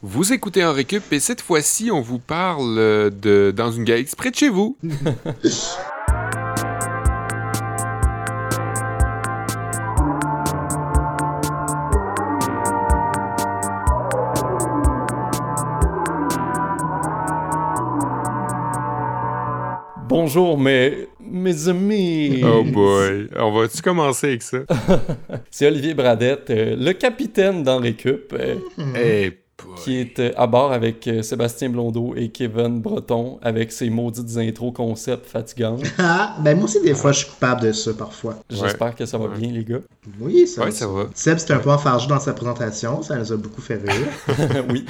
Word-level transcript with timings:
Vous 0.00 0.32
écoutez 0.32 0.64
en 0.64 0.72
récup 0.72 1.12
et 1.12 1.18
cette 1.18 1.40
fois-ci, 1.40 1.90
on 1.90 2.00
vous 2.00 2.20
parle 2.20 3.10
de 3.20 3.52
Dans 3.56 3.72
une 3.72 3.82
galaxie 3.82 4.14
près 4.14 4.30
de 4.30 4.36
chez 4.36 4.48
vous. 4.48 4.78
Bonjour, 20.08 20.58
mes, 20.58 21.08
mes 21.20 21.68
amis. 21.68 22.40
Oh 22.44 22.62
boy. 22.64 23.28
On 23.36 23.50
va-tu 23.50 23.82
commencer 23.82 24.28
avec 24.28 24.42
ça? 24.42 24.58
C'est 25.50 25.66
Olivier 25.66 25.94
Bradette, 25.94 26.50
euh, 26.50 26.76
le 26.78 26.92
capitaine 26.92 27.62
dans 27.62 27.78
Récup. 27.78 28.32
euh, 28.32 29.30
qui 29.84 29.96
est 29.96 30.18
euh, 30.18 30.32
à 30.36 30.46
bord 30.46 30.72
avec 30.72 31.06
euh, 31.06 31.22
Sébastien 31.22 31.68
Blondeau 31.70 32.14
et 32.16 32.28
Kevin 32.28 32.80
Breton 32.80 33.38
avec 33.42 33.72
ses 33.72 33.90
maudites 33.90 34.36
intros 34.36 34.72
concept 34.72 35.26
fatigantes. 35.26 35.82
Ah, 35.98 36.36
ben 36.40 36.54
moi 36.56 36.64
aussi, 36.64 36.80
des 36.82 36.94
fois, 36.94 37.12
je 37.12 37.18
suis 37.20 37.28
coupable 37.28 37.62
de 37.62 37.72
ça, 37.72 37.92
parfois. 37.94 38.36
J'espère 38.50 38.94
que 38.94 39.04
ça 39.06 39.18
va 39.18 39.26
Ouais. 39.26 39.38
bien, 39.38 39.50
les 39.52 39.64
gars. 39.64 39.80
Oui, 40.20 40.46
ça, 40.46 40.64
Ouais, 40.64 40.70
ça 40.70 40.86
va. 40.86 41.06
Seb, 41.14 41.38
c'était 41.38 41.54
un 41.54 41.58
peu 41.58 41.70
enfargé 41.70 42.08
dans 42.08 42.20
sa 42.20 42.32
présentation, 42.32 43.02
ça 43.02 43.16
nous 43.16 43.32
a 43.32 43.36
beaucoup 43.36 43.60
fait 43.60 43.76
rire. 43.76 44.06
oui. 44.70 44.84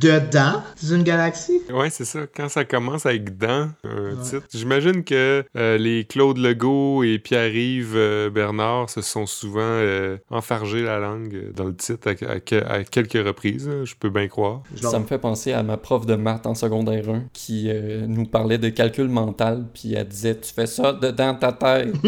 Dedans, 0.00 0.62
c'est 0.76 0.94
une 0.94 1.02
galaxie? 1.04 1.60
Ouais, 1.72 1.88
c'est 1.90 2.04
ça. 2.04 2.20
Quand 2.34 2.48
ça 2.48 2.64
commence 2.64 3.06
avec 3.06 3.38
dans 3.38 3.68
un 3.84 4.16
titre, 4.22 4.46
j'imagine 4.52 5.04
que 5.04 5.44
euh, 5.56 5.78
les 5.78 6.04
Claude 6.04 6.38
Legault 6.38 7.02
et 7.04 7.18
Pierre-Yves 7.18 7.94
euh, 7.94 8.30
Bernard 8.30 8.90
se 8.90 9.00
sont 9.00 9.26
souvent 9.26 9.60
euh, 9.62 10.16
enfargés 10.30 10.82
la 10.82 10.98
langue 10.98 11.34
euh, 11.34 11.52
dans 11.54 11.64
le 11.64 11.74
titre 11.76 12.08
à, 12.08 12.32
à 12.32 12.40
que- 12.40 12.64
à 12.64 12.82
quelques 12.84 13.24
reprises. 13.26 13.70
Je 13.84 13.94
peux 13.98 14.10
bien 14.10 14.26
croire. 14.28 14.62
Genre, 14.74 14.90
Ça 14.90 14.98
me 14.98 15.04
fait 15.06 15.18
penser 15.18 15.52
à 15.52 15.62
ma 15.62 15.76
prof 15.76 16.04
de 16.06 16.16
maths 16.16 16.46
en 16.46 16.54
secondaire 16.54 17.08
1 17.08 17.22
qui 17.32 17.68
euh, 17.68 18.04
nous 18.06 18.26
parlait 18.26 18.58
de 18.58 18.68
calcul 18.68 19.08
mental, 19.08 19.64
puis 19.72 19.94
elle 19.94 20.08
disait 20.08 20.36
Tu 20.38 20.52
fais 20.52 20.66
ça 20.66 20.92
dedans 20.92 21.34
ta 21.34 21.52
tête. 21.52 21.94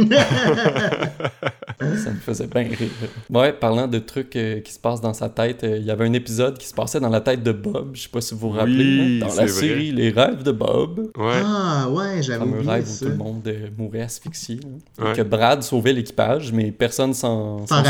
ça 1.80 2.10
me 2.10 2.16
faisait 2.20 2.48
bien 2.64 2.76
rire. 2.76 2.88
Ouais, 3.30 3.52
parlant 3.52 3.86
de 3.86 3.98
trucs 3.98 4.36
euh, 4.36 4.60
qui 4.60 4.72
se 4.72 4.78
passent 4.78 5.00
dans 5.00 5.14
sa 5.14 5.28
tête, 5.28 5.64
euh, 5.64 5.76
il 5.78 5.84
y 5.84 5.90
avait 5.90 6.04
un 6.06 6.12
épisode 6.12 6.58
qui 6.58 6.66
se 6.66 6.74
passait 6.74 7.00
dans 7.00 7.08
la 7.08 7.20
tête 7.20 7.42
de 7.42 7.52
Bob. 7.52 7.90
Je 7.94 8.02
sais 8.02 8.08
pas 8.08 8.20
si 8.20 8.34
vous 8.34 8.40
vous 8.40 8.50
rappelez. 8.50 8.74
Oui, 8.76 9.20
hein, 9.22 9.26
dans 9.26 9.34
la 9.34 9.46
vrai. 9.46 9.48
série 9.48 9.92
Les 9.92 10.10
rêves 10.10 10.42
de 10.42 10.52
Bob. 10.52 11.10
Ouais. 11.16 11.42
Ah, 11.44 11.88
ouais, 11.90 12.22
j'avais 12.22 12.38
fameux 12.38 12.58
oublié 12.58 12.70
rêve 12.70 12.88
où 12.88 12.98
tout 13.04 13.10
le 13.10 13.16
monde 13.16 13.42
euh, 13.46 13.68
mourait 13.76 14.02
asphyxié. 14.02 14.56
là. 14.98 15.04
Ouais. 15.06 15.12
Que 15.14 15.22
Brad 15.22 15.62
sauvait 15.62 15.92
l'équipage, 15.92 16.52
mais 16.52 16.72
personne 16.72 17.14
s'en 17.14 17.64
fin. 17.66 17.82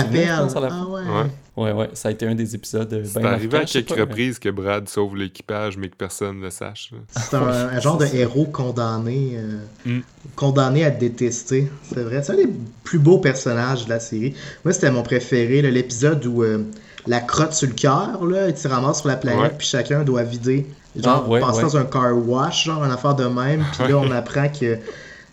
Ah, 0.70 0.86
ouais. 0.88 1.00
Ouais. 1.02 1.30
Ouais, 1.56 1.72
ouais, 1.72 1.88
ça 1.94 2.08
a 2.08 2.12
été 2.12 2.26
un 2.26 2.34
des 2.34 2.54
épisodes 2.54 2.92
euh, 2.92 3.02
C'est 3.04 3.18
bien 3.20 3.30
arrivé 3.32 3.56
à 3.58 3.64
quelques 3.64 3.88
pas, 3.94 4.00
reprises 4.02 4.38
que 4.38 4.50
Brad 4.50 4.88
sauve 4.90 5.16
l'équipage, 5.16 5.78
mais 5.78 5.88
que 5.88 5.96
personne 5.96 6.38
ne 6.38 6.44
le 6.44 6.50
sache. 6.50 6.90
C'est 7.08 7.34
un, 7.34 7.40
un 7.72 7.80
genre 7.80 7.96
de 7.96 8.06
héros 8.14 8.44
condamné, 8.44 9.32
euh, 9.36 9.56
Mm. 9.86 10.00
condamné 10.34 10.84
à 10.84 10.90
détester. 10.90 11.70
C'est 11.94 12.02
vrai, 12.02 12.22
c'est 12.22 12.32
un 12.32 12.36
des 12.36 12.48
plus 12.84 12.98
beaux 12.98 13.18
personnages 13.18 13.84
de 13.86 13.90
la 13.90 14.00
série. 14.00 14.34
Moi, 14.64 14.72
c'était 14.74 14.90
mon 14.90 15.02
préféré, 15.02 15.62
là, 15.62 15.70
l'épisode 15.70 16.24
où 16.26 16.42
euh, 16.42 16.64
la 17.06 17.20
crotte 17.20 17.54
sur 17.54 17.68
le 17.68 17.74
cœur, 17.74 18.24
là, 18.26 18.48
il 18.50 18.56
se 18.56 18.68
ramasse 18.68 18.98
sur 19.00 19.08
la 19.08 19.16
planète, 19.16 19.40
Ouais. 19.40 19.56
puis 19.56 19.66
chacun 19.66 20.02
doit 20.04 20.24
vider. 20.24 20.66
Genre, 20.94 21.24
Ah, 21.26 21.30
ouais, 21.30 21.40
passer 21.40 21.58
ouais. 21.58 21.62
dans 21.64 21.76
un 21.78 21.84
car 21.84 22.16
wash, 22.28 22.64
genre, 22.66 22.84
une 22.84 22.90
affaire 22.90 23.14
de 23.14 23.24
même, 23.24 23.64
puis 23.78 23.88
là, 23.92 23.96
on 23.98 24.10
apprend 24.10 24.48
que 24.48 24.76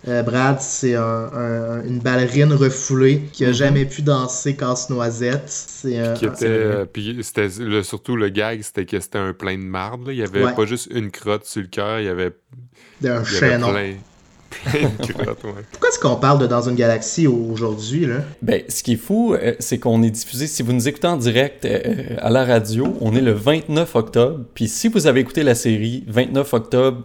euh, 0.08 0.22
Brad, 0.24 0.60
c'est 0.60 0.96
un- 0.96 1.02
un- 1.34 1.84
une 1.86 2.00
ballerine 2.00 2.54
refoulée 2.54 3.22
qui 3.32 3.46
a 3.46 3.50
Mhm. 3.50 3.54
jamais 3.54 3.86
pu 3.86 4.02
danser 4.02 4.56
casse-noisette. 4.56 5.44
C'est 5.48 6.00
un. 6.00 6.14
Qui 6.14 6.26
un- 6.26 6.34
était, 6.34 6.46
euh, 6.48 6.86
puis 6.92 7.18
c'était 7.22 7.48
le- 7.60 7.84
surtout 7.84 8.16
le 8.16 8.30
gag, 8.30 8.62
c'était 8.62 8.86
que 8.86 9.00
c'était 9.00 9.18
un 9.20 9.34
plein 9.34 9.58
de 9.58 9.64
marde. 9.64 10.08
là. 10.08 10.14
Il 10.14 10.20
y 10.20 10.24
avait 10.24 10.44
Ouais. 10.44 10.54
pas 10.54 10.66
juste 10.66 10.90
une 10.94 11.12
crotte 11.12 11.46
sur 11.46 11.62
le 11.62 11.68
cœur, 11.68 12.00
il 12.00 12.06
y 12.06 12.10
avait, 12.10 12.32
d'un 13.02 13.24
chaînon. 13.24 13.70
plein, 13.72 13.94
plein 14.72 14.90
de 14.90 15.14
crottes. 15.14 15.44
Ouais. 15.46 15.52
Pourquoi 15.72 15.90
est-ce 15.90 16.00
qu'on 16.00 16.16
parle 16.16 16.40
de 16.40 16.48
Dans 16.48 16.68
une 16.70 16.76
galaxie 16.76 17.26
aujourd'hui, 17.28 18.06
là? 18.06 18.18
Ben, 18.42 18.62
ce 18.70 18.84
qui 18.84 18.94
est 18.94 18.98
fou, 18.98 19.34
euh, 19.34 19.54
c'est 19.60 19.80
qu'on 19.80 20.04
est 20.04 20.12
diffusé, 20.12 20.48
si 20.48 20.62
vous 20.64 20.74
nous 20.74 20.88
écoutez 20.88 21.08
en 21.08 21.18
direct 21.18 21.66
euh, 21.66 22.16
à 22.20 22.30
la 22.30 22.46
radio, 22.46 22.96
on 23.02 23.16
est 23.16 23.22
le 23.22 23.32
29 23.34 23.96
octobre. 23.96 24.42
Puis 24.54 24.68
si 24.68 24.90
vous 24.90 25.08
avez 25.08 25.22
écouté 25.22 25.44
la 25.44 25.56
série 25.56 26.04
29 26.08 26.54
octobre, 26.54 27.04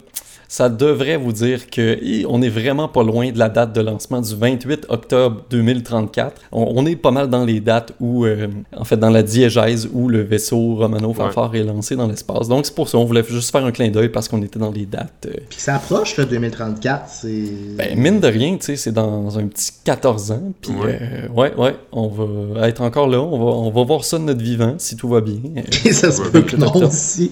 ça 0.51 0.71
devrait 0.71 1.19
vous 1.19 1.33
dire 1.33 1.69
que 1.69 2.03
hi, 2.03 2.25
on 2.27 2.41
est 2.41 2.49
vraiment 2.49 2.89
pas 2.89 3.03
loin 3.03 3.31
de 3.31 3.39
la 3.39 3.51
date 3.51 3.75
de 3.75 3.83
lancement 3.83 4.23
du 4.23 4.35
28 4.35 4.87
octobre 4.89 5.43
2034. 5.51 6.41
On, 6.53 6.73
on 6.75 6.87
est 6.87 6.97
pas 6.97 7.11
mal 7.11 7.29
dans 7.29 7.45
les 7.45 7.61
dates 7.61 7.93
où, 8.01 8.25
euh, 8.25 8.47
en 8.75 8.85
fait, 8.85 8.97
dans 8.97 9.11
la 9.11 9.23
diégèse 9.23 9.89
où 9.93 10.09
le 10.09 10.23
vaisseau 10.23 10.75
Romano 10.77 11.13
Fafard 11.13 11.55
est 11.55 11.65
lancé 11.65 11.97
dans 11.97 12.07
l'espace. 12.07 12.49
Donc 12.49 12.65
c'est 12.65 12.75
pour 12.75 12.89
ça, 12.89 12.97
on 12.97 13.05
voulait 13.05 13.23
juste 13.29 13.51
faire 13.53 13.65
un 13.65 13.73
clin 13.73 13.91
d'œil 13.91 14.09
parce 14.09 14.27
qu'on 14.27 14.41
était 14.43 14.59
dans 14.59 14.71
les 14.71 14.87
dates. 14.87 15.27
euh, 15.27 15.33
Puis 15.51 15.61
ça 15.61 15.75
approche, 15.77 16.17
là, 16.17 16.25
2034, 16.25 17.05
c'est... 17.11 17.45
ben, 17.77 17.99
mine 17.99 18.19
de 18.21 18.29
rien, 18.29 18.57
tu 18.57 18.65
sais, 18.65 18.77
c'est 18.77 18.93
dans 18.93 19.39
un 19.39 19.47
petit 19.49 19.71
14 19.85 20.33
ans. 20.33 20.53
Puis, 20.63 20.73
Ouais. 20.73 20.99
euh, 21.03 21.29
ouais, 21.35 21.55
ouais, 21.57 21.77
on 21.93 22.09
va 22.09 22.69
être 22.69 22.81
encore 22.81 23.09
là. 23.09 23.21
On 23.21 23.39
va, 23.39 23.45
on 23.53 23.71
va 23.71 23.85
voir 23.85 24.03
ça 24.05 24.19
de 24.19 24.23
notre 24.25 24.41
vivant, 24.43 24.77
si 24.79 24.97
tout 24.97 25.09
va 25.09 25.21
bien. 25.21 25.41
Euh, 25.59 25.61
Et 25.85 25.93
ça 25.93 26.11
se 26.11 26.23
peut 26.23 26.41
que 26.43 26.57
non 26.57 26.73
c'est 26.91 27.29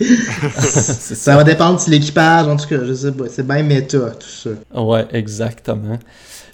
Ça 1.15 1.34
va 1.37 1.44
dépendre 1.44 1.83
de 1.84 1.91
l'équipage, 1.91 2.47
en 2.47 2.56
tout 2.56 2.66
cas, 2.69 2.77
je 2.84 2.93
sais. 2.93 3.06
C'est 3.28 3.47
bien 3.47 3.62
méta, 3.62 4.11
tout 4.11 4.28
ça. 4.28 4.50
Ouais, 4.75 5.06
exactement. 5.12 5.99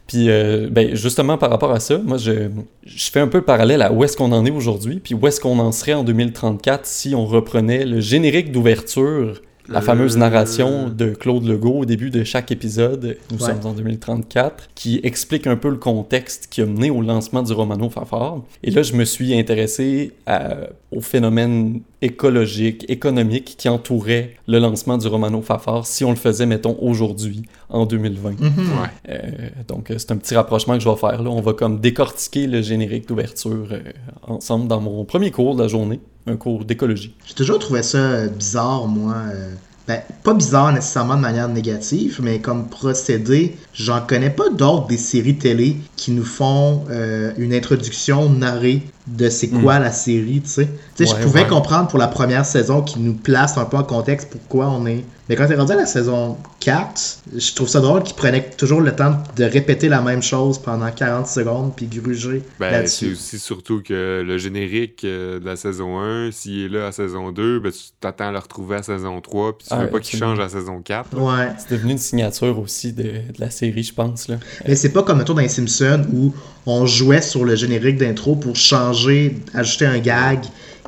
Puis, 0.06 0.28
euh, 0.28 0.68
ben, 0.70 0.94
justement, 0.94 1.38
par 1.38 1.50
rapport 1.50 1.72
à 1.72 1.80
ça, 1.80 1.98
moi, 1.98 2.18
je, 2.18 2.48
je 2.84 3.10
fais 3.10 3.20
un 3.20 3.28
peu 3.28 3.38
le 3.38 3.44
parallèle 3.44 3.82
à 3.82 3.92
où 3.92 4.04
est-ce 4.04 4.16
qu'on 4.16 4.32
en 4.32 4.44
est 4.44 4.50
aujourd'hui, 4.50 5.00
puis 5.02 5.14
où 5.14 5.26
est-ce 5.26 5.40
qu'on 5.40 5.58
en 5.58 5.72
serait 5.72 5.94
en 5.94 6.04
2034 6.04 6.84
si 6.84 7.14
on 7.14 7.24
reprenait 7.24 7.84
le 7.84 8.00
générique 8.00 8.52
d'ouverture, 8.52 9.40
la 9.68 9.78
Euh. 9.78 9.82
fameuse 9.82 10.16
narration 10.16 10.88
de 10.88 11.10
Claude 11.10 11.44
Legault 11.44 11.78
au 11.80 11.84
début 11.84 12.10
de 12.10 12.24
chaque 12.24 12.50
épisode, 12.50 13.16
nous 13.30 13.38
Ouais. 13.38 13.46
sommes 13.52 13.64
en 13.64 13.72
2034, 13.74 14.68
qui 14.74 15.00
explique 15.02 15.46
un 15.46 15.56
peu 15.56 15.68
le 15.70 15.76
contexte 15.76 16.48
qui 16.50 16.60
a 16.62 16.66
mené 16.66 16.90
au 16.90 17.00
lancement 17.02 17.42
du 17.42 17.52
Romano 17.52 17.88
Fafard. 17.88 18.42
Et 18.64 18.70
là, 18.70 18.82
je 18.82 18.94
me 18.94 19.04
suis 19.04 19.34
intéressé 19.38 20.12
à- 20.26 20.56
au 20.90 21.00
phénomène 21.00 21.80
écologique, 22.02 22.84
économique 22.88 23.54
qui 23.56 23.68
entourait 23.68 24.34
le 24.46 24.58
lancement 24.58 24.98
du 24.98 25.06
Romano 25.06 25.40
Fafard 25.40 25.86
si 25.86 26.04
on 26.04 26.10
le 26.10 26.16
faisait, 26.16 26.46
mettons, 26.46 26.76
aujourd'hui, 26.80 27.42
en 27.70 27.86
2020. 27.86 28.38
Mhm. 28.40 28.46
Ouais. 28.58 28.88
Euh, 29.08 29.20
donc, 29.68 29.90
euh, 29.90 29.94
c'est 29.98 30.10
un 30.12 30.16
petit 30.16 30.34
rapprochement 30.34 30.74
que 30.74 30.80
je 30.80 30.88
vais 30.88 30.96
faire. 30.96 31.22
Là. 31.22 31.30
On 31.30 31.40
va 31.40 31.52
comme 31.54 31.80
décortiquer 31.80 32.46
le 32.46 32.60
générique 32.62 33.08
d'ouverture 33.08 33.68
euh, 33.72 33.80
ensemble 34.26 34.68
dans 34.68 34.80
mon 34.80 35.04
premier 35.04 35.30
cours 35.30 35.54
de 35.56 35.62
la 35.62 35.68
journée, 35.68 36.00
un 36.26 36.36
cours 36.36 36.64
d'écologie. 36.64 37.14
J'ai 37.26 37.34
toujours 37.34 37.58
trouvé 37.58 37.82
ça 37.82 37.98
euh, 37.98 38.28
bizarre, 38.28 38.86
moi. 38.86 39.14
euh, 39.34 39.54
Ben, 39.88 40.00
pas 40.22 40.32
bizarre 40.34 40.72
nécessairement 40.72 41.16
de 41.16 41.20
manière 41.22 41.48
négative, 41.48 42.20
mais 42.22 42.38
comme 42.38 42.68
procédé, 42.68 43.56
j'en 43.74 44.00
connais 44.00 44.30
pas 44.30 44.48
d'autres 44.48 44.86
des 44.86 44.96
séries 44.96 45.36
télé 45.38 45.76
qui 45.96 46.12
nous 46.12 46.24
font 46.24 46.84
euh, 46.88 47.32
une 47.36 47.52
introduction 47.52 48.30
narrée 48.30 48.82
de 49.06 49.28
c'est 49.28 49.48
quoi 49.48 49.78
la 49.80 49.90
série, 49.90 50.40
tu 50.42 50.48
sais. 50.50 50.68
Tu 50.96 51.04
sais, 51.06 51.12
Ouais, 51.12 51.18
je 51.20 51.26
pouvais 51.26 51.42
ouais. 51.42 51.48
comprendre 51.48 51.88
pour 51.88 51.98
la 51.98 52.06
première 52.08 52.44
saison 52.46 52.82
qui 52.82 53.00
nous 53.00 53.14
place 53.14 53.58
un 53.58 53.64
peu 53.64 53.76
en 53.76 53.82
contexte 53.82 54.28
pourquoi 54.30 54.68
on 54.70 54.86
est. 54.86 55.04
Mais 55.28 55.36
quand 55.36 55.46
t'es 55.46 55.54
rendu 55.56 55.72
à 55.72 55.76
la 55.76 55.86
saison 55.86 56.36
4, 56.60 57.18
je 57.36 57.54
trouve 57.54 57.68
ça 57.68 57.80
drôle 57.80 58.02
qu'ils 58.02 58.16
prenaient 58.16 58.50
toujours 58.56 58.80
le 58.80 58.94
temps 58.94 59.16
de 59.36 59.44
répéter 59.44 59.88
la 59.88 60.02
même 60.02 60.22
chose 60.22 60.58
pendant 60.58 60.90
40 60.90 61.26
secondes 61.26 61.72
puis 61.74 61.86
gruger 61.86 62.42
Ben, 62.60 62.66
c'est 62.68 62.70
là-dessus. 62.72 63.12
aussi 63.12 63.38
surtout 63.38 63.82
que 63.82 64.22
le 64.26 64.38
générique 64.38 65.02
euh, 65.04 65.40
de 65.40 65.46
la 65.46 65.56
saison 65.56 65.98
1, 66.00 66.30
s'il 66.32 66.64
est 66.64 66.68
là 66.68 66.88
à 66.88 66.92
saison 66.92 67.32
2, 67.32 67.60
ben, 67.60 67.72
tu 67.72 67.78
t'attends 68.00 68.28
à 68.28 68.32
le 68.32 68.38
retrouver 68.38 68.76
à 68.76 68.82
saison 68.82 69.20
3, 69.20 69.58
puis 69.58 69.66
tu 69.68 69.74
Ah, 69.74 69.84
veux 69.84 69.90
pas 69.90 70.00
qu'il 70.00 70.18
change 70.18 70.38
à 70.40 70.48
saison 70.48 70.80
4. 70.82 71.16
Ouais. 71.18 71.48
C'est 71.58 71.74
devenu 71.76 71.92
une 71.92 71.98
signature 71.98 72.58
aussi 72.58 72.92
de, 72.92 73.02
de 73.02 73.20
la 73.38 73.50
série, 73.50 73.82
je 73.84 73.94
pense. 73.94 74.28
Là. 74.28 74.36
Mais 74.66 74.74
c'est 74.76 74.90
pas 74.92 75.02
comme 75.02 75.20
un 75.20 75.24
tour 75.24 75.34
dans 75.36 75.40
les 75.42 75.48
Simpsons 75.48 76.04
où 76.12 76.32
on 76.66 76.86
jouait 76.86 77.22
sur 77.22 77.44
le 77.44 77.56
générique 77.56 77.98
d'intro 77.98 78.36
pour 78.36 78.56
changer, 78.56 79.36
ajouter 79.54 79.86
un 79.86 79.98
gag, 79.98 80.40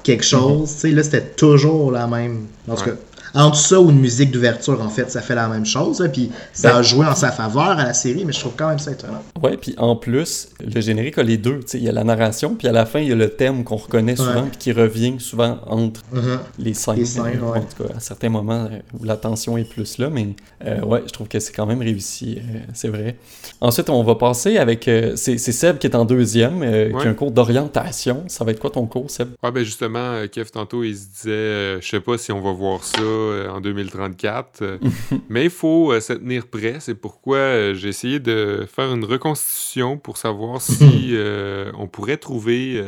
quelque 0.02 0.24
chose. 0.24 0.70
Tu 0.74 0.78
sais, 0.80 0.90
là, 0.90 1.02
c'était 1.02 1.22
toujours 1.22 1.90
la 1.90 2.06
même. 2.06 2.46
En 2.68 2.74
tout 2.74 2.82
Ouais. 2.84 2.90
cas, 2.90 2.96
entre 3.34 3.56
ça 3.56 3.80
ou 3.80 3.90
une 3.90 3.98
musique 4.00 4.30
d'ouverture, 4.30 4.80
en 4.80 4.88
fait, 4.88 5.10
ça 5.10 5.20
fait 5.20 5.34
la 5.34 5.48
même 5.48 5.66
chose. 5.66 6.00
hein, 6.00 6.08
Puis 6.12 6.30
ça 6.52 6.72
Ben- 6.72 6.78
a 6.78 6.82
joué 6.82 7.06
en 7.06 7.14
sa 7.14 7.30
faveur 7.32 7.70
à 7.70 7.84
la 7.84 7.94
série, 7.94 8.24
mais 8.24 8.32
je 8.32 8.40
trouve 8.40 8.54
quand 8.56 8.68
même 8.68 8.78
ça 8.78 8.92
étonnant. 8.92 9.22
Ouais, 9.42 9.56
puis 9.56 9.74
en 9.78 9.96
plus, 9.96 10.48
le 10.64 10.80
générique 10.80 11.18
a 11.18 11.22
les 11.22 11.36
deux. 11.36 11.60
tu 11.60 11.66
sais, 11.68 11.78
Il 11.78 11.84
y 11.84 11.88
a 11.88 11.92
la 11.92 12.04
narration, 12.04 12.54
puis 12.54 12.68
à 12.68 12.72
la 12.72 12.86
fin, 12.86 13.00
il 13.00 13.08
y 13.08 13.12
a 13.12 13.16
le 13.16 13.28
thème 13.30 13.64
qu'on 13.64 13.76
reconnaît 13.76 14.16
souvent, 14.16 14.42
Ouais. 14.44 14.48
puis 14.50 14.58
qui 14.58 14.72
revient 14.72 15.16
souvent 15.18 15.58
entre 15.66 16.00
Mhm. 16.12 16.38
les 16.58 16.74
scènes. 16.74 16.96
Les 16.96 17.04
scènes, 17.04 17.24
euh, 17.42 17.52
ouais. 17.52 17.58
En 17.58 17.62
tout 17.62 17.82
cas, 17.84 17.94
à 17.96 18.00
certains 18.00 18.28
moments 18.28 18.68
euh, 18.70 18.78
où 18.98 19.04
la 19.04 19.16
tension 19.16 19.56
est 19.58 19.64
plus 19.68 19.98
là, 19.98 20.08
mais 20.10 20.28
euh, 20.64 20.80
ouais, 20.82 21.02
je 21.06 21.12
trouve 21.12 21.28
que 21.28 21.40
c'est 21.40 21.52
quand 21.52 21.66
même 21.66 21.80
réussi, 21.80 22.38
euh, 22.38 22.58
c'est 22.72 22.88
vrai. 22.88 23.16
Ensuite, 23.60 23.90
on 23.90 24.02
va 24.02 24.14
passer 24.14 24.56
avec. 24.58 24.86
euh, 24.88 25.12
c'est 25.16 25.38
c'est 25.38 25.52
Seb 25.52 25.78
qui 25.78 25.86
est 25.86 25.96
en 25.96 26.04
deuxième, 26.04 26.62
euh, 26.62 26.90
qui 27.00 27.06
a 27.06 27.10
un 27.10 27.14
cours 27.14 27.30
d'orientation. 27.30 28.24
Ça 28.28 28.44
va 28.44 28.50
être 28.52 28.60
quoi 28.60 28.70
ton 28.70 28.86
cours, 28.86 29.10
Seb? 29.10 29.28
Ouais, 29.42 29.50
ben 29.50 29.64
justement, 29.64 30.14
Kev, 30.30 30.50
tantôt, 30.50 30.82
il 30.84 30.96
se 30.96 31.06
disait, 31.06 31.30
euh, 31.30 31.80
je 31.80 31.88
sais 31.88 32.00
pas 32.00 32.18
si 32.18 32.32
on 32.32 32.40
va 32.40 32.52
voir 32.52 32.82
ça 32.84 33.00
euh, 33.24 33.48
en 33.48 33.60
2034, 33.60 34.62
euh, 34.62 34.78
mais 35.28 35.44
il 35.44 35.50
faut 35.50 35.92
euh, 35.92 36.00
se 36.00 36.12
tenir 36.12 36.46
prêt. 36.46 36.76
C'est 36.80 36.94
pourquoi 36.94 37.74
j'ai 37.74 37.88
essayé 37.88 38.20
de 38.20 38.66
faire 38.70 38.92
une 38.92 39.04
reconstitution 39.04 39.98
pour 39.98 40.16
savoir 40.16 40.60
si 40.60 41.16
on 41.74 41.86
pourrait 41.86 42.16
trouver 42.16 42.82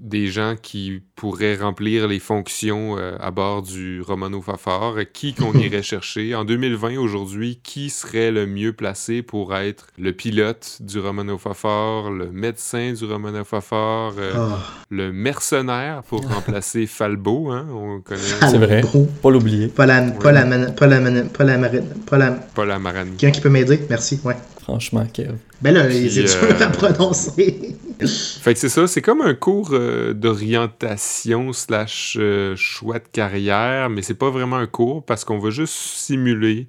des 0.00 0.26
gens 0.28 0.54
qui 0.60 1.00
pourraient 1.16 1.56
remplir 1.56 2.08
les 2.08 2.18
fonctions 2.18 2.96
euh, 2.98 3.16
à 3.20 3.30
bord 3.30 3.62
du 3.62 4.00
Romano 4.02 4.40
Fafard. 4.42 4.96
Qui 5.12 5.34
qu'on 5.34 5.52
irait 5.58 5.82
chercher? 5.82 6.34
En 6.34 6.44
2020 6.44 6.98
aujourd'hui 6.98 7.60
Qui 7.62 7.90
serait 7.90 8.30
le 8.30 8.46
mieux 8.46 8.72
placé 8.72 9.22
pour 9.22 9.54
être 9.56 9.86
le 9.98 10.12
pilote 10.12 10.78
du 10.80 10.98
Romano 10.98 11.38
Fafard, 11.38 12.10
le 12.10 12.30
médecin 12.30 12.92
du 12.92 13.04
Romano 13.04 13.44
Fafard, 13.44 14.14
euh, 14.18 14.32
Ah. 14.36 14.58
le 14.90 15.12
mercenaire 15.12 16.02
pour 16.08 16.22
remplacer 16.28 16.86
Falbo 16.86 17.50
hein, 17.50 17.66
On 17.72 18.00
connaît 18.00 18.20
C'est 18.50 18.58
vrai. 18.58 18.82
Falbo. 18.82 19.06
Pas 19.22 19.30
l'oublier. 19.30 19.68
Pas 19.68 19.86
la, 19.86 20.02
pas 20.02 20.32
la, 20.32 20.44
man- 20.44 20.74
pas 20.74 20.86
la, 20.86 21.00
man- 21.00 21.28
pas 21.28 21.44
la 21.44 21.58
marine, 21.58 21.88
pas 22.06 22.18
la... 22.18 22.30
pas 22.32 22.64
la 22.64 22.78
Marani. 22.78 23.16
Quelqu'un 23.16 23.34
qui 23.34 23.40
peut 23.40 23.48
m'aider? 23.50 23.80
Merci, 23.88 24.20
ouais. 24.24 24.36
Franchement, 24.62 25.06
Kev. 25.12 25.34
Ben 25.60 25.72
là, 25.74 25.84
Puis, 25.84 26.10
c'est 26.10 26.22
dur 26.22 26.36
euh, 26.42 26.64
à 26.64 26.68
prononcer. 26.68 27.76
Fait 27.98 28.54
que 28.54 28.60
c'est 28.60 28.68
ça, 28.68 28.86
c'est 28.86 29.02
comme 29.02 29.20
un 29.20 29.34
cours 29.34 29.70
euh, 29.72 30.12
d'orientation 30.12 31.52
slash 31.52 32.16
euh, 32.18 32.56
choix 32.56 32.98
de 32.98 33.08
carrière, 33.10 33.88
mais 33.88 34.02
c'est 34.02 34.14
pas 34.14 34.30
vraiment 34.30 34.56
un 34.56 34.66
cours 34.66 35.04
parce 35.04 35.24
qu'on 35.24 35.38
va 35.38 35.50
juste 35.50 35.74
simuler 35.74 36.66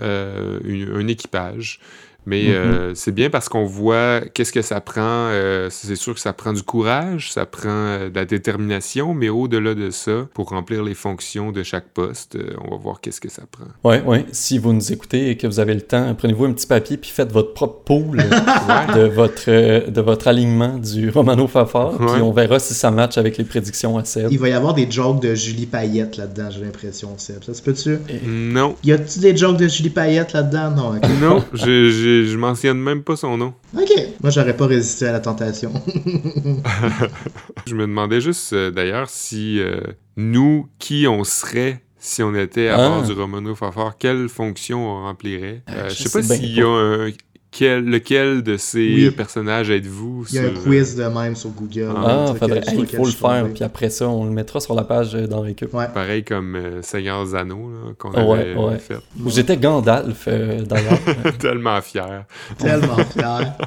euh, 0.00 0.94
un 0.94 1.06
équipage. 1.08 1.80
Mais 2.28 2.42
Mhm. 2.48 2.54
euh, 2.54 2.94
c'est 2.94 3.10
bien 3.12 3.30
parce 3.30 3.48
qu'on 3.48 3.64
voit 3.64 4.20
qu'est-ce 4.34 4.52
que 4.52 4.60
ça 4.60 4.80
prend. 4.82 5.00
euh, 5.02 5.68
c'est 5.70 5.96
sûr 5.96 6.12
que 6.14 6.20
ça 6.20 6.34
prend 6.34 6.52
du 6.52 6.62
courage, 6.62 7.32
ça 7.32 7.46
prend 7.46 7.68
euh, 7.70 8.10
de 8.10 8.14
la 8.14 8.26
détermination, 8.26 9.14
mais 9.14 9.30
au-delà 9.30 9.74
de 9.74 9.88
ça, 9.90 10.26
pour 10.34 10.50
remplir 10.50 10.82
les 10.82 10.92
fonctions 10.94 11.52
de 11.52 11.62
chaque 11.62 11.88
poste, 11.94 12.36
euh, 12.36 12.50
on 12.66 12.72
va 12.72 12.76
voir 12.76 13.00
qu'est-ce 13.00 13.20
que 13.20 13.30
ça 13.30 13.42
prend. 13.50 13.64
Ouais, 13.88 14.02
ouais. 14.02 14.26
Si 14.32 14.58
vous 14.58 14.72
nous 14.74 14.92
écoutez 14.92 15.30
et 15.30 15.36
que 15.38 15.46
vous 15.46 15.58
avez 15.58 15.72
le 15.74 15.80
temps, 15.80 16.14
prenez-vous 16.16 16.44
un 16.44 16.52
petit 16.52 16.66
papier 16.66 16.98
puis 16.98 17.10
faites 17.10 17.32
votre 17.32 17.54
propre 17.54 17.82
pool 17.84 18.16
de, 18.94 19.06
votre, 19.08 19.44
euh, 19.48 19.86
de 19.88 20.00
votre 20.02 20.28
alignement 20.28 20.76
du 20.76 21.08
Romano 21.08 21.46
Fafard. 21.46 21.96
Puis 21.96 22.06
Ouais. 22.06 22.20
on 22.20 22.32
verra 22.32 22.58
si 22.58 22.74
ça 22.74 22.90
match 22.90 23.16
avec 23.16 23.38
les 23.38 23.44
prédictions 23.44 23.96
à 23.96 24.04
Seb. 24.04 24.28
Il 24.30 24.38
va 24.38 24.48
y 24.50 24.52
avoir 24.52 24.74
des 24.74 24.90
jokes 24.90 25.22
de 25.22 25.34
Julie 25.34 25.66
Payette 25.66 26.16
là-dedans, 26.18 26.50
j'ai 26.50 26.60
l'impression, 26.60 27.14
Seb. 27.16 27.42
Ça 27.44 27.54
se 27.54 27.62
peut-tu? 27.62 27.98
Non, 28.26 28.76
Y 28.84 28.92
a-tu 28.92 29.18
des 29.20 29.34
jokes 29.36 29.56
de 29.56 29.66
Julie 29.68 29.90
Payette 29.90 30.32
là-dedans? 30.34 30.70
Non, 30.70 30.92
non, 31.22 31.44
je, 31.54 32.17
je, 32.24 32.30
je 32.30 32.36
mentionne 32.36 32.78
même 32.78 33.02
pas 33.02 33.16
son 33.16 33.36
nom. 33.36 33.54
Ok. 33.76 33.90
Moi, 34.22 34.30
j'aurais 34.30 34.56
pas 34.56 34.66
résisté 34.66 35.06
à 35.06 35.12
la 35.12 35.20
tentation. 35.20 35.72
Je 37.66 37.74
me 37.74 37.82
demandais 37.82 38.20
juste 38.20 38.52
euh, 38.52 38.70
d'ailleurs 38.70 39.08
si 39.08 39.60
euh, 39.60 39.80
nous, 40.16 40.68
qui 40.78 41.06
on 41.08 41.24
serait 41.24 41.82
si 42.00 42.22
on 42.22 42.32
était 42.34 42.68
à 42.68 42.76
Ah. 42.76 42.88
bord 42.88 43.02
du 43.02 43.12
Romano 43.12 43.54
Fafard, 43.56 43.98
quelle 43.98 44.28
fonction 44.28 44.86
on 44.88 45.02
remplirait? 45.02 45.62
Euh, 45.68 45.72
Euh, 45.86 45.88
je 45.88 45.94
sais 45.94 46.10
pas 46.10 46.22
s'il 46.22 46.52
y 46.54 46.62
a 46.62 46.66
un. 46.68 47.10
Quel, 47.50 47.84
lequel 47.86 48.42
de 48.42 48.58
ces 48.58 48.78
Oui. 49.06 49.10
personnages 49.10 49.70
êtes-vous 49.70 50.26
Il 50.30 50.34
y 50.34 50.38
a 50.38 50.42
un 50.42 50.50
quiz 50.50 50.96
de 50.96 51.04
même 51.04 51.34
sur 51.34 51.48
Google. 51.50 51.88
Ah, 51.96 52.26
sur 52.26 52.36
faudrait- 52.36 52.60
il 52.76 52.86
faut 52.86 53.04
le 53.06 53.10
faire. 53.10 53.48
Puis 53.54 53.64
après 53.64 53.88
ça, 53.88 54.06
on 54.08 54.24
le 54.26 54.30
mettra 54.30 54.60
sur 54.60 54.74
la 54.74 54.84
page 54.84 55.14
euh, 55.14 55.26
dans 55.26 55.40
Récup. 55.40 55.72
Ouais. 55.72 55.86
Pareil 55.92 56.24
comme 56.24 56.54
euh, 56.56 56.82
Seigneur 56.82 57.24
Zano 57.24 57.70
qu'on 57.98 58.10
Ouais, 58.12 58.40
avait 58.40 58.54
ouais. 58.54 58.78
fait. 58.78 58.98
J'étais 59.28 59.56
Gandalf, 59.56 60.24
euh, 60.28 60.60
d'ailleurs. 60.62 60.98
Tellement 61.38 61.80
fier. 61.80 62.24
Tellement 62.58 62.96
fier. 62.96 63.56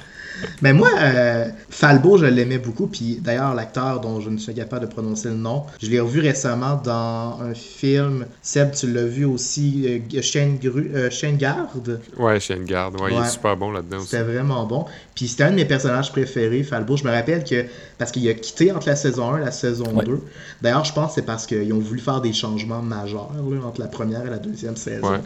Mais 0.61 0.73
moi, 0.73 0.89
euh, 0.99 1.45
Falbo, 1.69 2.17
je 2.17 2.25
l'aimais 2.25 2.57
beaucoup. 2.57 2.87
Puis 2.87 3.19
d'ailleurs, 3.21 3.53
l'acteur 3.53 3.99
dont 3.99 4.19
je 4.21 4.29
ne 4.29 4.37
suis 4.37 4.53
capable 4.53 4.87
de 4.87 4.91
prononcer 4.91 5.29
le 5.29 5.35
nom, 5.35 5.63
je 5.81 5.89
l'ai 5.89 5.99
revu 5.99 6.19
récemment 6.21 6.79
dans 6.83 7.39
un 7.41 7.53
film. 7.53 8.25
Seb, 8.41 8.71
tu 8.73 8.91
l'as 8.91 9.05
vu 9.05 9.25
aussi, 9.25 10.01
euh, 10.15 10.21
Shane, 10.21 10.57
Gru- 10.57 10.91
euh, 10.93 11.09
Shane 11.09 11.37
Garde. 11.37 11.99
Ouais, 12.17 12.39
Chien 12.39 12.57
Garde. 12.63 12.99
Ouais, 13.01 13.11
il 13.13 13.17
est 13.23 13.29
super 13.29 13.55
bon 13.57 13.71
là-dedans 13.71 13.97
aussi. 13.97 14.07
C'était 14.09 14.23
vraiment 14.23 14.65
bon. 14.65 14.85
Puis 15.15 15.27
c'était 15.27 15.43
un 15.43 15.51
de 15.51 15.55
mes 15.55 15.65
personnages 15.65 16.11
préférés, 16.11 16.63
Falbo. 16.63 16.97
Je 16.97 17.03
me 17.03 17.11
rappelle 17.11 17.43
que, 17.43 17.65
parce 17.97 18.11
qu'il 18.11 18.27
a 18.29 18.33
quitté 18.33 18.71
entre 18.71 18.87
la 18.87 18.95
saison 18.95 19.31
1 19.33 19.37
et 19.37 19.41
la 19.45 19.51
saison 19.51 19.85
Ouais. 19.95 20.05
2. 20.05 20.19
D'ailleurs, 20.61 20.85
je 20.85 20.93
pense 20.93 21.09
que 21.09 21.15
c'est 21.15 21.25
parce 21.25 21.45
qu'ils 21.45 21.71
ont 21.73 21.79
voulu 21.79 21.99
faire 21.99 22.21
des 22.21 22.33
changements 22.33 22.81
majeurs 22.81 23.29
là, 23.35 23.65
entre 23.67 23.81
la 23.81 23.87
première 23.87 24.25
et 24.25 24.29
la 24.29 24.37
deuxième 24.37 24.75
saison. 24.75 25.09
Ouais. 25.09 25.17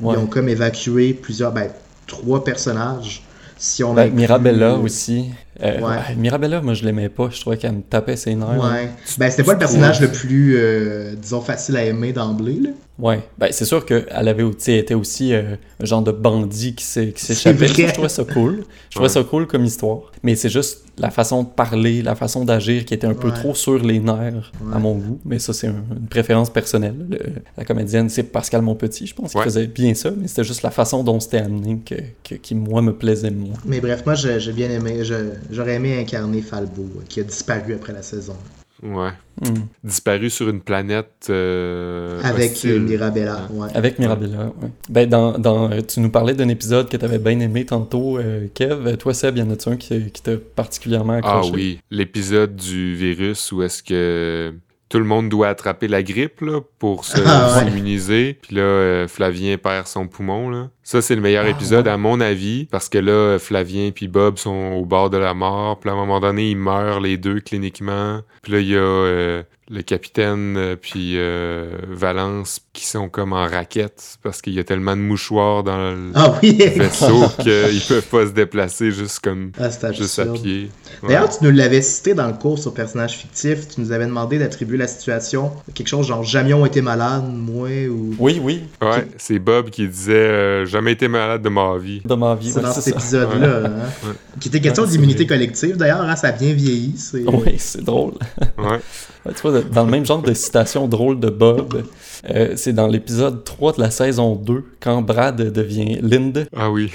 Ouais. 0.00 0.14
Ils 0.14 0.18
ont 0.18 0.26
comme 0.26 0.48
évacué 0.48 1.14
plusieurs, 1.14 1.52
ben, 1.52 1.68
trois 2.06 2.44
personnages. 2.44 3.24
Si 3.64 3.84
on 3.84 3.94
Ben, 3.94 4.08
inclut- 4.08 4.14
Mirabella 4.16 4.74
aussi. 4.74 5.26
Euh, 5.62 5.76
Ouais. 5.78 5.82
ouais, 5.86 6.14
Mirabella, 6.16 6.60
moi, 6.60 6.74
je 6.74 6.84
l'aimais 6.84 7.08
pas. 7.08 7.28
Je 7.30 7.40
trouvais 7.40 7.56
qu'elle 7.56 7.72
me 7.76 7.82
tapait 7.82 8.16
ses 8.16 8.34
nerfs. 8.34 8.48
Ouais. 8.60 8.90
Ben, 9.18 9.30
c'était 9.30 9.44
pas 9.44 9.52
le 9.52 9.58
personnage 9.60 10.00
le 10.00 10.08
plus, 10.08 10.56
euh, 10.56 11.14
disons, 11.14 11.40
facile 11.40 11.76
à 11.76 11.84
aimer 11.84 12.12
d'emblée, 12.12 12.60
Ouais, 13.02 13.20
ben 13.36 13.48
c'est 13.50 13.64
sûr 13.64 13.84
qu'elle 13.84 14.06
avait, 14.28 14.44
elle 14.68 14.74
était 14.74 14.94
aussi 14.94 15.34
euh, 15.34 15.56
un 15.80 15.84
genre 15.84 16.02
de 16.02 16.12
bandit 16.12 16.74
qui 16.76 16.84
s'est- 16.84 17.12
s'échappait. 17.16 17.66
Je 17.66 17.92
trouvais 17.92 18.08
ça 18.08 18.22
cool. 18.24 18.62
Je 18.90 18.94
trouvais 18.94 19.08
Ouais. 19.08 19.12
ça 19.12 19.24
cool 19.24 19.48
comme 19.48 19.64
histoire. 19.64 20.12
Mais 20.22 20.36
c'est 20.36 20.48
juste 20.48 20.84
la 20.98 21.10
façon 21.10 21.42
de 21.42 21.48
parler, 21.48 22.00
la 22.02 22.14
façon 22.14 22.44
d'agir 22.44 22.84
qui 22.84 22.94
était 22.94 23.08
un 23.08 23.14
peu 23.14 23.32
trop 23.32 23.54
sur 23.56 23.78
les 23.78 23.98
nerfs 23.98 24.52
à 24.72 24.78
mon 24.78 24.94
goût. 24.94 25.18
Mais 25.24 25.40
ça, 25.40 25.52
c'est 25.52 25.66
un- 25.66 25.82
une 25.98 26.06
préférence 26.08 26.48
personnelle. 26.50 26.94
Le- 27.10 27.18
la 27.58 27.64
comédienne, 27.64 28.08
c'est 28.08 28.22
Pascal 28.22 28.62
Monpetit, 28.62 29.06
je 29.08 29.14
pense, 29.14 29.32
qui 29.32 29.40
faisait 29.40 29.66
bien 29.66 29.94
ça. 29.94 30.12
Mais 30.16 30.28
c'était 30.28 30.44
juste 30.44 30.62
la 30.62 30.70
façon 30.70 31.02
dont 31.02 31.18
c'était 31.18 31.38
amené 31.38 31.80
que, 31.84 31.96
que- 32.22 32.36
qui, 32.36 32.54
moi, 32.54 32.82
me 32.82 32.92
plaisait 32.94 33.32
moins. 33.32 33.56
Mais 33.64 33.80
bref, 33.80 34.04
moi, 34.06 34.14
j'ai 34.14 34.52
bien 34.52 34.70
aimé, 34.70 35.02
j'aurais 35.50 35.74
aimé 35.74 35.98
incarner 35.98 36.40
Falbo, 36.40 36.82
euh, 36.82 37.00
qui 37.08 37.18
a 37.18 37.24
disparu 37.24 37.74
après 37.74 37.92
la 37.94 38.02
saison. 38.02 38.36
Ouais. 38.82 39.10
Hmm. 39.40 39.54
Disparu 39.84 40.28
sur 40.28 40.48
une 40.48 40.60
planète. 40.60 41.26
euh, 41.30 42.20
Avec 42.24 42.52
hostile. 42.52 42.80
Mirabella, 42.82 43.48
ouais. 43.52 43.68
Avec 43.74 43.98
Mirabella, 43.98 44.46
ouais. 44.60 44.68
Ben, 44.88 45.08
dans, 45.08 45.38
dans, 45.38 45.70
tu 45.82 46.00
nous 46.00 46.10
parlais 46.10 46.34
d'un 46.34 46.48
épisode 46.48 46.88
que 46.88 46.96
tu 46.96 47.04
avais 47.04 47.18
bien 47.18 47.38
aimé 47.40 47.64
tantôt, 47.64 48.18
euh, 48.18 48.48
Kev. 48.52 48.96
Toi, 48.96 49.14
Seb, 49.14 49.36
y 49.38 49.42
en 49.42 49.50
a-tu 49.50 49.68
un 49.68 49.76
qui, 49.76 50.10
qui 50.10 50.22
t'a 50.22 50.32
particulièrement 50.36 51.20
Ah 51.22 51.36
accroché? 51.38 51.52
oui, 51.54 51.80
l'épisode 51.90 52.56
du 52.56 52.94
virus 52.96 53.52
où 53.52 53.62
est-ce 53.62 53.82
que 53.82 54.52
tout 54.92 54.98
le 54.98 55.04
monde 55.06 55.30
doit 55.30 55.48
attraper 55.48 55.88
la 55.88 56.02
grippe 56.02 56.42
là, 56.42 56.60
pour 56.78 57.06
se 57.06 57.18
Ah, 57.26 57.48
s'immuniser. 57.64 58.38
Puis 58.42 58.56
là, 58.56 58.60
euh, 58.60 59.08
Flavien 59.08 59.56
perd 59.56 59.86
son 59.86 60.06
poumon. 60.06 60.50
Là. 60.50 60.68
Ça, 60.82 61.00
c'est 61.00 61.14
le 61.14 61.22
meilleur 61.22 61.46
Ah, 61.46 61.50
épisode 61.50 61.86
ouais. 61.86 61.92
à 61.92 61.96
mon 61.96 62.20
avis, 62.20 62.66
parce 62.70 62.90
que 62.90 62.98
là, 62.98 63.38
Flavien 63.38 63.90
puis 63.90 64.06
Bob 64.06 64.36
sont 64.36 64.74
au 64.74 64.84
bord 64.84 65.08
de 65.08 65.16
la 65.16 65.32
mort. 65.32 65.80
Puis 65.80 65.88
à 65.88 65.94
un 65.94 65.96
moment 65.96 66.20
donné, 66.20 66.50
ils 66.50 66.58
meurent 66.58 67.00
les 67.00 67.16
deux 67.16 67.40
cliniquement. 67.40 68.20
Puis 68.42 68.52
là, 68.52 68.60
il 68.60 68.68
y 68.68 68.76
a 68.76 68.80
euh, 68.80 69.42
le 69.70 69.80
capitaine 69.80 70.56
euh, 70.58 70.76
puis 70.76 71.14
euh, 71.16 71.78
Valence 71.88 72.60
qui 72.74 72.86
sont 72.86 73.10
comme 73.10 73.34
en 73.34 73.46
raquette 73.46 74.16
parce 74.22 74.40
qu'il 74.40 74.54
y 74.54 74.58
a 74.58 74.64
tellement 74.64 74.96
de 74.96 75.02
mouchoirs 75.02 75.62
dans 75.62 75.76
le 75.76 76.10
Ah 76.14 76.34
oui! 76.42 76.52
vaisseau 76.76 77.24
qu'ils 77.38 77.82
peuvent 77.86 78.06
pas 78.10 78.24
se 78.26 78.30
déplacer 78.32 78.90
juste 78.90 79.20
comme 79.20 79.52
Ah, 79.60 79.68
juste 79.92 80.18
à 80.18 80.24
pied. 80.24 80.70
Ouais. 81.02 81.08
D'ailleurs, 81.10 81.28
tu 81.28 81.44
nous 81.44 81.50
l'avais 81.50 81.82
cité 81.82 82.14
dans 82.14 82.26
le 82.28 82.32
cours 82.32 82.58
sur 82.58 82.72
personnage 82.72 83.12
fictif. 83.18 83.68
Tu 83.68 83.82
nous 83.82 83.92
avais 83.92 84.06
demandé 84.06 84.38
d'attribuer 84.38 84.78
la 84.78 84.86
situation 84.86 85.52
quelque 85.74 85.88
chose 85.88 86.06
genre 86.06 86.22
jamais 86.24 86.54
ont 86.54 86.64
été 86.64 86.80
malades, 86.80 87.24
moi, 87.30 87.68
ou. 87.90 88.14
Oui, 88.18 88.40
oui, 88.42 88.62
Ouais, 88.80 89.06
c'est 89.18 89.38
Bob 89.38 89.68
qui 89.68 89.86
disait 89.86 90.14
euh, 90.14 90.64
jamais 90.64 90.92
été 90.92 91.08
malade 91.08 91.42
de 91.42 91.50
ma 91.50 91.76
vie. 91.76 92.00
de 92.02 92.14
ma 92.14 92.34
vie. 92.34 92.50
C'est 92.52 92.56
ouais, 92.56 92.62
dans 92.62 92.72
cet 92.72 92.88
épisode-là. 92.94 93.66
hein. 93.66 93.72
Ouais. 94.04 94.14
Qui 94.40 94.48
était 94.48 94.60
question 94.62 94.86
d'immunité 94.86 95.26
collective. 95.26 95.76
D'ailleurs, 95.76 96.00
hein, 96.00 96.16
ça 96.16 96.28
a 96.28 96.32
bien 96.32 96.54
vieilli. 96.54 96.94
c'est- 96.96 97.24
Oui, 97.26 97.56
c'est 97.58 97.84
drôle. 97.84 98.14
Ouais. 98.56 98.80
Ouais, 99.24 99.32
tu 99.36 99.42
vois, 99.48 99.60
dans 99.60 99.84
le 99.84 99.90
même 99.92 100.04
genre 100.04 100.20
de 100.20 100.34
citation 100.34 100.88
drôle 100.88 101.20
de 101.20 101.30
Bob, 101.30 101.84
euh, 102.30 102.52
c'est 102.56 102.72
dans 102.72 102.86
l'épisode 102.86 103.42
3 103.44 103.72
de 103.74 103.80
la 103.80 103.90
saison 103.90 104.36
2, 104.36 104.64
quand 104.80 105.02
Brad 105.02 105.36
devient 105.36 105.98
Linde, 106.02 106.46
Ah 106.56 106.70
oui. 106.70 106.90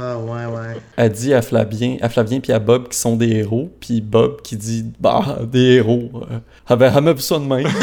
Ah, 0.00 0.16
ouais, 0.18 0.46
ouais. 0.46 0.76
elle 0.96 1.12
dit 1.12 1.34
à 1.34 1.42
Flavien, 1.42 1.96
à 2.00 2.08
Flavien 2.08 2.40
puis 2.40 2.52
à 2.52 2.58
Bob 2.58 2.88
qui 2.88 2.96
sont 2.98 3.16
des 3.16 3.28
héros, 3.28 3.70
puis 3.80 4.00
Bob 4.00 4.40
qui 4.42 4.56
dit 4.56 4.84
bah 5.00 5.38
des 5.50 5.76
héros, 5.76 6.10
euh, 6.30 6.38
ah 6.66 6.76
ben 6.76 6.92
jamais 6.92 7.12
vu 7.14 7.20
ça 7.20 7.38
de 7.38 7.44
même. 7.44 7.66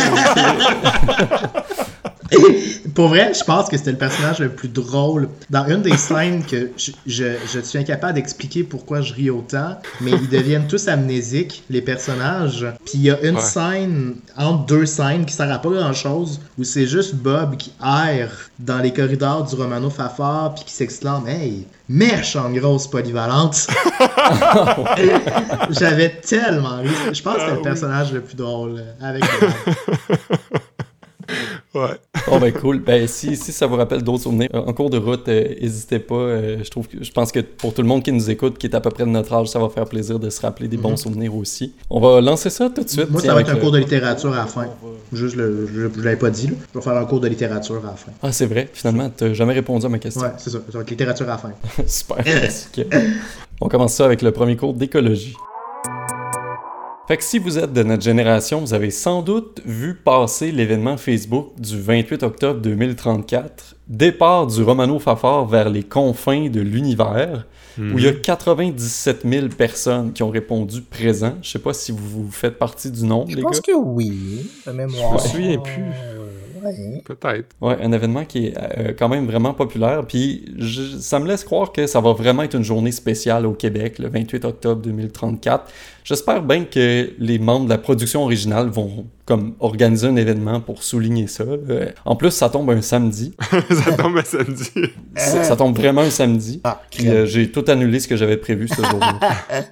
Pour 2.96 3.10
vrai, 3.10 3.34
je 3.34 3.44
pense 3.44 3.68
que 3.70 3.78
c'était 3.78 3.92
le 3.92 3.98
personnage 3.98 4.40
le 4.40 4.50
plus 4.50 4.68
drôle. 4.70 5.28
Dans 5.50 5.68
une 5.68 5.82
des 5.82 5.98
scènes 5.98 6.44
que 6.46 6.72
je, 6.78 6.92
je, 7.06 7.26
je 7.54 7.60
suis 7.60 7.78
incapable 7.78 8.14
d'expliquer 8.14 8.64
pourquoi 8.64 9.02
je 9.02 9.14
ris 9.14 9.30
autant, 9.30 9.78
mais 10.02 10.12
ils 10.12 10.30
deviennent 10.30 10.68
tous 10.68 10.88
amnésiques, 10.88 11.64
les 11.70 11.82
personnages. 11.82 12.66
Puis 12.86 12.94
il 12.96 13.02
y 13.02 13.12
a 13.12 13.20
une 13.22 13.36
Ouais. 13.36 13.42
scène, 13.42 14.16
entre 14.38 14.66
deux 14.66 14.86
scènes, 14.86 15.26
qui 15.26 15.34
sert 15.34 15.52
à 15.52 15.60
pas 15.60 15.70
grand 15.70 15.94
chose, 15.94 16.40
où 16.58 16.64
c'est 16.64 16.88
juste 16.88 17.16
Bob 17.16 17.58
qui 17.58 17.74
erre 17.84 18.32
dans 18.60 18.80
les 18.80 18.94
corridors 18.94 19.44
du 19.44 19.56
Romano 19.56 19.90
Fafard, 19.90 20.56
puis 20.56 20.64
qui 20.66 20.74
s'exclame 20.74 21.28
Hey, 21.28 21.68
mèche 21.90 22.36
en 22.38 22.50
grosse 22.52 22.88
polyvalente. 22.88 23.68
J'avais 25.72 26.10
tellement 26.22 26.78
ri. 26.80 26.90
Je 27.14 27.22
pense 27.22 27.36
que 27.36 27.42
c'était 27.42 27.50
Ah 27.50 27.52
le 27.52 27.58
oui. 27.58 27.64
personnage 27.64 28.14
le 28.14 28.22
plus 28.22 28.36
drôle 28.36 28.80
euh, 28.80 28.94
avec 29.10 29.24
Bob. 29.40 29.50
Ouais. 31.74 32.00
Bon 32.32 32.40
ben 32.40 32.52
cool. 32.52 32.80
Ben 32.80 33.08
si, 33.08 33.36
si 33.36 33.52
ça 33.52 33.68
vous 33.68 33.76
rappelle 33.76 34.02
d'autres 34.02 34.24
souvenirs, 34.24 34.50
euh, 34.54 34.60
en 34.66 34.74
cours 34.74 34.90
de 34.90 34.98
route, 34.98 35.28
euh, 35.28 35.54
n'hésitez 35.62 36.00
pas. 36.00 36.16
euh, 36.16 36.58
je 36.64 36.70
trouve 36.72 36.88
que 36.88 37.04
je 37.04 37.12
pense 37.12 37.32
que 37.32 37.40
pour 37.40 37.74
tout 37.74 37.82
le 37.82 37.88
monde 37.88 38.02
qui 38.04 38.12
nous 38.12 38.30
écoute, 38.30 38.58
qui 38.58 38.66
est 38.68 38.76
à 38.76 38.82
peu 38.82 38.90
près 38.90 39.04
de 39.06 39.10
notre 39.10 39.32
âge, 39.34 39.48
ça 39.48 39.60
va 39.60 39.70
faire 39.70 39.86
plaisir 39.86 40.18
de 40.20 40.30
se 40.30 40.42
rappeler 40.42 40.68
des 40.68 40.78
bons 40.78 40.98
souvenirs 40.98 41.36
aussi. 41.36 41.74
On 41.90 42.00
va 42.00 42.22
lancer 42.22 42.50
ça 42.50 42.70
tout 42.70 42.84
de 42.84 42.90
suite. 42.90 43.06
Mhm. 43.06 43.12
Moi, 43.12 43.22
ça 43.22 43.34
va 43.34 43.42
être 43.42 43.50
un 43.52 43.58
cours 43.58 43.72
de 43.72 43.78
littérature 43.80 44.34
à 44.34 44.38
la 44.38 44.46
fin. 44.48 44.66
Juste, 45.14 45.36
le, 45.36 45.68
je, 45.68 45.88
je 45.96 46.02
l'avais 46.04 46.16
pas 46.18 46.30
dit, 46.32 46.48
là. 46.48 46.54
Je 46.74 46.80
vais 46.80 46.84
faire 46.84 46.98
un 46.98 47.06
cours 47.06 47.20
de 47.20 47.28
littérature 47.28 47.82
à 47.84 47.92
la 47.92 47.96
fin. 47.96 48.12
Ah 48.24 48.32
c'est 48.32 48.48
vrai. 48.48 48.70
Finalement, 48.74 49.10
t'as 49.16 49.34
jamais 49.34 49.54
répondu 49.54 49.86
à 49.86 49.90
ma 49.90 50.00
question. 50.00 50.22
Ouais, 50.22 50.32
c'est 50.38 50.50
ça. 50.50 50.60
Ça 50.72 50.78
va 50.78 50.82
être 50.82 50.90
littérature 50.90 51.28
à 51.28 51.34
la 51.34 51.38
fin. 51.38 51.52
Super. 51.88 52.24
On 53.62 53.68
commence 53.68 53.94
ça 53.94 54.06
avec 54.06 54.22
le 54.22 54.32
premier 54.32 54.58
cours 54.58 54.74
d'écologie. 54.74 55.36
Fait 57.08 57.18
que 57.18 57.24
si 57.24 57.38
vous 57.38 57.60
êtes 57.60 57.72
de 57.72 57.84
notre 57.84 58.02
génération, 58.02 58.62
vous 58.62 58.74
avez 58.74 58.90
sans 58.90 59.22
doute 59.22 59.62
vu 59.64 59.94
passer 59.94 60.52
l'événement 60.52 60.98
Facebook 60.98 61.50
du 61.60 61.80
28 61.80 62.24
octobre 62.24 62.60
2034, 62.62 63.76
départ 63.88 64.48
du 64.48 64.64
Romano 64.64 64.98
Fafard 64.98 65.46
vers 65.46 65.70
les 65.70 65.84
confins 65.84 66.50
de 66.50 66.62
l'univers, 66.62 67.46
où 67.78 68.00
il 68.00 68.06
y 68.06 68.08
a 68.08 68.14
97 68.14 69.22
000 69.24 69.48
personnes 69.50 70.14
qui 70.14 70.24
ont 70.24 70.32
répondu 70.32 70.82
présent. 70.82 71.36
Je 71.44 71.50
sais 71.52 71.60
pas 71.60 71.74
si 71.74 71.92
vous, 71.92 72.24
vous 72.26 72.32
faites 72.32 72.58
partie 72.58 72.90
du 72.90 73.04
nombre, 73.06 73.30
Je 73.30 73.36
les 73.36 73.42
pense 73.44 73.62
gars. 73.62 73.74
que 73.74 73.78
oui, 73.78 74.50
de 74.66 74.72
mémoire. 74.72 75.20
Je 75.20 75.24
me 75.24 75.30
souviens 75.30 75.58
plus. 75.60 75.84
Ouais. 76.66 77.02
Peut-être. 77.06 77.56
Ouais, 77.62 77.78
un 77.82 77.92
événement 77.92 78.26
qui 78.26 78.48
est 78.48 78.54
euh, 78.58 78.94
quand 78.98 79.08
même 79.10 79.26
vraiment 79.26 79.54
populaire. 79.54 80.06
Puis 80.08 80.46
je- 80.58 80.98
ça 81.00 81.20
me 81.20 81.28
laisse 81.28 81.44
croire 81.44 81.72
que 81.72 81.86
ça 81.88 82.00
va 82.02 82.14
vraiment 82.14 82.44
être 82.44 82.56
une 82.56 82.64
journée 82.64 82.92
spéciale 82.92 83.46
au 83.46 83.54
Québec, 83.54 84.00
le 84.00 84.10
28 84.10 84.46
octobre 84.46 84.82
2034. 84.82 85.72
J'espère 86.04 86.42
bien 86.44 86.66
que 86.66 87.12
les 87.18 87.40
membres 87.40 87.66
de 87.66 87.70
la 87.72 87.78
production 87.78 88.24
originale 88.24 88.68
vont 88.70 89.06
comme 89.26 89.56
organiser 89.60 90.08
un 90.08 90.16
événement 90.16 90.62
pour 90.62 90.84
souligner 90.84 91.26
ça. 91.28 91.44
Euh, 91.44 91.90
en 92.06 92.16
plus, 92.16 92.30
ça 92.32 92.50
tombe 92.50 92.70
un 92.70 92.82
samedi. 92.82 93.34
ça 93.72 93.92
tombe 93.98 94.18
à 94.18 94.24
samedi. 94.24 94.70
Ça, 95.16 95.44
ça 95.44 95.56
tombe 95.56 95.76
vraiment 95.76 96.02
un 96.02 96.10
samedi. 96.12 96.62
Ah, 96.64 96.82
Puis 96.92 97.08
euh, 97.10 97.26
j'ai 97.26 97.52
tout 97.52 97.66
annulé 97.68 98.00
ce 98.00 98.08
que 98.08 98.16
j'avais 98.16 98.38
prévu 98.38 98.68
ce 98.68 98.84
jour-là. 98.84 99.20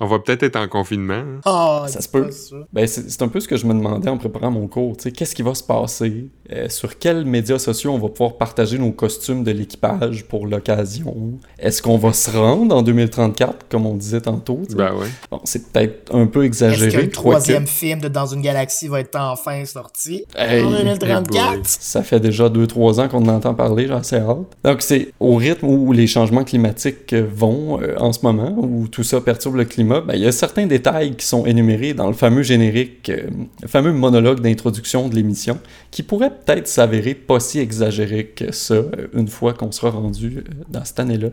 On 0.00 0.06
va 0.06 0.20
peut-être 0.20 0.44
être 0.44 0.54
en 0.54 0.68
confinement. 0.68 1.14
hein. 1.14 1.40
Oh, 1.44 1.82
Ça 1.88 2.00
se 2.00 2.08
peut. 2.08 2.30
ça. 2.30 2.54
Ben, 2.72 2.86
c'est 2.86 3.20
un 3.20 3.26
peu 3.26 3.40
ce 3.40 3.48
que 3.48 3.56
je 3.56 3.66
me 3.66 3.74
demandais 3.74 4.08
en 4.08 4.16
préparant 4.16 4.50
mon 4.52 4.68
cours. 4.68 4.96
tu 4.96 5.04
sais, 5.04 5.10
Qu'est-ce 5.12 5.34
qui 5.34 5.42
va 5.42 5.54
se 5.56 5.64
passer? 5.64 6.28
Euh, 6.52 6.68
sur 6.68 6.98
quels 6.98 7.24
médias 7.24 7.58
sociaux 7.58 7.90
on 7.92 7.98
va 7.98 8.08
pouvoir 8.08 8.36
partager 8.38 8.78
nos 8.78 8.92
costumes 8.92 9.42
de 9.42 9.50
l'équipage 9.50 10.24
pour 10.28 10.46
l'occasion? 10.46 11.32
Est-ce 11.58 11.82
qu'on 11.82 11.98
va 11.98 12.12
se 12.12 12.30
rendre 12.30 12.76
en 12.76 12.82
2034, 12.82 13.66
comme 13.68 13.86
on 13.86 13.94
disait 13.96 14.20
tantôt? 14.20 14.60
tu 14.66 14.70
sais? 14.70 14.76
Ben 14.76 14.94
ouais. 14.94 15.08
Bon, 15.32 15.40
c'est 15.42 15.72
peut-être 15.72 16.14
un 16.14 16.26
peu 16.26 16.44
Est-ce 16.44 16.60
que 16.60 16.64
exagéré. 16.66 17.02
le 17.02 17.10
troisième 17.10 17.66
film 17.66 18.00
de 18.00 18.06
Dans 18.06 18.26
une 18.26 18.40
galaxie 18.40 18.86
va 18.86 19.00
être 19.00 19.16
enfin 19.18 19.64
sorti 19.64 20.24
Hey, 20.36 20.62
en 20.62 20.72
hey 20.74 20.84
2034? 20.84 21.58
Ça 21.66 22.04
fait 22.04 22.20
déjà 22.20 22.48
2-3 22.48 23.00
ans 23.00 23.08
qu'on 23.08 23.24
en 23.28 23.34
entend 23.34 23.54
parler, 23.54 23.88
j'ai 23.88 23.92
assez 23.94 24.16
hâte. 24.16 24.46
Donc 24.64 24.80
c'est 24.82 25.12
au 25.18 25.34
rythme 25.34 25.66
où 25.66 25.92
les 25.92 26.06
changements 26.06 26.44
climatiques 26.44 27.12
vont 27.14 27.80
euh, 27.82 27.96
en 27.98 28.12
ce 28.12 28.20
moment, 28.22 28.54
où 28.56 28.86
tout 28.86 29.02
ça 29.02 29.20
perturbe 29.20 29.56
le 29.56 29.64
climat, 29.64 29.87
ben, 29.88 30.14
il 30.14 30.20
y 30.20 30.26
a 30.26 30.32
certains 30.32 30.66
détails 30.66 31.16
qui 31.16 31.26
sont 31.26 31.46
énumérés 31.46 31.94
dans 31.94 32.06
le 32.06 32.12
fameux 32.12 32.42
générique, 32.42 33.10
euh, 33.10 33.28
le 33.62 33.68
fameux 33.68 33.92
monologue 33.92 34.40
d'introduction 34.40 35.08
de 35.08 35.14
l'émission, 35.14 35.58
qui 35.90 36.02
pourrait 36.02 36.30
peut-être 36.30 36.68
s'avérer 36.68 37.14
pas 37.14 37.40
si 37.40 37.58
exagéré 37.58 38.26
que 38.26 38.52
ça, 38.52 38.74
euh, 38.74 39.08
une 39.14 39.28
fois 39.28 39.54
qu'on 39.54 39.72
sera 39.72 39.90
rendu 39.90 40.38
euh, 40.38 40.42
dans 40.68 40.84
cette 40.84 41.00
année-là. 41.00 41.28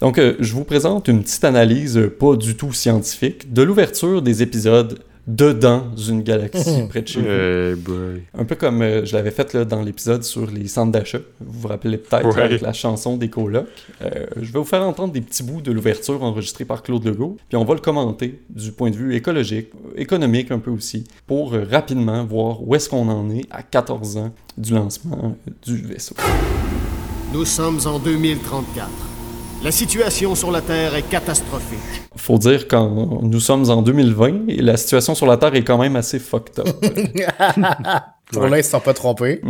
Donc, 0.00 0.18
euh, 0.18 0.34
je 0.40 0.52
vous 0.52 0.64
présente 0.64 1.08
une 1.08 1.22
petite 1.22 1.44
analyse 1.44 1.96
euh, 1.96 2.10
pas 2.10 2.36
du 2.36 2.56
tout 2.56 2.72
scientifique 2.72 3.52
de 3.52 3.62
l'ouverture 3.62 4.22
des 4.22 4.42
épisodes 4.42 4.98
dedans 5.26 5.84
une 6.08 6.22
galaxie 6.22 6.82
près 6.88 7.02
de 7.02 7.08
chez 7.08 7.20
vous. 7.20 7.94
Hey. 7.94 8.22
Un 8.38 8.44
peu 8.44 8.54
comme 8.56 8.82
euh, 8.82 9.04
je 9.04 9.14
l'avais 9.16 9.30
fait 9.30 9.52
là, 9.54 9.64
dans 9.64 9.82
l'épisode 9.82 10.22
sur 10.22 10.50
les 10.50 10.68
centres 10.68 10.92
d'achat. 10.92 11.18
Vous 11.40 11.60
vous 11.60 11.68
rappelez 11.68 11.96
peut-être 11.98 12.26
Ouais. 12.36 12.42
avec 12.42 12.60
la 12.60 12.72
chanson 12.72 13.16
des 13.16 13.28
colocs. 13.30 13.66
Euh, 14.02 14.26
je 14.36 14.52
vais 14.52 14.58
vous 14.58 14.64
faire 14.64 14.82
entendre 14.82 15.12
des 15.12 15.20
petits 15.20 15.42
bouts 15.42 15.60
de 15.62 15.72
l'ouverture 15.72 16.22
enregistrée 16.22 16.64
par 16.64 16.82
Claude 16.82 17.04
Legault, 17.04 17.36
puis 17.48 17.56
on 17.56 17.64
va 17.64 17.74
le 17.74 17.80
commenter 17.80 18.40
du 18.50 18.72
point 18.72 18.90
de 18.90 18.96
vue 18.96 19.14
écologique, 19.14 19.68
économique 19.96 20.50
un 20.50 20.58
peu 20.58 20.70
aussi, 20.70 21.04
pour 21.26 21.54
euh, 21.54 21.64
rapidement 21.70 22.24
voir 22.24 22.62
où 22.66 22.74
est-ce 22.74 22.88
qu'on 22.88 23.08
en 23.08 23.30
est 23.30 23.46
à 23.50 23.62
14 23.62 24.16
ans 24.18 24.34
du 24.58 24.74
lancement 24.74 25.36
du 25.66 25.76
vaisseau. 25.78 26.14
Nous 27.32 27.44
sommes 27.44 27.80
en 27.86 27.98
2034. 27.98 28.88
La 29.64 29.72
situation 29.72 30.34
sur 30.34 30.50
la 30.50 30.60
Terre 30.60 30.94
est 30.94 31.08
catastrophique. 31.08 31.78
Faut 32.16 32.36
dire 32.36 32.68
quand 32.68 33.22
nous 33.22 33.40
sommes 33.40 33.70
en 33.70 33.80
2020, 33.80 34.48
et 34.48 34.60
la 34.60 34.76
situation 34.76 35.14
sur 35.14 35.24
la 35.24 35.38
Terre 35.38 35.54
est 35.54 35.64
quand 35.64 35.78
même 35.78 35.96
assez 35.96 36.18
fucked 36.18 36.58
up. 36.58 36.68
Pour 38.30 38.42
se 38.46 38.62
sont 38.62 38.80
pas 38.80 38.92
trompés. 38.92 39.40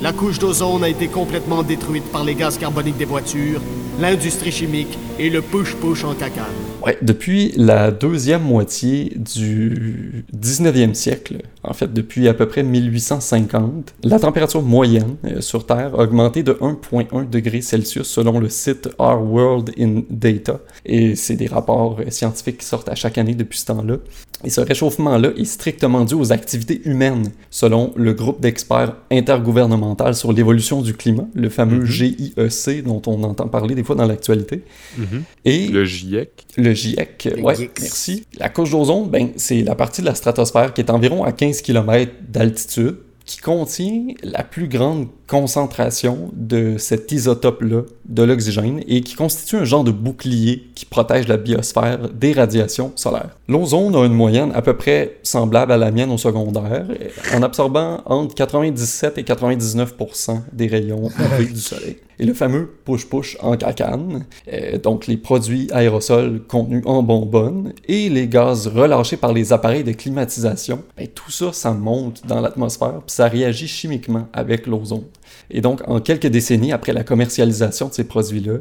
La 0.00 0.12
couche 0.12 0.38
d'ozone 0.38 0.84
a 0.84 0.88
été 0.88 1.08
complètement 1.08 1.64
détruite 1.64 2.04
par 2.12 2.22
les 2.22 2.36
gaz 2.36 2.56
carboniques 2.56 2.98
des 2.98 3.04
voitures, 3.04 3.60
l'industrie 3.98 4.52
chimique 4.52 4.96
et 5.18 5.28
le 5.28 5.42
push-push 5.42 6.04
en 6.04 6.14
cacane. 6.14 6.67
Ouais, 6.84 6.96
depuis 7.02 7.52
la 7.56 7.90
deuxième 7.90 8.42
moitié 8.42 9.12
du 9.16 10.24
19e 10.36 10.94
siècle, 10.94 11.38
en 11.64 11.72
fait 11.72 11.92
depuis 11.92 12.28
à 12.28 12.34
peu 12.34 12.46
près 12.46 12.62
1850, 12.62 13.94
la 14.04 14.18
température 14.20 14.62
moyenne 14.62 15.16
euh, 15.24 15.40
sur 15.40 15.66
Terre 15.66 15.94
a 15.94 16.04
augmenté 16.04 16.42
de 16.42 16.52
1,1 16.52 17.28
degré 17.28 17.60
Celsius 17.62 18.06
selon 18.08 18.38
le 18.38 18.48
site 18.48 18.88
Our 18.98 19.20
World 19.22 19.72
in 19.78 20.02
Data. 20.08 20.60
Et 20.86 21.16
c'est 21.16 21.34
des 21.36 21.46
rapports 21.48 21.98
euh, 22.00 22.10
scientifiques 22.10 22.58
qui 22.58 22.66
sortent 22.66 22.88
à 22.88 22.94
chaque 22.94 23.18
année 23.18 23.34
depuis 23.34 23.58
ce 23.58 23.66
temps-là. 23.66 23.96
Et 24.44 24.50
ce 24.50 24.60
réchauffement-là 24.60 25.30
est 25.36 25.44
strictement 25.44 26.04
dû 26.04 26.14
aux 26.14 26.32
activités 26.32 26.80
humaines, 26.84 27.32
selon 27.50 27.92
le 27.96 28.12
groupe 28.12 28.40
d'experts 28.40 28.94
intergouvernemental 29.10 30.14
sur 30.14 30.32
l'évolution 30.32 30.80
du 30.80 30.94
climat, 30.94 31.26
le 31.34 31.48
fameux 31.48 31.84
GIEC 31.84 32.84
dont 32.84 33.02
on 33.06 33.24
entend 33.24 33.48
parler 33.48 33.74
des 33.74 33.82
fois 33.82 33.96
dans 33.96 34.06
l'actualité. 34.06 34.62
Mhm. 34.96 35.22
Et 35.44 35.66
Le 35.66 35.84
GIEC. 35.84 36.46
le 36.56 36.67
GIEC, 36.74 37.28
Le 37.36 37.42
ouais, 37.42 37.54
GIEC. 37.54 37.80
merci. 37.80 38.26
La 38.38 38.48
couche 38.48 38.70
d'ozone, 38.70 39.08
ben, 39.10 39.30
c'est 39.36 39.62
la 39.62 39.74
partie 39.74 40.00
de 40.00 40.06
la 40.06 40.14
stratosphère 40.14 40.72
qui 40.74 40.80
est 40.80 40.90
environ 40.90 41.24
à 41.24 41.32
15 41.32 41.62
km 41.62 42.12
d'altitude, 42.28 42.98
qui 43.24 43.38
contient 43.38 44.06
la 44.22 44.42
plus 44.44 44.68
grande 44.68 45.08
concentration 45.28 46.30
de 46.32 46.78
cet 46.78 47.12
isotope-là, 47.12 47.82
de 48.06 48.22
l'oxygène, 48.22 48.82
et 48.88 49.02
qui 49.02 49.14
constitue 49.14 49.56
un 49.56 49.64
genre 49.64 49.84
de 49.84 49.92
bouclier 49.92 50.64
qui 50.74 50.86
protège 50.86 51.28
la 51.28 51.36
biosphère 51.36 52.08
des 52.08 52.32
radiations 52.32 52.92
solaires. 52.96 53.36
L'ozone 53.46 53.94
a 53.94 54.04
une 54.06 54.14
moyenne 54.14 54.50
à 54.54 54.62
peu 54.62 54.76
près 54.76 55.18
semblable 55.22 55.72
à 55.72 55.76
la 55.76 55.90
mienne 55.90 56.10
au 56.10 56.18
secondaire, 56.18 56.86
en 57.34 57.42
absorbant 57.42 58.00
entre 58.06 58.34
97 58.34 59.18
et 59.18 59.22
99% 59.22 60.40
des 60.52 60.66
rayons 60.66 61.10
UV 61.18 61.52
du 61.52 61.60
soleil. 61.60 61.98
Et 62.20 62.24
le 62.24 62.34
fameux 62.34 62.74
push-push 62.84 63.36
en 63.40 63.56
cacane, 63.56 64.24
euh, 64.52 64.78
donc 64.78 65.06
les 65.06 65.16
produits 65.16 65.68
aérosols 65.72 66.42
contenus 66.48 66.82
en 66.84 67.02
bonbonne 67.02 67.72
et 67.86 68.08
les 68.08 68.26
gaz 68.26 68.66
relâchés 68.66 69.16
par 69.16 69.32
les 69.32 69.52
appareils 69.52 69.84
de 69.84 69.92
climatisation, 69.92 70.82
ben, 70.96 71.06
tout 71.06 71.30
ça, 71.30 71.52
ça 71.52 71.72
monte 71.72 72.26
dans 72.26 72.40
l'atmosphère, 72.40 73.02
puis 73.06 73.14
ça 73.14 73.28
réagit 73.28 73.68
chimiquement 73.68 74.26
avec 74.32 74.66
l'ozone. 74.66 75.04
Et 75.50 75.60
donc, 75.60 75.80
en 75.88 76.00
quelques 76.00 76.26
décennies 76.26 76.72
après 76.72 76.92
la 76.92 77.04
commercialisation 77.04 77.88
de 77.88 77.94
ces 77.94 78.04
produits-là, 78.04 78.58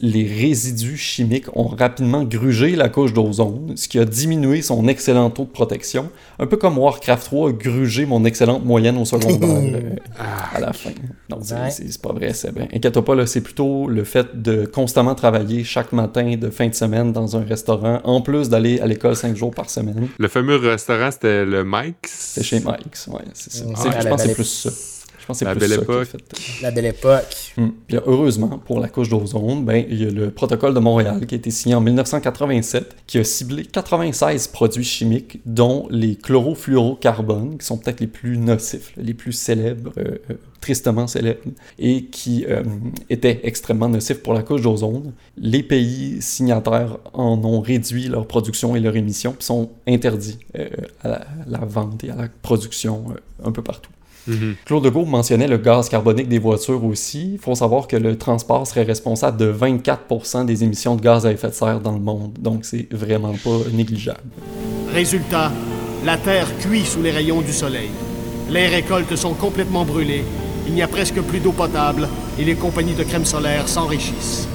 les 0.00 0.26
résidus 0.26 0.96
chimiques 0.96 1.46
ont 1.56 1.68
rapidement 1.68 2.24
grugé 2.24 2.74
la 2.76 2.88
couche 2.88 3.12
d'ozone, 3.12 3.72
ce 3.76 3.88
qui 3.88 3.98
a 3.98 4.04
diminué 4.04 4.60
son 4.60 4.88
excellent 4.88 5.30
taux 5.30 5.44
de 5.44 5.50
protection, 5.50 6.10
un 6.38 6.46
peu 6.46 6.56
comme 6.56 6.76
Warcraft 6.78 7.24
3 7.24 7.48
a 7.48 7.52
grugé 7.52 8.04
mon 8.04 8.24
excellente 8.24 8.64
moyenne 8.64 8.98
au 8.98 9.04
secondaire 9.04 9.48
euh, 9.74 9.96
à 10.54 10.60
la 10.60 10.72
fin. 10.72 10.90
Donc, 11.28 11.40
c'est- 11.44 11.54
Ouais. 11.54 11.70
c'est 11.70 11.90
c'est 11.92 12.02
pas 12.02 12.12
vrai, 12.12 12.32
c'est 12.34 12.52
bien. 12.52 12.66
Inquiète-toi 12.74 13.04
pas, 13.04 13.14
là, 13.14 13.26
c'est 13.26 13.40
plutôt 13.40 13.88
le 13.88 14.04
fait 14.04 14.40
de 14.42 14.66
constamment 14.66 15.14
travailler 15.14 15.64
chaque 15.64 15.92
matin 15.92 16.34
de 16.36 16.50
fin 16.50 16.68
de 16.68 16.74
semaine 16.74 17.12
dans 17.12 17.36
un 17.36 17.44
restaurant, 17.44 18.00
en 18.04 18.20
plus 18.20 18.48
d'aller 18.48 18.80
à 18.80 18.86
l'école 18.86 19.16
cinq 19.16 19.36
jours 19.36 19.52
par 19.54 19.70
semaine. 19.70 20.08
Le 20.18 20.28
fameux 20.28 20.56
restaurant, 20.56 21.10
c'était 21.10 21.44
le 21.44 21.64
Mike's? 21.64 22.10
C'est 22.10 22.42
chez 22.42 22.60
Mike's, 22.60 23.06
ouais, 23.08 23.20
c'est 23.32 23.62
à 23.62 24.00
je 24.00 24.08
pense 24.08 24.22
que 24.22 24.28
c'est 24.28 24.34
plus 24.34 24.44
ça. 24.44 24.70
Je 25.28 25.32
pense 25.34 25.40
que 25.40 25.44
c'est 25.44 25.44
La 25.44 25.50
plus 25.52 25.60
belle 25.60 25.70
ça 25.70 25.76
qui 25.76 25.80
a 25.80 25.94
époque. 25.94 26.08
fait. 26.08 26.62
La 26.62 26.70
belle 26.70 26.86
époque. 26.86 27.52
Puis 27.86 27.96
là, 27.96 28.02
heureusement, 28.06 28.58
pour 28.64 28.80
la 28.80 28.88
couche 28.88 29.10
d'ozone, 29.10 29.62
ben, 29.64 29.84
il 29.90 30.02
y 30.02 30.06
a 30.06 30.10
le 30.10 30.30
protocole 30.30 30.72
de 30.72 30.80
Montréal 30.80 31.26
qui 31.26 31.34
a 31.34 31.38
été 31.38 31.50
signé 31.50 31.74
en 31.74 31.82
1987, 31.82 32.96
qui 33.06 33.18
a 33.18 33.24
ciblé 33.24 33.64
96 33.66 34.48
produits 34.48 34.84
chimiques, 34.84 35.40
dont 35.44 35.86
les 35.90 36.16
chlorofluorocarbones, 36.16 37.58
qui 37.58 37.66
sont 37.66 37.76
peut-être 37.76 38.00
les 38.00 38.06
plus 38.06 38.38
nocifs, 38.38 38.92
les 38.96 39.12
plus 39.12 39.32
célèbres, 39.32 39.92
euh, 39.98 40.16
euh, 40.30 40.34
tristement 40.60 41.06
célèbres, 41.06 41.40
et 41.78 42.04
qui 42.06 42.46
euh, 42.48 42.62
étaient 43.10 43.40
extrêmement 43.44 43.88
nocifs 43.88 44.22
pour 44.22 44.32
la 44.34 44.42
couche 44.42 44.62
d'ozone. 44.62 45.12
Les 45.36 45.62
pays 45.62 46.22
signataires 46.22 46.96
en 47.12 47.42
ont 47.44 47.60
réduit 47.60 48.08
leur 48.08 48.26
production 48.26 48.74
et 48.76 48.80
leur 48.80 48.96
émission, 48.96 49.32
puis 49.32 49.44
sont 49.44 49.70
interdits 49.86 50.38
euh, 50.58 50.68
à, 51.02 51.08
la, 51.08 51.26
la 51.46 51.58
vente 51.58 52.02
et 52.04 52.10
à 52.10 52.16
la 52.16 52.28
production 52.42 53.04
euh, 53.10 53.46
un 53.46 53.52
peu 53.52 53.62
partout. 53.62 53.90
Mhm. 54.28 54.56
Claude 54.64 54.84
Legault 54.84 55.06
mentionnait 55.06 55.48
le 55.48 55.56
gaz 55.56 55.88
carbonique 55.88 56.28
des 56.28 56.38
voitures 56.38 56.84
aussi. 56.84 57.32
Il 57.34 57.38
faut 57.38 57.54
savoir 57.54 57.88
que 57.88 57.96
le 57.96 58.16
transport 58.16 58.66
serait 58.66 58.82
responsable 58.82 59.38
de 59.38 59.50
24% 59.50 60.44
des 60.44 60.62
émissions 60.62 60.94
de 60.96 61.00
gaz 61.00 61.26
à 61.26 61.32
effet 61.32 61.48
de 61.48 61.54
serre 61.54 61.80
dans 61.80 61.92
le 61.92 62.00
monde. 62.00 62.32
Donc, 62.38 62.64
c'est 62.64 62.86
vraiment 62.92 63.32
pas 63.32 63.58
négligeable. 63.72 64.20
Résultat, 64.92 65.50
la 66.04 66.16
Terre 66.16 66.46
cuit 66.58 66.84
sous 66.84 67.02
les 67.02 67.10
rayons 67.10 67.40
du 67.40 67.52
soleil. 67.52 67.90
Les 68.50 68.68
récoltes 68.68 69.16
sont 69.16 69.34
complètement 69.34 69.84
brûlées, 69.84 70.24
il 70.66 70.74
n'y 70.74 70.82
a 70.82 70.88
presque 70.88 71.20
plus 71.22 71.40
d'eau 71.40 71.52
potable 71.52 72.08
et 72.38 72.44
les 72.44 72.54
compagnies 72.54 72.94
de 72.94 73.02
crème 73.02 73.24
solaire 73.24 73.68
s'enrichissent. 73.68 74.48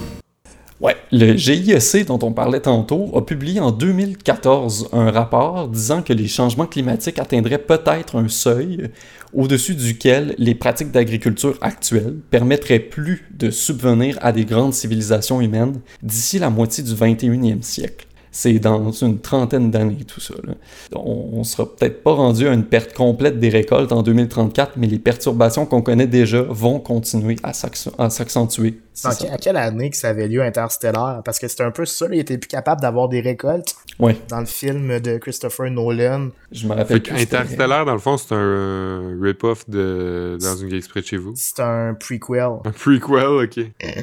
Ouais, 0.82 0.96
le 1.12 1.38
GIEC 1.38 2.06
dont 2.08 2.20
on 2.24 2.34
parlait 2.34 2.60
tantôt 2.60 3.12
a 3.16 3.22
publié 3.22 3.60
en 3.60 3.72
2014 3.72 4.90
un 4.92 5.12
rapport 5.12 5.68
disant 5.68 6.02
que 6.02 6.14
les 6.14 6.28
changements 6.28 6.66
climatiques 6.66 7.20
atteindraient 7.20 7.60
peut-être 7.60 8.18
un 8.18 8.28
seuil 8.28 8.90
au-dessus 9.34 9.76
duquel 9.76 10.36
les 10.38 10.56
pratiques 10.56 10.92
d'agriculture 10.92 11.58
actuelles 11.62 12.18
permettraient 12.32 12.80
plus 12.80 13.26
de 13.32 13.50
subvenir 13.52 14.18
à 14.22 14.32
des 14.32 14.46
grandes 14.46 14.74
civilisations 14.74 15.42
humaines 15.42 15.80
d'ici 16.02 16.40
la 16.40 16.50
moitié 16.50 16.84
du 16.84 16.94
21e 16.94 17.62
siècle. 17.62 18.08
C'est 18.36 18.58
dans 18.58 18.92
une 18.92 19.20
trentaine 19.20 19.70
d'années 19.70 20.04
tout 20.06 20.20
ça. 20.20 20.34
là. 20.44 20.56
On, 20.96 21.30
on 21.34 21.44
sera 21.44 21.68
peut-être 21.74 22.02
pas 22.02 22.14
rendu 22.14 22.48
à 22.48 22.52
une 22.54 22.66
perte 22.66 22.92
complète 22.94 23.40
des 23.40 23.50
récoltes 23.50 23.92
en 23.92 24.02
2034, 24.02 24.72
mais 24.76 24.88
les 24.88 24.98
perturbations 24.98 25.68
qu'on 25.68 25.84
connaît 25.84 26.08
déjà 26.08 26.42
vont 26.42 26.80
continuer 26.80 27.36
à 27.44 27.52
s'acc- 27.52 27.92
à 28.00 28.10
s'accentuer. 28.10 28.80
À 29.06 29.38
quelle 29.38 29.58
année 29.58 29.92
que 29.92 29.98
ça 29.98 30.10
avait 30.10 30.28
lieu 30.28 30.42
Interstellar? 30.42 31.22
Parce 31.24 31.38
que 31.38 31.48
c'était 31.48 31.64
un 31.64 31.72
peu 31.72 31.86
ça, 31.86 32.08
il 32.12 32.20
était 32.20 32.38
plus 32.40 32.48
capable 32.48 32.82
d'avoir 32.82 33.08
des 33.08 33.22
récoltes? 33.22 33.76
Ouais, 34.00 34.18
dans 34.28 34.40
le 34.40 34.46
film 34.48 35.00
de 35.00 35.18
Christopher 35.18 35.70
Nolan. 35.70 36.30
je 36.52 36.66
me 36.68 36.74
rappelle 36.74 36.98
Fait 36.98 37.12
plus. 37.14 37.22
Interstellar, 37.22 37.86
dans 37.86 37.94
le 37.94 38.00
fond, 38.00 38.18
c'est 38.18 38.34
un 38.34 38.38
euh, 38.38 39.18
rip-off 39.22 39.70
de 39.70 40.38
Dans 40.42 40.56
une 40.56 40.68
galaxie 40.70 40.90
près 40.90 41.02
de 41.02 41.06
chez 41.06 41.18
vous. 41.18 41.34
C'est 41.36 41.60
un 41.60 41.94
prequel. 41.94 42.50
Un 42.66 42.72
prequel, 42.72 43.44
ok. 43.44 43.60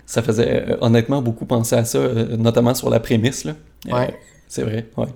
Ça 0.06 0.22
faisait 0.22 0.70
euh, 0.70 0.76
honnêtement 0.80 1.22
beaucoup 1.22 1.44
penser 1.44 1.74
à 1.74 1.84
ça, 1.84 1.98
euh, 1.98 2.36
notamment 2.36 2.74
sur 2.74 2.88
la 2.88 3.00
prémisse. 3.00 3.44
Là. 3.44 3.54
Euh, 3.88 3.92
Ouais. 3.96 4.14
c'est 4.46 4.62
vrai, 4.62 4.86
ouais. 4.96 5.06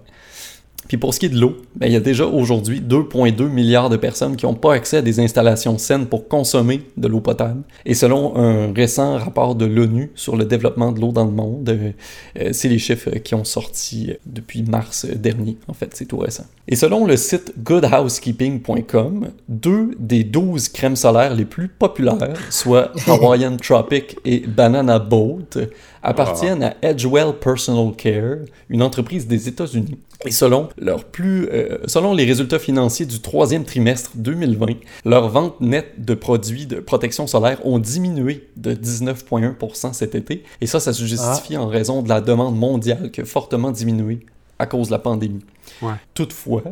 Puis 0.88 0.97
pour 0.97 1.14
ce 1.14 1.21
qui 1.21 1.26
est 1.26 1.31
de 1.31 1.38
l'eau, 1.38 1.57
ben, 1.76 1.87
il 1.87 1.93
y 1.93 1.97
a 1.97 2.00
déjà 2.00 2.26
aujourd'hui 2.26 2.81
2,2 2.81 3.49
milliards 3.49 3.91
de 3.91 3.97
personnes 3.97 4.37
qui 4.37 4.47
n'ont 4.47 4.55
pas 4.55 4.75
accès 4.75 4.99
à 4.99 5.03
des 5.03 5.21
installations 5.21 5.79
saines 5.79 6.07
pour 6.07 6.29
consommer 6.29 6.83
de 6.97 7.09
l'eau 7.09 7.21
potable. 7.21 7.62
Et 7.87 7.95
selon 7.95 8.37
un 8.37 8.73
récent 8.73 9.17
rapport 9.19 9.55
de 9.55 9.64
l'ONU 9.64 10.11
sur 10.14 10.37
le 10.37 10.45
développement 10.45 10.93
de 10.93 11.00
l'eau 11.00 11.12
dans 11.12 11.25
le 11.25 11.31
monde, 11.31 11.69
euh, 11.69 11.91
euh, 12.41 12.50
c'est 12.53 12.69
les 12.69 12.79
chiffres 12.79 13.11
qui 13.19 13.35
ont 13.35 13.45
sorti 13.45 14.11
euh, 14.11 14.14
depuis 14.26 14.62
mars 14.62 15.07
dernier. 15.07 15.57
En 15.69 15.75
fait, 15.75 15.91
c'est 15.95 16.07
tout 16.07 16.19
récent. 16.19 16.45
Et 16.69 16.76
selon 16.76 17.07
le 17.07 17.17
site 17.17 17.55
goodhousekeeping.com, 17.62 19.29
deux 19.49 19.91
des 19.99 20.25
12 20.25 20.69
crèmes 20.69 20.97
solaires 20.97 21.35
les 21.35 21.45
plus 21.45 21.69
populaires, 21.69 22.37
soit 22.50 22.93
Hawaiian 23.07 23.57
Tropic 23.57 24.17
et 24.25 24.41
Banana 24.41 24.99
Boat, 24.99 25.59
appartiennent 26.03 26.62
à 26.62 26.75
Edgewell 26.83 27.33
Personal 27.41 27.93
Care, 27.97 28.38
une 28.69 28.83
entreprise 28.83 29.26
des 29.26 29.49
États-Unis. 29.49 29.99
Et 30.26 30.31
selon, 30.31 30.69
leur 30.78 31.04
plus, 31.04 31.49
euh, 31.50 31.78
selon 31.87 32.14
les 32.14 32.25
résultats 32.25 32.59
financiers 32.59 33.07
du 33.07 33.21
troisième 33.21 33.64
trimestre 33.64 34.12
2020, 34.14 34.66
leurs 35.04 35.28
ventes 35.28 35.61
nettes 35.61 36.04
de 36.04 36.14
produits 36.14 36.66
de 36.66 36.81
protection 36.81 37.26
solaire 37.26 37.64
ont 37.66 37.78
diminué 37.78 38.49
de 38.57 38.75
19,1% 38.75 39.93
cet 39.93 40.14
été. 40.14 40.45
Et 40.61 40.66
ça, 40.66 40.81
ça 40.81 40.93
se 40.93 41.04
justifie 41.04 41.57
en 41.57 41.66
raison 41.66 42.02
de 42.02 42.09
la 42.09 42.21
demande 42.21 42.57
mondiale 42.57 43.11
qui 43.11 43.21
a 43.21 43.25
fortement 43.25 43.71
diminué 43.71 44.21
à 44.59 44.66
cause 44.66 44.88
de 44.88 44.93
la 44.93 44.99
pandémie. 44.99 45.45
Ouais. 45.83 45.95
Toutefois, 46.14 46.62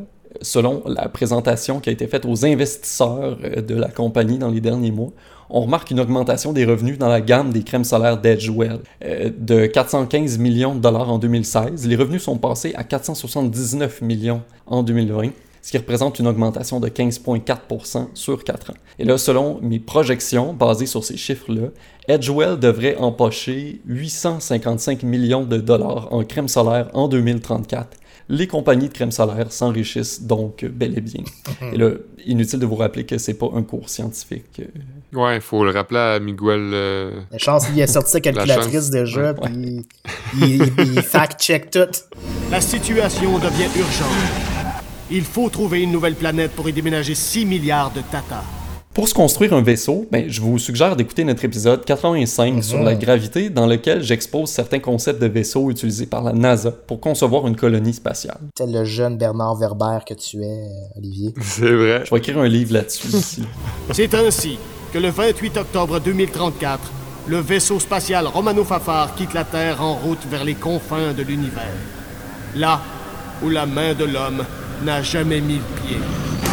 selon 0.41 0.83
la 0.87 1.09
présentation 1.09 1.81
qui 1.81 1.91
a 1.91 1.93
été 1.93 2.07
faite 2.07 2.25
aux 2.25 2.45
investisseurs 2.47 3.39
euh, 3.45 3.61
de 3.61 3.75
la 3.75 3.89
compagnie 3.89 4.39
dans 4.39 4.51
les 4.51 4.61
derniers 4.61 4.91
mois, 4.91 5.11
on 5.53 5.61
remarque 5.61 5.91
une 5.91 6.01
augmentation 6.01 6.53
des 6.53 6.65
revenus 6.65 6.99
dans 6.99 7.09
la 7.09 7.21
gamme 7.21 7.53
des 7.53 7.63
crèmes 7.63 7.85
solaires 7.85 8.19
d'Edgewell 8.19 8.81
euh, 9.05 9.31
de 9.37 9.67
415 9.67 10.39
millions 10.39 10.75
de 10.75 10.81
dollars 10.81 11.11
en 11.11 11.19
2016. 11.19 11.87
Les 11.87 11.95
revenus 11.97 12.23
sont 12.23 12.39
passés 12.39 12.73
à 12.75 12.85
479 12.85 14.01
millions 14.01 14.43
en 14.67 14.83
2020 14.83 15.31
ce 15.65 15.71
qui 15.71 15.79
représente 15.79 16.19
une 16.19 16.27
augmentation 16.27 16.81
de 16.81 16.89
15,4% 16.89 18.09
sur 18.15 18.43
4 18.43 18.71
ans. 18.71 18.75
Et 18.99 19.05
là, 19.05 19.17
selon 19.17 19.61
mes 19.63 19.79
projections 19.79 20.53
basées 20.53 20.87
sur 20.87 21.05
ces 21.05 21.17
chiffres-là, 21.17 21.69
Edgewell 22.09 22.59
devrait 22.59 22.97
empocher 22.97 23.81
855 23.87 25.05
millions 25.05 25.45
de 25.45 25.59
dollars 25.59 26.13
en 26.13 26.25
crème 26.25 26.49
solaire 26.49 26.91
en 26.95 27.07
2034. 27.07 27.97
Les 28.29 28.47
compagnies 28.47 28.89
de 28.89 28.95
crème 28.95 29.11
solaire 29.11 29.53
s'enrichissent 29.53 30.23
donc 30.23 30.65
bel 30.65 30.97
et 30.97 31.01
bien. 31.01 31.23
Et 31.73 31.77
là, 31.77 31.91
inutile 32.25 32.61
de 32.61 32.67
vous 32.67 32.77
rappeler 32.77 33.05
que 33.05 33.19
c'est 33.19 33.35
pas 33.35 33.49
un 33.55 33.63
cours 33.63 33.89
scientifique. 33.89 34.61
euh, 34.61 35.19
Ouais, 35.19 35.41
faut 35.41 35.65
le 35.65 35.71
rappeler 35.71 35.99
à 35.99 36.19
Miguel. 36.21 36.71
euh, 36.73 37.21
La 37.31 37.39
chance 37.39 37.67
qu'il 37.67 37.83
a 37.83 37.87
sorti 37.87 38.13
sa 38.13 38.21
calculatrice 38.21 38.89
déjà, 38.91 39.33
Ouais. 39.33 39.35
puis 39.43 39.87
il, 40.41 40.63
il- 40.63 40.73
il 40.95 41.03
fact-check 41.03 41.71
tout. 41.71 41.81
La 42.51 42.61
situation 42.61 43.39
devient 43.39 43.69
urgente. 43.77 44.73
Il 45.11 45.25
faut 45.25 45.51
trouver 45.51 45.83
une 45.83 45.93
nouvelle 45.93 46.15
planète 46.15 46.53
pour 46.53 46.69
y 46.69 46.73
déménager 46.73 47.15
6 47.15 47.45
milliards 47.45 47.91
de 47.93 48.01
Tata. 48.01 48.43
Pour 48.95 49.09
se 49.09 49.15
construire 49.15 49.55
un 49.55 49.63
vaisseau, 49.63 50.07
ben, 50.13 50.29
je 50.29 50.43
vous 50.43 50.59
suggère 50.59 50.97
d'écouter 50.97 51.25
notre 51.25 51.43
épisode 51.47 51.83
85 51.83 52.63
sur 52.63 52.83
la 52.83 52.95
gravité, 52.95 53.49
dans 53.49 53.67
lequel 53.67 54.03
j'expose 54.03 54.51
certains 54.51 54.81
concepts 54.81 55.21
de 55.21 55.29
vaisseaux 55.29 55.71
utilisés 55.71 56.05
par 56.05 56.23
la 56.23 56.35
NASA 56.35 56.71
pour 56.71 57.01
concevoir 57.01 57.47
une 57.47 57.57
colonie 57.57 57.95
spatiale. 57.95 58.39
Tel 58.55 58.71
le 58.71 58.85
jeune 58.85 59.17
Bernard 59.17 59.57
Werber 59.57 60.01
que 60.07 60.13
tu 60.13 60.43
es, 60.43 60.67
Olivier. 60.99 61.33
C'est 61.41 61.73
vrai. 61.73 62.03
Je 62.05 62.11
vais 62.11 62.19
écrire 62.19 62.39
un 62.39 62.49
livre 62.49 62.75
là-dessus 62.75 63.07
ici. 63.17 63.45
C'est 63.93 64.13
ainsi 64.13 64.59
que 64.93 64.99
le 64.99 65.09
28 65.09 65.57
octobre 65.57 65.99
2034, 65.99 66.93
le 67.29 67.39
vaisseau 67.39 67.81
spatial 67.81 68.27
Romano 68.27 68.63
Fafar 68.63 69.15
quitte 69.15 69.33
la 69.33 69.45
Terre 69.45 69.81
en 69.81 69.95
route 69.95 70.27
vers 70.31 70.45
les 70.45 70.55
confins 70.55 71.15
de 71.17 71.23
l'univers. 71.23 71.73
Là 72.57 72.83
où 73.43 73.49
la 73.49 73.65
main 73.65 73.95
de 73.95 74.05
l'homme 74.05 74.45
n'a 74.85 75.03
jamais 75.03 75.41
mis 75.41 75.57
le 75.57 75.89
pied. 75.89 76.52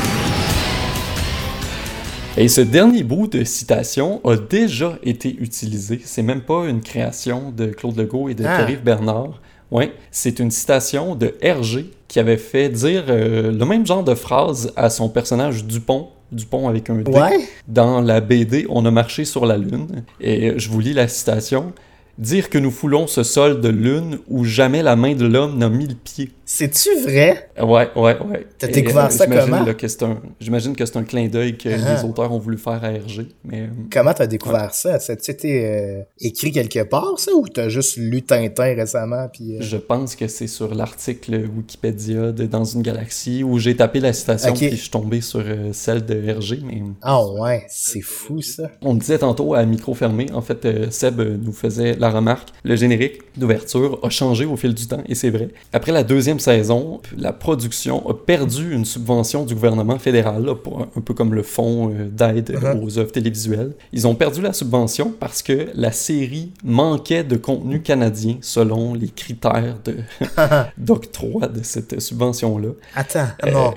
Et 2.39 2.47
ce 2.47 2.61
dernier 2.61 3.03
bout 3.03 3.27
de 3.27 3.43
citation 3.43 4.21
a 4.25 4.37
déjà 4.37 4.97
été 5.03 5.35
utilisé. 5.39 5.99
C'est 6.05 6.21
même 6.23 6.39
pas 6.41 6.65
une 6.69 6.79
création 6.79 7.51
de 7.55 7.65
Claude 7.67 7.97
Legault 7.97 8.29
et 8.29 8.33
de 8.33 8.45
Ah. 8.45 8.65
Bernard. 8.83 9.41
Ouais, 9.71 9.91
c'est 10.09 10.39
une 10.39 10.49
citation 10.49 11.15
de 11.15 11.35
Hergé 11.41 11.91
qui 12.07 12.17
avait 12.17 12.37
fait 12.37 12.69
dire 12.69 13.03
euh, 13.09 13.51
le 13.51 13.65
même 13.65 13.85
genre 13.85 14.03
de 14.05 14.15
phrase 14.15 14.71
à 14.77 14.89
son 14.89 15.09
personnage 15.09 15.65
Dupont, 15.65 16.07
Dupont 16.31 16.69
avec 16.69 16.89
un 16.89 16.95
D, 16.95 17.11
Ouais? 17.11 17.39
dans 17.67 17.99
la 18.01 18.21
BD 18.21 18.65
On 18.69 18.85
a 18.85 18.91
marché 18.91 19.25
sur 19.25 19.45
la 19.45 19.57
lune. 19.57 20.03
Et 20.21 20.57
je 20.57 20.69
vous 20.69 20.79
lis 20.79 20.93
la 20.93 21.07
citation. 21.09 21.73
Dire 22.17 22.49
que 22.49 22.57
nous 22.57 22.71
foulons 22.71 23.05
ce 23.07 23.21
sol 23.23 23.61
de 23.61 23.69
lune 23.69 24.19
où 24.29 24.43
jamais 24.45 24.81
la 24.81 24.95
main 24.95 25.13
de 25.13 25.25
l'homme 25.25 25.57
n'a 25.57 25.69
mis 25.69 25.87
le 25.87 25.95
pied. 25.95 26.31
C'est-tu 26.51 26.89
vrai? 27.03 27.51
Ouais, 27.61 27.89
ouais, 27.95 28.17
ouais. 28.25 28.47
T'as 28.57 28.69
Et, 28.69 28.71
découvert 28.71 29.11
ça 29.11 29.25
j'imagine, 29.25 29.51
comment? 29.51 29.63
là, 29.65 29.73
que 29.75 29.87
c'est 29.87 30.01
un- 30.01 30.19
J'imagine 30.39 30.75
que 30.75 30.83
c'est 30.83 30.97
un 30.97 31.03
clin 31.03 31.27
d'œil 31.27 31.55
que 31.55 31.69
Ah. 31.69 31.93
les 32.01 32.09
auteurs 32.09 32.31
ont 32.31 32.39
voulu 32.39 32.57
faire 32.57 32.83
à 32.83 32.91
Hergé. 32.91 33.27
Mais 33.43 33.61
euh, 33.61 33.67
Comment 33.93 34.13
t'as 34.15 34.25
découvert 34.25 34.73
ça? 34.73 34.97
Ça 34.99 35.13
a-tu 35.13 35.29
été 35.29 35.67
euh, 35.67 36.01
écrit 36.19 36.51
quelque 36.51 36.81
part, 36.85 37.13
ça, 37.19 37.33
ou 37.35 37.47
t'as 37.47 37.69
juste 37.69 37.97
lu 37.97 38.23
Tintin 38.23 38.73
récemment, 38.73 39.27
puis... 39.31 39.57
euh, 39.57 39.61
je 39.61 39.77
pense 39.77 40.15
que 40.15 40.27
c'est 40.27 40.47
sur 40.47 40.73
l'article 40.73 41.39
Wikipédia 41.55 42.31
de 42.31 42.47
Dans 42.47 42.63
une 42.65 42.81
galaxie 42.81 43.43
où 43.43 43.59
j'ai 43.59 43.75
tapé 43.75 43.99
la 43.99 44.11
citation 44.11 44.51
puis 44.55 44.71
je 44.71 44.75
suis 44.75 44.89
tombé 44.89 45.21
sur 45.21 45.41
euh, 45.45 45.69
celle 45.71 46.03
de 46.03 46.15
Hergé. 46.29 46.61
Mais 46.65 46.81
Ah 47.03 47.23
ouais, 47.27 47.65
c'est 47.69 48.01
fou, 48.01 48.41
ça. 48.41 48.71
on 48.81 48.95
disait 48.95 49.19
tantôt 49.19 49.53
à 49.53 49.63
micro 49.65 49.93
fermé. 49.93 50.25
En 50.33 50.41
fait, 50.41 50.65
euh, 50.65 50.87
Seb 50.89 51.19
euh, 51.19 51.37
nous 51.39 51.53
faisait 51.53 51.95
la 51.95 52.09
remarque. 52.09 52.49
Le 52.63 52.75
générique 52.75 53.19
d'ouverture 53.37 53.99
a 54.01 54.09
changé 54.09 54.45
au 54.45 54.55
fil 54.57 54.73
du 54.73 54.87
temps 54.87 55.03
et 55.07 55.13
c'est 55.13 55.29
vrai. 55.29 55.49
Après 55.73 55.91
la 55.91 56.03
deuxième 56.03 56.38
saison, 56.39 57.01
la 57.17 57.33
production 57.33 58.07
a 58.09 58.13
perdu 58.13 58.73
une 58.73 58.85
subvention 58.85 59.45
du 59.45 59.53
gouvernement 59.55 59.99
fédéral, 59.99 60.43
là, 60.45 60.55
pour 60.55 60.81
un, 60.95 61.01
peu 61.01 61.13
comme 61.13 61.33
le 61.33 61.43
fonds 61.43 61.91
euh, 61.91 62.07
d'aide 62.09 62.57
Mhm. 62.61 62.83
aux 62.83 62.97
œuvres 62.99 63.11
télévisuelles. 63.11 63.73
Ils 63.93 64.07
ont 64.07 64.15
perdu 64.15 64.41
la 64.41 64.53
subvention 64.53 65.13
parce 65.19 65.41
que 65.43 65.67
la 65.75 65.91
série 65.91 66.51
manquait 66.63 67.23
de 67.23 67.35
contenu 67.37 67.81
canadien 67.81 68.37
selon 68.41 68.93
les 68.93 69.09
critères 69.09 69.77
de- 69.85 69.97
d'octroi 70.77 71.47
de 71.47 71.61
cette 71.63 71.99
subvention-là. 71.99 72.69
Attends, 72.95 73.27
Euh, 73.45 73.51
non. 73.51 73.73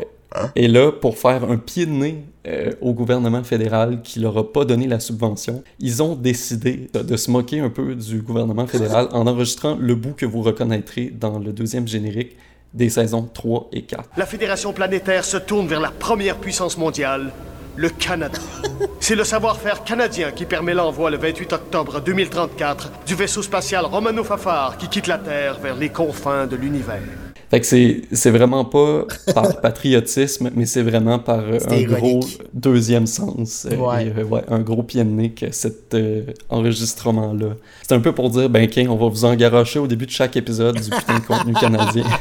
Et 0.56 0.66
là, 0.66 0.90
pour 0.90 1.18
faire 1.18 1.44
un 1.44 1.58
pied 1.58 1.84
de 1.84 1.90
nez 1.90 2.24
euh, 2.46 2.70
au 2.80 2.94
gouvernement 2.94 3.44
fédéral 3.44 4.00
qui 4.02 4.18
leur 4.18 4.36
a 4.38 4.50
pas 4.50 4.64
donné 4.64 4.86
la 4.86 4.98
subvention, 4.98 5.62
ils 5.78 6.02
ont 6.02 6.16
décidé 6.16 6.88
de, 6.94 7.00
de 7.02 7.16
se 7.18 7.30
moquer 7.30 7.60
un 7.60 7.68
peu 7.68 7.94
du 7.94 8.22
gouvernement 8.22 8.66
fédéral 8.66 9.08
en 9.12 9.26
enregistrant 9.26 9.76
le 9.78 9.94
bout 9.94 10.14
que 10.16 10.24
vous 10.24 10.40
reconnaîtrez 10.40 11.12
dans 11.20 11.38
le 11.38 11.52
deuxième 11.52 11.86
générique 11.86 12.36
des 12.74 12.88
saisons 12.88 13.28
3 13.32 13.68
et 13.72 13.82
4. 13.82 14.10
La 14.16 14.26
Fédération 14.26 14.72
planétaire 14.72 15.24
se 15.24 15.36
tourne 15.36 15.66
vers 15.66 15.80
la 15.80 15.90
première 15.90 16.36
puissance 16.36 16.78
mondiale, 16.78 17.32
le 17.76 17.88
Canada. 17.88 18.38
C'est 19.00 19.14
le 19.14 19.24
savoir-faire 19.24 19.84
canadien 19.84 20.30
qui 20.30 20.44
permet 20.44 20.74
l'envoi 20.74 21.10
le 21.10 21.16
28 21.16 21.52
octobre 21.52 22.00
2034 22.00 23.04
du 23.06 23.14
vaisseau 23.14 23.42
spatial 23.42 23.84
Romano 23.84 24.24
Fafar 24.24 24.76
qui 24.76 24.88
quitte 24.88 25.06
la 25.06 25.18
Terre 25.18 25.58
vers 25.58 25.76
les 25.76 25.88
confins 25.88 26.46
de 26.46 26.56
l'univers. 26.56 27.21
Fait 27.52 27.60
que 27.60 27.66
c'est, 27.66 28.30
vraiment 28.30 28.64
pas 28.64 29.04
par 29.34 29.60
patriotisme, 29.60 30.48
mais 30.56 30.64
c'est 30.64 30.80
vraiment 30.82 31.18
par 31.18 31.40
euh, 31.40 31.58
un 31.68 31.76
ironique. 31.76 31.98
gros 32.00 32.20
deuxième 32.54 33.06
sens. 33.06 33.66
euh, 33.70 33.76
Ouais. 33.76 34.06
et, 34.06 34.12
euh, 34.20 34.24
ouais, 34.24 34.40
un 34.48 34.60
gros 34.60 34.82
pied 34.82 35.04
de 35.04 35.10
nez 35.10 35.32
que 35.32 35.52
cet 35.52 35.92
euh, 35.92 36.22
enregistrement-là. 36.48 37.48
C'est 37.86 37.94
un 37.94 38.00
peu 38.00 38.12
pour 38.12 38.30
dire, 38.30 38.48
ben, 38.48 38.64
OK, 38.64 38.80
on 38.88 38.96
va 38.96 39.08
vous 39.08 39.24
engarocher 39.26 39.78
au 39.78 39.86
début 39.86 40.06
de 40.06 40.10
chaque 40.10 40.34
épisode 40.38 40.76
du 40.80 40.88
putain 40.88 41.18
de 41.18 41.26
contenu 41.26 41.52
canadien. 41.52 42.04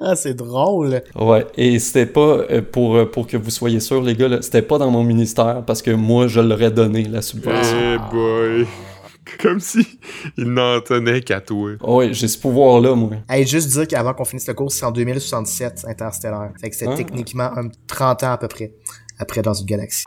Ah, 0.00 0.16
c'est 0.16 0.34
drôle. 0.34 1.02
Ouais, 1.14 1.46
et 1.56 1.78
c'était 1.78 2.06
pas 2.06 2.20
euh, 2.50 2.62
pour, 2.62 2.96
euh, 2.96 3.04
pour 3.06 3.26
que 3.26 3.36
vous 3.36 3.50
soyez 3.50 3.80
sûrs, 3.80 4.02
les 4.02 4.14
gars, 4.14 4.28
c'était 4.40 4.62
pas 4.62 4.78
dans 4.78 4.90
mon 4.90 5.02
ministère 5.04 5.62
parce 5.66 5.82
que 5.82 5.90
moi, 5.90 6.28
je 6.28 6.40
l'aurais 6.40 6.70
donné, 6.70 7.02
la 7.04 7.20
subvention. 7.20 7.76
Eh 7.76 7.98
boy. 8.14 8.66
Comme 9.42 9.60
si 9.60 9.98
il 10.36 10.44
n'en 10.52 10.80
tenait 10.80 11.20
qu'à 11.20 11.40
toi. 11.40 11.72
Oh 11.82 11.96
ouais, 11.98 12.12
j'ai 12.12 12.28
ce 12.28 12.38
pouvoir-là, 12.38 12.94
moi. 12.94 13.10
Hey, 13.28 13.46
juste 13.46 13.68
dire 13.70 13.86
qu'avant 13.88 14.14
qu'on 14.14 14.24
finisse 14.24 14.46
le 14.48 14.54
cours, 14.54 14.70
c'est 14.72 14.84
en 14.84 14.90
2067, 14.92 15.84
Interstellar. 15.88 16.50
Fait 16.60 16.70
que 16.70 16.76
c'est 16.76 16.88
Ah. 16.88 16.94
techniquement 16.94 17.50
un 17.56 17.68
30 17.86 18.22
ans 18.24 18.32
à 18.32 18.38
peu 18.38 18.48
près, 18.48 18.72
après 19.18 19.42
dans 19.42 19.54
une 19.54 19.66
galaxie. 19.66 20.04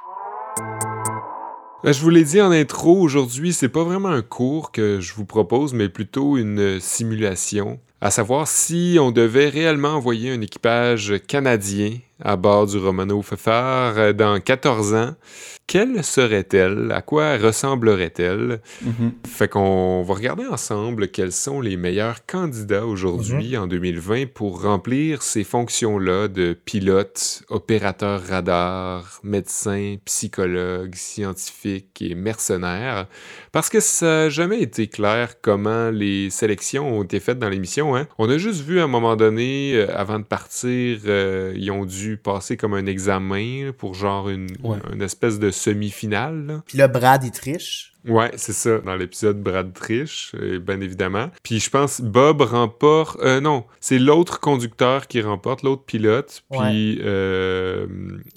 Ben, 1.83 1.93
je 1.93 2.01
vous 2.01 2.09
l'ai 2.09 2.23
dit 2.23 2.41
en 2.41 2.51
intro, 2.51 2.99
aujourd'hui, 2.99 3.53
c'est 3.53 3.69
pas 3.69 3.83
vraiment 3.83 4.09
un 4.09 4.21
cours 4.23 4.71
que 4.71 4.99
je 4.99 5.13
vous 5.13 5.25
propose, 5.25 5.73
mais 5.73 5.89
plutôt 5.89 6.37
une 6.37 6.79
simulation. 6.79 7.79
à 7.99 8.11
savoir 8.11 8.47
si 8.47 8.97
on 9.01 9.09
devait 9.11 9.49
réellement 9.49 9.89
envoyer 9.95 10.31
un 10.31 10.41
équipage 10.41 11.15
canadien 11.27 11.93
à 12.23 12.35
bord 12.35 12.67
du 12.67 12.77
Romano 12.77 13.23
Fafard 13.23 14.13
dans 14.13 14.39
14 14.39 14.93
ans, 14.93 15.15
quelle 15.67 16.03
serait-elle? 16.03 16.91
À 16.93 17.01
quoi 17.01 17.37
ressemblerait-elle? 17.37 18.61
Mhm. 18.83 19.11
Fait 19.27 19.47
qu'on 19.49 20.01
va 20.03 20.13
regarder 20.13 20.45
ensemble 20.45 21.09
quels 21.09 21.31
sont 21.33 21.59
les 21.61 21.75
meilleurs 21.77 22.25
candidats 22.25 22.85
aujourd'hui, 22.85 23.51
Mhm. 23.55 23.61
en 23.63 23.67
2020, 23.67 24.25
pour 24.33 24.61
remplir 24.63 25.21
ces 25.21 25.43
fonctions-là 25.43 26.29
de 26.29 26.53
pilote, 26.53 27.43
opérateur 27.49 28.21
radar, 28.23 29.19
médecin, 29.23 29.95
psychologue, 30.05 30.95
scientifique 30.95 32.01
et 32.01 32.15
mercenaire. 32.15 33.07
Parce 33.51 33.69
que 33.69 33.79
ça 33.79 34.05
n'a 34.05 34.29
jamais 34.29 34.61
été 34.61 34.87
clair 34.87 35.41
comment 35.41 35.89
les 35.89 36.29
sélections 36.29 36.97
ont 36.99 37.03
été 37.03 37.19
faites 37.19 37.39
dans 37.39 37.49
l'émission. 37.49 37.95
Hein? 37.95 38.07
On 38.17 38.29
a 38.29 38.37
juste 38.37 38.61
vu 38.63 38.79
à 38.79 38.85
un 38.85 38.87
moment 38.87 39.15
donné, 39.15 39.73
euh, 39.75 39.87
avant 39.97 40.19
de 40.19 40.23
partir, 40.23 40.99
euh, 41.05 41.53
ils 41.55 41.71
ont 41.71 41.85
dû 41.85 42.17
passer 42.17 42.55
comme 42.55 42.73
un 42.73 42.85
examen 42.85 43.71
pour 43.77 43.93
genre 43.95 44.29
une, 44.29 44.47
Ouais. 44.63 44.77
une 44.93 45.01
espèce 45.01 45.39
de 45.39 45.51
semi-finale. 45.57 46.61
Puis 46.65 46.77
là, 46.77 46.87
Brad, 46.87 47.23
il 47.23 47.31
triche. 47.31 47.93
Ouais, 48.05 48.31
c'est 48.35 48.53
ça, 48.53 48.79
dans 48.79 48.95
l'épisode 48.95 49.41
Brad 49.41 49.73
triche, 49.73 50.31
euh, 50.35 50.59
bien 50.59 50.79
évidemment. 50.81 51.29
Puis 51.43 51.59
je 51.59 51.69
pense 51.69 51.99
Bob 52.01 52.41
remporte... 52.41 53.19
Euh, 53.21 53.41
non, 53.41 53.65
c'est 53.79 53.99
l'autre 53.99 54.39
conducteur 54.39 55.07
qui 55.07 55.21
remporte, 55.21 55.63
l'autre 55.63 55.83
pilote. 55.83 56.43
Puis 56.51 56.99
euh, 57.03 57.85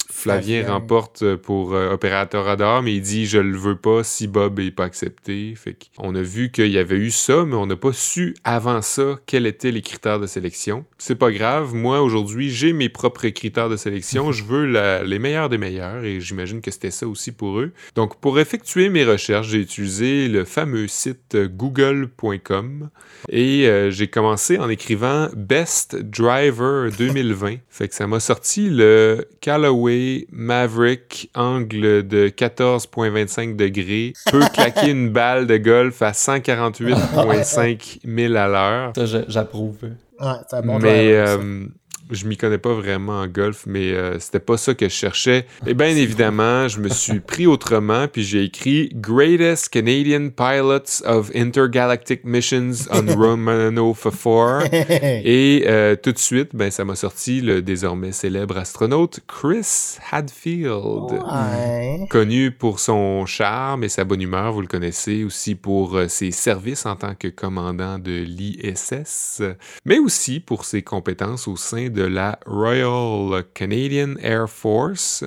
Flavien, 0.09 0.61
Flavien. 0.61 0.73
remporte 0.73 1.35
pour 1.35 1.73
euh, 1.73 1.91
opérateur 1.93 2.45
radar, 2.45 2.81
mais 2.83 2.93
il 2.95 3.01
dit 3.01 3.25
«je 3.27 3.37
le 3.39 3.57
veux 3.57 3.75
pas 3.77 4.03
si 4.03 4.27
Bob 4.27 4.59
est 4.59 4.71
pas 4.71 4.83
accepté». 4.85 5.53
Fait 5.55 5.77
qu'on 5.97 6.15
a 6.15 6.21
vu 6.21 6.51
qu'il 6.51 6.67
y 6.71 6.77
avait 6.77 6.97
eu 6.97 7.11
ça, 7.11 7.45
mais 7.45 7.55
on 7.55 7.65
n'a 7.65 7.75
pas 7.75 7.93
su 7.93 8.35
avant 8.43 8.81
ça 8.81 9.19
quels 9.25 9.45
étaient 9.45 9.71
les 9.71 9.81
critères 9.81 10.19
de 10.19 10.27
sélection. 10.27 10.85
C'est 10.97 11.15
pas 11.15 11.31
grave, 11.31 11.73
moi 11.73 12.01
aujourd'hui 12.01 12.49
j'ai 12.49 12.73
mes 12.73 12.89
propres 12.89 13.27
critères 13.29 13.69
de 13.69 13.77
sélection, 13.77 14.31
je 14.33 14.43
veux 14.43 14.65
la- 14.65 15.03
les 15.03 15.19
meilleurs 15.19 15.49
des 15.49 15.57
meilleurs 15.57 16.03
et 16.03 16.19
j'imagine 16.19 16.61
que 16.61 16.71
c'était 16.71 16.91
ça 16.91 17.07
aussi 17.07 17.31
pour 17.31 17.59
eux. 17.59 17.71
Donc 17.95 18.19
pour 18.19 18.39
effectuer 18.39 18.89
mes 18.89 19.05
recherches, 19.05 19.47
j'ai 19.51 19.59
utilisé 19.59 20.27
le 20.29 20.45
fameux 20.45 20.87
site 20.87 21.35
google.com 21.35 22.89
et 23.29 23.67
euh, 23.67 23.91
j'ai 23.91 24.07
commencé 24.07 24.57
en 24.57 24.69
écrivant 24.69 25.27
Best 25.35 25.97
Driver 25.97 26.89
2020. 26.97 27.57
Fait 27.69 27.89
que 27.89 27.95
ça 27.95 28.07
m'a 28.07 28.21
sorti 28.21 28.69
le 28.69 29.27
Callaway 29.41 30.27
Maverick 30.31 31.29
angle 31.35 32.07
de 32.07 32.29
14.25 32.29 33.57
degrés, 33.57 34.13
peut 34.31 34.43
claquer 34.53 34.91
une 34.91 35.09
balle 35.09 35.47
de 35.47 35.57
golf 35.57 36.01
à 36.01 36.11
148.5 36.11 37.99
000 38.05 38.35
à 38.35 38.47
l'heure. 38.47 38.93
Ça, 38.95 39.23
j'approuve. 39.27 39.77
Ouais, 40.19 40.27
c'est 40.49 40.55
un 40.57 40.61
bon 40.61 40.79
mais 40.79 41.13
euh, 41.13 41.65
je 42.11 42.27
m'y 42.27 42.37
connais 42.37 42.57
pas 42.57 42.73
vraiment 42.73 43.19
en 43.19 43.27
golf, 43.27 43.63
mais 43.65 43.91
euh, 43.91 44.19
c'était 44.19 44.39
pas 44.39 44.57
ça 44.57 44.73
que 44.73 44.87
je 44.87 44.93
cherchais. 44.93 45.45
Et 45.65 45.73
bien 45.73 45.95
évidemment, 45.95 46.67
je 46.67 46.79
me 46.79 46.89
suis 46.89 47.19
pris 47.19 47.47
autrement, 47.47 48.07
puis 48.07 48.23
j'ai 48.23 48.43
écrit 48.43 48.89
Greatest 48.93 49.69
Canadian 49.69 50.29
Pilots 50.29 51.03
of 51.05 51.31
Intergalactic 51.35 52.23
Missions 52.23 52.73
on 52.91 53.05
Romano 53.15 53.93
4. 53.93 54.67
Et 54.73 55.63
euh, 55.67 55.95
tout 55.95 56.11
de 56.11 56.17
suite, 56.19 56.49
ben, 56.53 56.71
ça 56.71 56.85
m'a 56.85 56.95
sorti 56.95 57.41
le 57.41 57.61
désormais 57.61 58.11
célèbre 58.11 58.57
astronaute 58.57 59.21
Chris 59.27 59.97
Hadfield. 60.11 61.11
Ouais. 61.11 62.07
Connu 62.09 62.51
pour 62.51 62.79
son 62.79 63.25
charme 63.25 63.83
et 63.83 63.89
sa 63.89 64.03
bonne 64.03 64.21
humeur, 64.21 64.53
vous 64.53 64.61
le 64.61 64.67
connaissez 64.67 65.23
aussi 65.23 65.55
pour 65.55 65.95
euh, 65.95 66.07
ses 66.07 66.31
services 66.31 66.85
en 66.85 66.95
tant 66.95 67.15
que 67.15 67.27
commandant 67.27 67.99
de 67.99 68.11
l'ISS, 68.11 69.41
mais 69.85 69.99
aussi 69.99 70.39
pour 70.39 70.65
ses 70.65 70.81
compétences 70.81 71.47
au 71.47 71.55
sein 71.55 71.89
de 71.89 72.00
la 72.03 72.39
Royal 72.45 73.43
Canadian 73.53 74.15
Air 74.21 74.49
Force. 74.49 75.23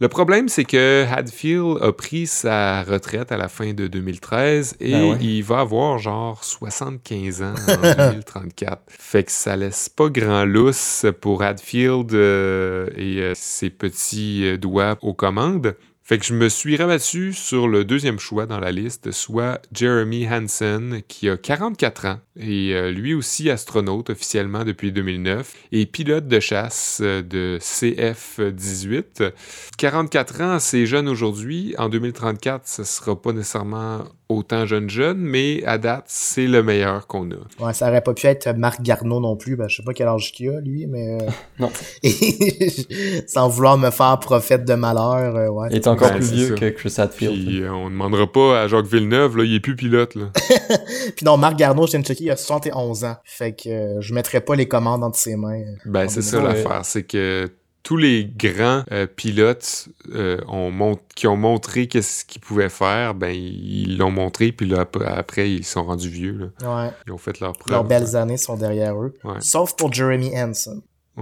Le 0.00 0.08
problème, 0.08 0.48
c'est 0.48 0.64
que 0.64 1.04
Hadfield 1.08 1.78
a 1.82 1.92
pris 1.92 2.26
sa 2.26 2.82
retraite 2.82 3.30
à 3.32 3.36
la 3.36 3.48
fin 3.48 3.72
de 3.72 3.86
2013 3.86 4.76
et 4.80 4.92
Ben 4.92 5.10
ouais. 5.12 5.18
il 5.20 5.42
va 5.42 5.60
avoir 5.60 5.98
genre 5.98 6.42
75 6.42 7.42
ans 7.42 7.54
en 7.68 7.94
2034. 8.12 8.82
Fait 8.88 9.24
que 9.24 9.32
ça 9.32 9.56
laisse 9.56 9.88
pas 9.88 10.08
grand 10.08 10.44
lousse 10.44 11.06
pour 11.20 11.42
Hadfield 11.42 12.12
euh, 12.12 12.88
et 12.96 13.20
euh, 13.20 13.32
ses 13.34 13.70
petits 13.70 14.44
euh, 14.44 14.56
doigts 14.56 14.98
aux 15.02 15.14
commandes. 15.14 15.74
Fait 16.06 16.18
que 16.18 16.26
je 16.26 16.34
me 16.34 16.50
suis 16.50 16.76
rabattu 16.76 17.32
sur 17.32 17.66
le 17.66 17.86
deuxième 17.86 18.18
choix 18.18 18.44
dans 18.44 18.60
la 18.60 18.72
liste, 18.72 19.10
soit 19.10 19.62
Jeremy 19.72 20.28
Hansen, 20.28 21.00
qui 21.08 21.30
a 21.30 21.38
44 21.38 22.04
ans, 22.04 22.20
et 22.38 22.74
euh, 22.74 22.90
lui 22.90 23.14
aussi 23.14 23.48
astronaute 23.48 24.10
officiellement 24.10 24.64
depuis 24.64 24.92
2009, 24.92 25.54
et 25.72 25.86
pilote 25.86 26.28
de 26.28 26.40
chasse 26.40 27.00
euh, 27.02 27.22
de 27.22 27.58
CF-18. 27.58 29.32
44 29.78 30.40
ans, 30.42 30.58
c'est 30.58 30.84
jeune 30.84 31.08
aujourd'hui. 31.08 31.74
En 31.78 31.88
2034, 31.88 32.68
ce 32.68 32.84
sera 32.84 33.18
pas 33.18 33.32
nécessairement 33.32 34.04
autant 34.34 34.66
jeune-jeune, 34.66 35.18
mais 35.18 35.62
à 35.64 35.78
date, 35.78 36.04
c'est 36.08 36.46
le 36.46 36.62
meilleur 36.62 37.06
qu'on 37.06 37.30
a. 37.30 37.64
Ouais, 37.64 37.72
ça 37.72 37.88
aurait 37.88 38.00
pas 38.02 38.14
pu 38.14 38.26
être 38.26 38.52
Marc 38.56 38.82
Garneau 38.82 39.20
non 39.20 39.36
plus. 39.36 39.56
Ben, 39.56 39.68
je 39.68 39.76
sais 39.76 39.82
pas 39.82 39.92
quel 39.92 40.08
âge 40.08 40.32
qu'il 40.32 40.48
a, 40.50 40.60
lui, 40.60 40.86
mais. 40.86 41.18
euh, 41.22 41.26
Non. 41.58 41.70
Sans 43.26 43.48
vouloir 43.48 43.78
me 43.78 43.90
faire 43.90 44.18
prophète 44.20 44.64
de 44.64 44.74
malheur, 44.74 45.36
euh, 45.36 45.48
ouais. 45.48 45.68
Il 45.70 45.76
est 45.76 45.86
encore 45.86 46.08
Ben, 46.10 46.16
plus 46.16 46.32
vieux 46.32 46.48
ça. 46.48 46.54
que 46.54 46.68
Chris 46.70 46.94
Hadfield. 46.98 47.46
Puis 47.46 47.62
euh, 47.62 47.72
on 47.72 47.90
demandera 47.90 48.30
pas 48.30 48.62
à 48.62 48.68
Jacques 48.68 48.86
Villeneuve, 48.86 49.36
là, 49.38 49.44
il 49.44 49.54
est 49.54 49.60
plus 49.60 49.76
pilote. 49.76 50.14
Là. 50.14 50.30
Puis 51.16 51.24
non, 51.24 51.36
Marc 51.36 51.56
Garneau, 51.56 51.86
je 51.86 51.92
viens 51.92 52.00
de 52.00 52.06
checker, 52.06 52.24
il 52.24 52.30
a 52.30 52.36
71 52.36 53.04
ans. 53.04 53.16
Fait 53.24 53.52
que 53.52 53.68
euh, 53.68 54.00
je 54.00 54.14
mettrais 54.14 54.40
pas 54.40 54.54
les 54.56 54.66
commandes 54.66 55.02
entre 55.04 55.18
ses 55.18 55.36
mains. 55.36 55.62
Ben, 55.86 56.06
en 56.06 56.08
c'est 56.08 56.22
ça 56.22 56.38
2020. 56.38 56.52
l'affaire, 56.54 56.84
c'est 56.84 57.02
que 57.04 57.48
tous 57.84 57.98
les 57.98 58.24
grands 58.24 58.82
euh, 58.90 59.06
pilotes 59.06 59.88
euh, 60.12 60.40
ont 60.48 60.98
qui 61.14 61.26
ont 61.26 61.36
montré 61.36 61.86
qu'est-ce 61.86 62.24
qu'ils 62.24 62.40
pouvaient 62.40 62.70
faire, 62.70 63.14
ben 63.14 63.30
ils 63.30 63.98
l'ont 63.98 64.10
montré, 64.10 64.50
puis 64.50 64.66
là, 64.66 64.80
après, 64.80 65.06
après, 65.06 65.50
ils 65.50 65.64
sont 65.64 65.84
rendus 65.84 66.08
vieux. 66.08 66.50
Là. 66.62 66.86
Ouais. 66.86 66.90
Ils 67.06 67.12
ont 67.12 67.18
fait 67.18 67.38
leur 67.40 67.52
preuve. 67.52 67.72
Leurs 67.72 67.84
belles 67.84 68.16
années 68.16 68.38
sont 68.38 68.56
derrière 68.56 69.00
eux. 69.00 69.14
Ouais. 69.22 69.40
Sauf 69.40 69.76
pour 69.76 69.92
Jeremy 69.92 70.32
Hansen. 70.34 70.80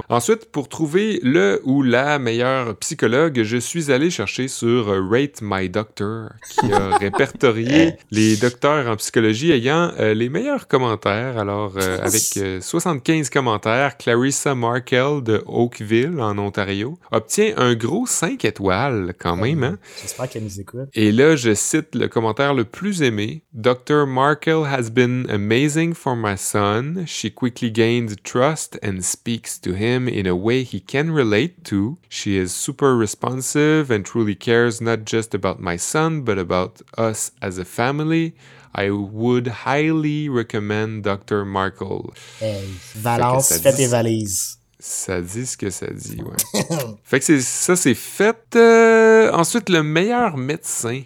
Ensuite, 0.08 0.46
pour 0.46 0.70
trouver 0.70 1.20
le 1.22 1.60
ou 1.64 1.82
la 1.82 2.18
meilleure 2.18 2.76
psychologue, 2.76 3.42
je 3.42 3.58
suis 3.58 3.92
allé 3.92 4.08
chercher 4.08 4.48
sur 4.48 4.88
euh, 4.88 5.06
Rate 5.06 5.40
My 5.42 5.68
Doctor, 5.68 6.30
qui 6.50 6.72
a 6.72 6.96
répertorié 6.98 7.96
les 8.10 8.36
docteurs 8.36 8.88
en 8.88 8.96
psychologie 8.96 9.52
ayant 9.52 9.92
euh, 10.00 10.14
les 10.14 10.30
meilleurs 10.30 10.66
commentaires. 10.66 11.36
Alors, 11.36 11.74
euh, 11.76 11.98
avec 12.02 12.22
euh, 12.38 12.60
75 12.62 13.28
commentaires, 13.28 13.98
Clarissa 13.98 14.54
Markel 14.54 15.22
de 15.22 15.42
Oakville, 15.44 16.20
en 16.20 16.38
Ontario, 16.38 16.98
obtient 17.10 17.52
un 17.58 17.74
gros 17.74 18.06
5 18.06 18.46
étoiles 18.46 19.12
quand 19.18 19.36
même. 19.36 19.62
Hein? 19.62 19.78
J'espère 20.00 20.30
qu'elle 20.30 20.44
nous 20.44 20.60
écoute. 20.60 20.88
Et 20.94 21.12
là, 21.12 21.36
je 21.36 21.52
cite 21.52 21.94
le 21.94 22.08
commentaire 22.08 22.54
le 22.54 22.64
plus 22.64 23.02
aimé. 23.02 23.42
Dr. 23.52 24.06
Markel 24.06 24.64
has 24.64 24.88
been 24.90 25.26
amazing 25.28 25.92
for 25.92 26.16
my 26.16 26.38
son. 26.38 27.04
She 27.06 27.30
quickly 27.30 27.70
gained 27.70 28.22
trust 28.22 28.78
and 28.82 29.02
speaks 29.02 29.60
to 29.60 29.74
him 29.74 29.81
in 29.82 30.26
a 30.26 30.36
way 30.36 30.62
he 30.62 30.80
can 30.80 31.10
relate 31.10 31.64
to. 31.64 31.98
She 32.08 32.36
is 32.36 32.54
super 32.54 32.96
responsive 32.96 33.90
and 33.90 34.04
truly 34.04 34.34
cares 34.34 34.80
not 34.80 35.04
just 35.04 35.34
about 35.34 35.60
my 35.60 35.76
son, 35.76 36.22
but 36.22 36.38
about 36.38 36.80
us 36.96 37.32
as 37.40 37.58
a 37.58 37.64
family. 37.64 38.34
I 38.74 38.90
would 38.90 39.48
highly 39.66 40.28
recommend 40.28 41.04
Dr. 41.04 41.44
Markel. 41.44 42.14
Hey, 42.38 42.64
Valence, 42.94 43.48
Fait 43.48 43.54
que 43.56 43.60
ça 43.60 43.70
fais 43.70 43.76
tes 43.76 43.86
valises. 43.88 44.61
Ça 44.84 45.20
dit 45.20 45.46
ce 45.46 45.56
que 45.56 45.70
ça 45.70 45.86
dit, 45.94 46.20
ouais. 46.22 46.60
fait 47.04 47.20
que 47.20 47.24
c'est, 47.24 47.40
ça, 47.40 47.76
c'est 47.76 47.94
fait. 47.94 48.36
Euh, 48.56 49.30
ensuite, 49.30 49.68
le 49.68 49.84
meilleur 49.84 50.36
médecin. 50.36 51.02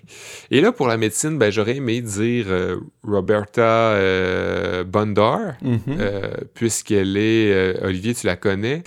Et 0.50 0.62
là, 0.62 0.72
pour 0.72 0.88
la 0.88 0.96
médecine, 0.96 1.36
ben, 1.36 1.52
j'aurais 1.52 1.76
aimé 1.76 2.00
dire 2.00 2.46
euh, 2.48 2.76
Roberta 3.06 3.60
euh, 3.60 4.82
Bondar, 4.82 5.56
Mhm. 5.60 5.78
euh, 6.00 6.30
puisqu'elle 6.54 7.18
est, 7.18 7.52
euh, 7.52 7.74
Olivier, 7.82 8.14
tu 8.14 8.26
la 8.26 8.36
connais, 8.36 8.82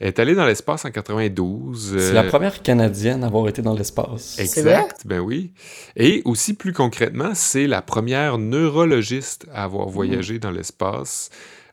elle 0.00 0.08
est 0.08 0.18
allée 0.18 0.34
dans 0.34 0.46
l'espace 0.46 0.86
en 0.86 0.90
92. 0.90 1.96
C'est 1.98 2.14
la 2.14 2.22
première 2.24 2.62
Canadienne 2.62 3.24
à 3.24 3.26
avoir 3.26 3.46
été 3.48 3.60
dans 3.60 3.74
l'espace. 3.74 4.38
Exact, 4.38 5.02
ben 5.04 5.20
oui. 5.20 5.52
Et 5.94 6.22
aussi, 6.24 6.54
plus 6.54 6.72
concrètement, 6.72 7.32
c'est 7.34 7.66
la 7.66 7.82
première 7.82 8.38
neurologiste 8.38 9.46
à 9.52 9.64
avoir 9.64 9.88
voyagé 9.90 10.38
dans 10.38 10.50
l'espace. 10.50 11.28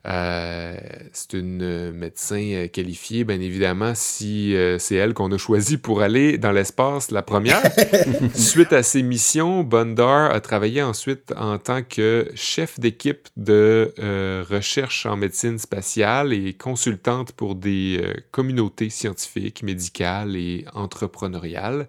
Euh, 0.07 0.77
c'est 1.11 1.33
une 1.33 1.61
euh, 1.61 1.91
médecin 1.91 2.41
euh, 2.53 2.67
qualifiée, 2.67 3.25
bien 3.25 3.41
évidemment, 3.41 3.91
si 3.95 4.55
euh, 4.55 4.79
c'est 4.79 4.95
elle 4.95 5.13
qu'on 5.13 5.29
a 5.33 5.37
choisi 5.37 5.77
pour 5.77 6.01
aller 6.01 6.37
dans 6.37 6.53
l'espace 6.53 7.11
la 7.11 7.21
première. 7.21 7.61
Suite 8.33 8.71
à 8.71 8.81
ses 8.81 9.03
missions, 9.03 9.61
Bondar 9.63 10.31
a 10.31 10.39
travaillé 10.39 10.81
ensuite 10.81 11.33
en 11.35 11.57
tant 11.57 11.83
que 11.83 12.29
chef 12.33 12.79
d'équipe 12.79 13.27
de 13.35 13.93
euh, 13.99 14.45
recherche 14.49 15.05
en 15.05 15.17
médecine 15.17 15.59
spatiale 15.59 16.31
et 16.31 16.53
consultante 16.53 17.33
pour 17.33 17.55
des 17.55 18.01
communautés 18.31 18.89
scientifiques, 18.89 19.63
médicales 19.63 20.37
et 20.37 20.63
entrepreneuriales. 20.73 21.87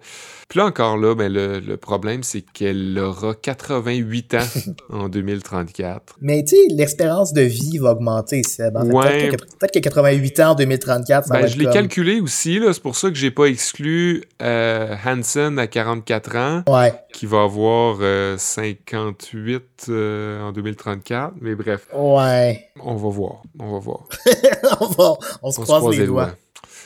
Puis 0.49 0.59
là 0.59 0.65
encore 0.65 0.97
là, 0.97 1.15
ben, 1.15 1.31
le, 1.31 1.59
le 1.59 1.77
problème, 1.77 2.23
c'est 2.23 2.41
qu'elle 2.41 2.99
aura 2.99 3.35
88 3.35 4.33
ans 4.33 4.39
en 4.89 5.07
2034. 5.07 6.17
Mais 6.19 6.43
tu 6.43 6.57
sais, 6.57 6.61
l'espérance 6.71 7.31
de 7.31 7.41
vie 7.41 7.77
va 7.77 7.95
augmenté, 8.01 8.41
Seb. 8.43 8.75
En 8.77 8.85
fait, 8.85 8.91
Ouais. 8.91 9.29
Peut-être 9.29 9.31
que, 9.37 9.55
peut-être 9.57 9.73
que 9.73 9.79
88 9.79 10.39
ans 10.41 10.51
en 10.51 10.55
2034, 10.55 11.27
ça 11.27 11.33
Ben, 11.33 11.41
va 11.41 11.47
je 11.47 11.57
l'ai 11.57 11.63
comme- 11.65 11.73
calculé 11.73 12.19
aussi. 12.21 12.59
C'est 12.73 12.81
pour 12.81 12.95
ça 12.95 13.09
que 13.09 13.15
j'ai 13.15 13.31
pas 13.31 13.45
exclu 13.45 14.23
euh, 14.41 14.95
Hansen 15.05 15.57
à 15.59 15.67
44 15.67 16.35
ans, 16.35 16.63
Ouais, 16.67 16.93
qui 17.13 17.25
va 17.25 17.43
avoir 17.43 17.97
euh, 18.01 18.37
58 18.37 19.85
euh, 19.89 20.41
en 20.41 20.51
2034. 20.51 21.33
Mais 21.41 21.55
bref, 21.55 21.87
ouais. 21.93 22.67
on 22.83 22.95
va 22.95 23.09
voir. 23.09 23.41
On 23.59 23.71
va 23.73 23.79
voir. 23.79 23.99
on, 24.81 24.85
va- 24.87 25.13
on 25.41 25.51
se 25.51 25.59
On 25.59 25.61
se 25.61 25.61
croise 25.61 25.79
croise 25.81 25.97
les 25.97 26.05
doigts. 26.07 26.31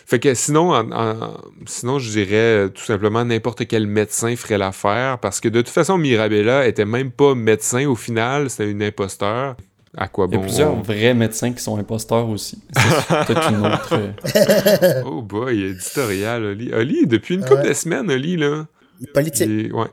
Fait 0.07 0.19
que 0.19 0.35
sinon, 0.35 0.71
en- 0.71 0.91
en- 0.91 1.33
sinon, 1.65 1.97
je 1.97 2.11
dirais 2.11 2.35
euh, 2.35 2.67
tout 2.69 2.83
simplement 2.83 3.25
n'importe 3.25 3.65
quel 3.67 3.87
médecin 3.87 4.35
ferait 4.35 4.57
l'affaire 4.59 5.17
parce 5.19 5.39
que 5.39 5.49
de 5.49 5.61
toute 5.61 5.73
façon, 5.73 5.97
Mirabella 5.97 6.67
était 6.67 6.85
même 6.85 7.09
pas 7.11 7.33
médecin 7.33 7.87
au 7.87 7.95
final, 7.95 8.49
c'était 8.51 8.69
une 8.69 8.83
imposteur. 8.83 9.55
À 9.97 10.07
quoi 10.07 10.27
Il 10.29 10.35
y 10.35 10.37
a 10.37 10.41
plusieurs 10.41 10.73
on- 10.73 10.81
vrais 10.81 11.13
médecins 11.13 11.51
qui 11.53 11.61
sont 11.63 11.77
imposteurs 11.77 12.27
aussi. 12.29 12.61
C'est 12.75 13.15
peut-être 13.27 13.49
une 13.51 13.65
autre. 13.65 13.93
euh, 13.93 15.03
Oh 15.05 15.21
boy, 15.21 15.61
éditorial, 15.71 16.43
Oli. 16.43 16.73
Oli, 16.73 17.07
depuis 17.07 17.35
une 17.35 17.41
couple 17.41 17.61
Ouais. 17.61 17.69
de 17.69 17.73
semaines, 17.73 18.09
Oli, 18.11 18.35
là. 18.37 18.65
Politique. 19.13 19.47
Il 19.49 19.67
est, 19.67 19.71
ouais, 19.71 19.87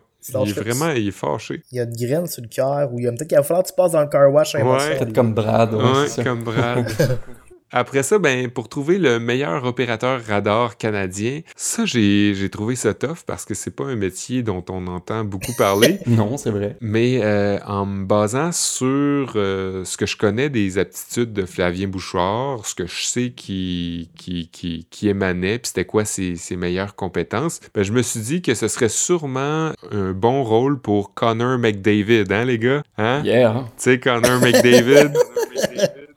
il 0.45 0.49
est 0.51 0.53
vraiment 0.61 0.91
il 0.91 1.09
est 1.09 1.11
fâché. 1.11 1.63
Il 1.73 1.79
y 1.79 1.81
a 1.81 1.85
une 1.85 1.93
graine 1.97 2.27
sur 2.27 2.43
le 2.43 2.49
cœur 2.49 2.93
ou 2.93 2.99
il 2.99 3.05
y 3.05 3.09
a 3.09 3.13
peut-être 3.13 3.29
qu'il 3.29 3.37
va 3.37 3.43
falloir 3.43 3.63
que 3.65 3.69
tu 3.71 3.75
passes 3.77 3.93
dans 3.93 4.01
le 4.01 4.07
car 4.09 4.33
wash. 4.33 4.55
Ouais. 4.55 4.63
Peut-être 4.99 5.13
comme 5.13 5.35
Brad. 5.35 5.75
ouais, 5.75 6.25
comme 6.25 6.43
Brad. 6.45 6.87
Après 7.73 8.03
ça, 8.03 8.19
ben, 8.19 8.51
pour 8.51 8.69
trouver 8.69 8.99
le 8.99 9.19
meilleur 9.19 9.65
opérateur 9.65 10.21
radar 10.27 10.77
canadien, 10.77 11.41
ça, 11.57 11.87
j'ai 11.87 12.35
j'ai 12.35 12.51
trouvé 12.51 12.77
ça 12.77 12.93
tough 12.93 13.25
parce 13.27 13.47
que 13.47 13.55
c'est 13.55 13.75
pas 13.75 13.85
un 13.85 13.97
métier 13.97 14.43
dont 14.43 14.63
on 14.69 14.87
entend 14.87 15.25
beaucoup 15.25 15.53
parler. 15.57 15.99
Non, 16.13 16.37
c'est 16.37 16.51
vrai. 16.51 16.77
Mais 16.83 17.21
euh, 17.23 17.59
en 17.67 17.87
me 17.87 18.05
basant 18.05 18.53
sur 18.53 19.33
euh, 19.37 19.83
ce 19.85 19.97
que 19.97 20.05
je 20.05 20.17
connais 20.19 20.51
des 20.51 20.77
aptitudes 20.77 21.33
de 21.33 21.47
Flavien 21.47 21.89
Bouchard, 21.89 22.67
ce 22.67 22.75
que 22.75 22.87
je 22.87 23.05
sais 23.05 23.31
qui, 23.31 24.11
qui, 24.17 24.49
qui, 24.53 24.87
qui 24.91 25.09
émanait, 25.09 25.59
puis 25.59 25.69
c'était 25.69 25.87
quoi 25.87 26.05
ses, 26.05 26.37
ses 26.37 26.57
meilleures 26.57 26.95
compétences, 26.95 27.61
ben, 27.75 27.83
je 27.83 27.93
me 27.93 28.03
suis 28.03 28.21
dit 28.21 28.43
que 28.43 28.55
ce 28.55 28.69
serait 28.69 28.91
sûrement 28.91 29.73
un 29.91 30.13
bon 30.13 30.45
rôle 30.45 30.79
pour 30.79 31.15
Connor 31.15 31.59
McDavid, 31.59 32.25
hein, 32.31 32.45
les 32.45 32.59
gars? 32.59 32.83
Hein? 32.99 33.23
Yeah. 33.25 33.65
Tu 33.79 33.85
sais, 33.85 33.99
Connor 33.99 34.41
McDavid? 34.41 35.13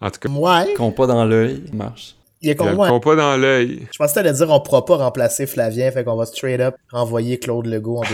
en 0.05 0.11
tout 0.11 0.19
cas, 0.19 0.29
Ouais. 0.29 0.73
Qu'on 0.75 0.91
pas 0.91 1.07
dans 1.07 1.25
l'œil, 1.25 1.63
ça 1.69 1.75
marche. 1.75 2.15
Il 2.41 2.49
y 2.49 2.51
a 2.51 2.55
compas 2.55 3.15
dans 3.15 3.37
l'œil. 3.37 3.87
Je 3.91 3.97
pensais 3.97 4.11
que 4.11 4.15
t'allais 4.19 4.33
dire 4.33 4.49
on 4.51 4.59
pourra 4.59 4.85
pas 4.85 4.97
remplacer 4.97 5.47
Flavien, 5.47 5.89
fait 5.89 6.03
qu'on 6.03 6.15
va 6.15 6.25
straight 6.27 6.59
up 6.59 6.75
renvoyer 6.91 7.39
Claude 7.39 7.65
Legault 7.65 7.97
en 7.97 8.01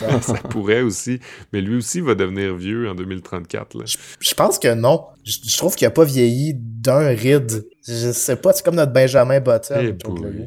2034. 0.00 0.22
Ça 0.22 0.34
pourrait 0.48 0.80
aussi, 0.80 1.20
mais 1.52 1.60
lui 1.60 1.76
aussi 1.76 2.00
va 2.00 2.14
devenir 2.14 2.54
vieux 2.54 2.88
en 2.88 2.94
2034. 2.94 3.76
Là. 3.76 3.84
je 4.20 4.34
pense 4.34 4.58
que 4.58 4.72
non. 4.72 5.04
Je, 5.24 5.36
je 5.46 5.56
trouve 5.58 5.74
qu'il 5.74 5.86
a 5.86 5.90
pas 5.90 6.04
vieilli 6.04 6.54
d'un 6.54 7.08
ride. 7.08 7.66
Je 7.86 8.12
sais 8.12 8.36
pas, 8.36 8.52
c'est 8.54 8.64
comme 8.64 8.76
notre 8.76 8.92
Benjamin 8.92 9.40
Button. 9.40 9.74
Eh. 9.78 9.94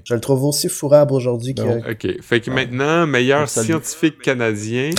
Je 0.04 0.14
le 0.14 0.20
trouve 0.20 0.44
aussi 0.46 0.70
fourrable 0.70 1.14
aujourd'hui 1.14 1.54
que. 1.54 1.92
OK. 1.92 2.22
Fait 2.22 2.40
que 2.42 2.50
maintenant, 2.50 3.06
meilleur 3.06 3.48
scientifique 3.48 4.20
canadien. 4.22 4.90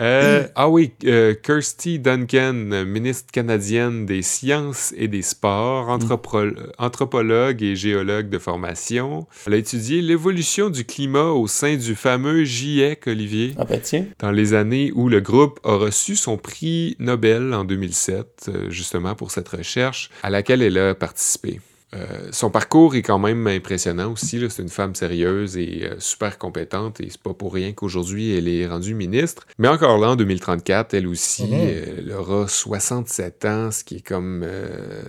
Euh, 0.00 0.46
ah 0.54 0.68
oui, 0.70 0.92
euh, 1.04 1.34
Kirsty 1.34 1.98
Duncan, 1.98 2.54
ministre 2.86 3.30
canadienne 3.32 4.06
des 4.06 4.22
sciences 4.22 4.94
et 4.96 5.06
des 5.08 5.22
sports, 5.22 5.88
anthropo- 5.88 6.54
anthropologue 6.78 7.62
et 7.62 7.76
géologue 7.76 8.28
de 8.30 8.38
formation. 8.38 9.26
Elle 9.46 9.54
a 9.54 9.56
étudié 9.58 10.00
l'évolution 10.00 10.70
du 10.70 10.84
climat 10.84 11.30
au 11.30 11.46
sein 11.46 11.76
du 11.76 11.94
fameux 11.94 12.44
GIEC, 12.44 13.06
Olivier, 13.06 13.54
Ah 13.58 13.64
ben 13.64 13.80
tiens. 13.82 14.06
dans 14.18 14.30
les 14.32 14.54
années 14.54 14.92
où 14.94 15.08
le 15.08 15.20
groupe 15.20 15.60
a 15.64 15.76
reçu 15.76 16.16
son 16.16 16.36
prix 16.38 16.96
Nobel 16.98 17.52
en 17.52 17.64
2007, 17.64 18.46
euh, 18.48 18.70
justement 18.70 19.14
pour 19.14 19.30
cette 19.30 19.48
recherche 19.48 20.10
à 20.22 20.30
laquelle 20.30 20.62
elle 20.62 20.78
a 20.78 20.94
participé. 20.94 21.33
Euh, 21.94 22.06
son 22.32 22.50
parcours 22.50 22.96
est 22.96 23.02
quand 23.02 23.20
même 23.20 23.46
impressionnant 23.46 24.10
aussi. 24.12 24.40
C'est 24.50 24.62
une 24.62 24.68
femme 24.68 24.96
sérieuse 24.96 25.56
et 25.56 25.84
euh, 25.84 25.94
super 26.00 26.38
compétente 26.38 27.00
et 27.00 27.06
c'est 27.08 27.22
pas 27.22 27.34
pour 27.34 27.54
rien 27.54 27.72
qu'aujourd'hui 27.72 28.36
elle 28.36 28.48
est 28.48 28.66
rendue 28.66 28.94
ministre. 28.94 29.46
Mais 29.58 29.68
encore 29.68 29.98
là, 29.98 30.08
en 30.10 30.16
2034, 30.16 30.94
elle 30.94 31.06
aussi, 31.06 31.44
Mhm. 31.44 31.52
euh, 31.54 31.84
elle 31.98 32.12
aura 32.12 32.48
67 32.48 33.44
ans, 33.44 33.70
ce 33.70 33.84
qui 33.84 33.96
est 33.98 34.06
comme 34.06 34.42
euh, 34.44 35.02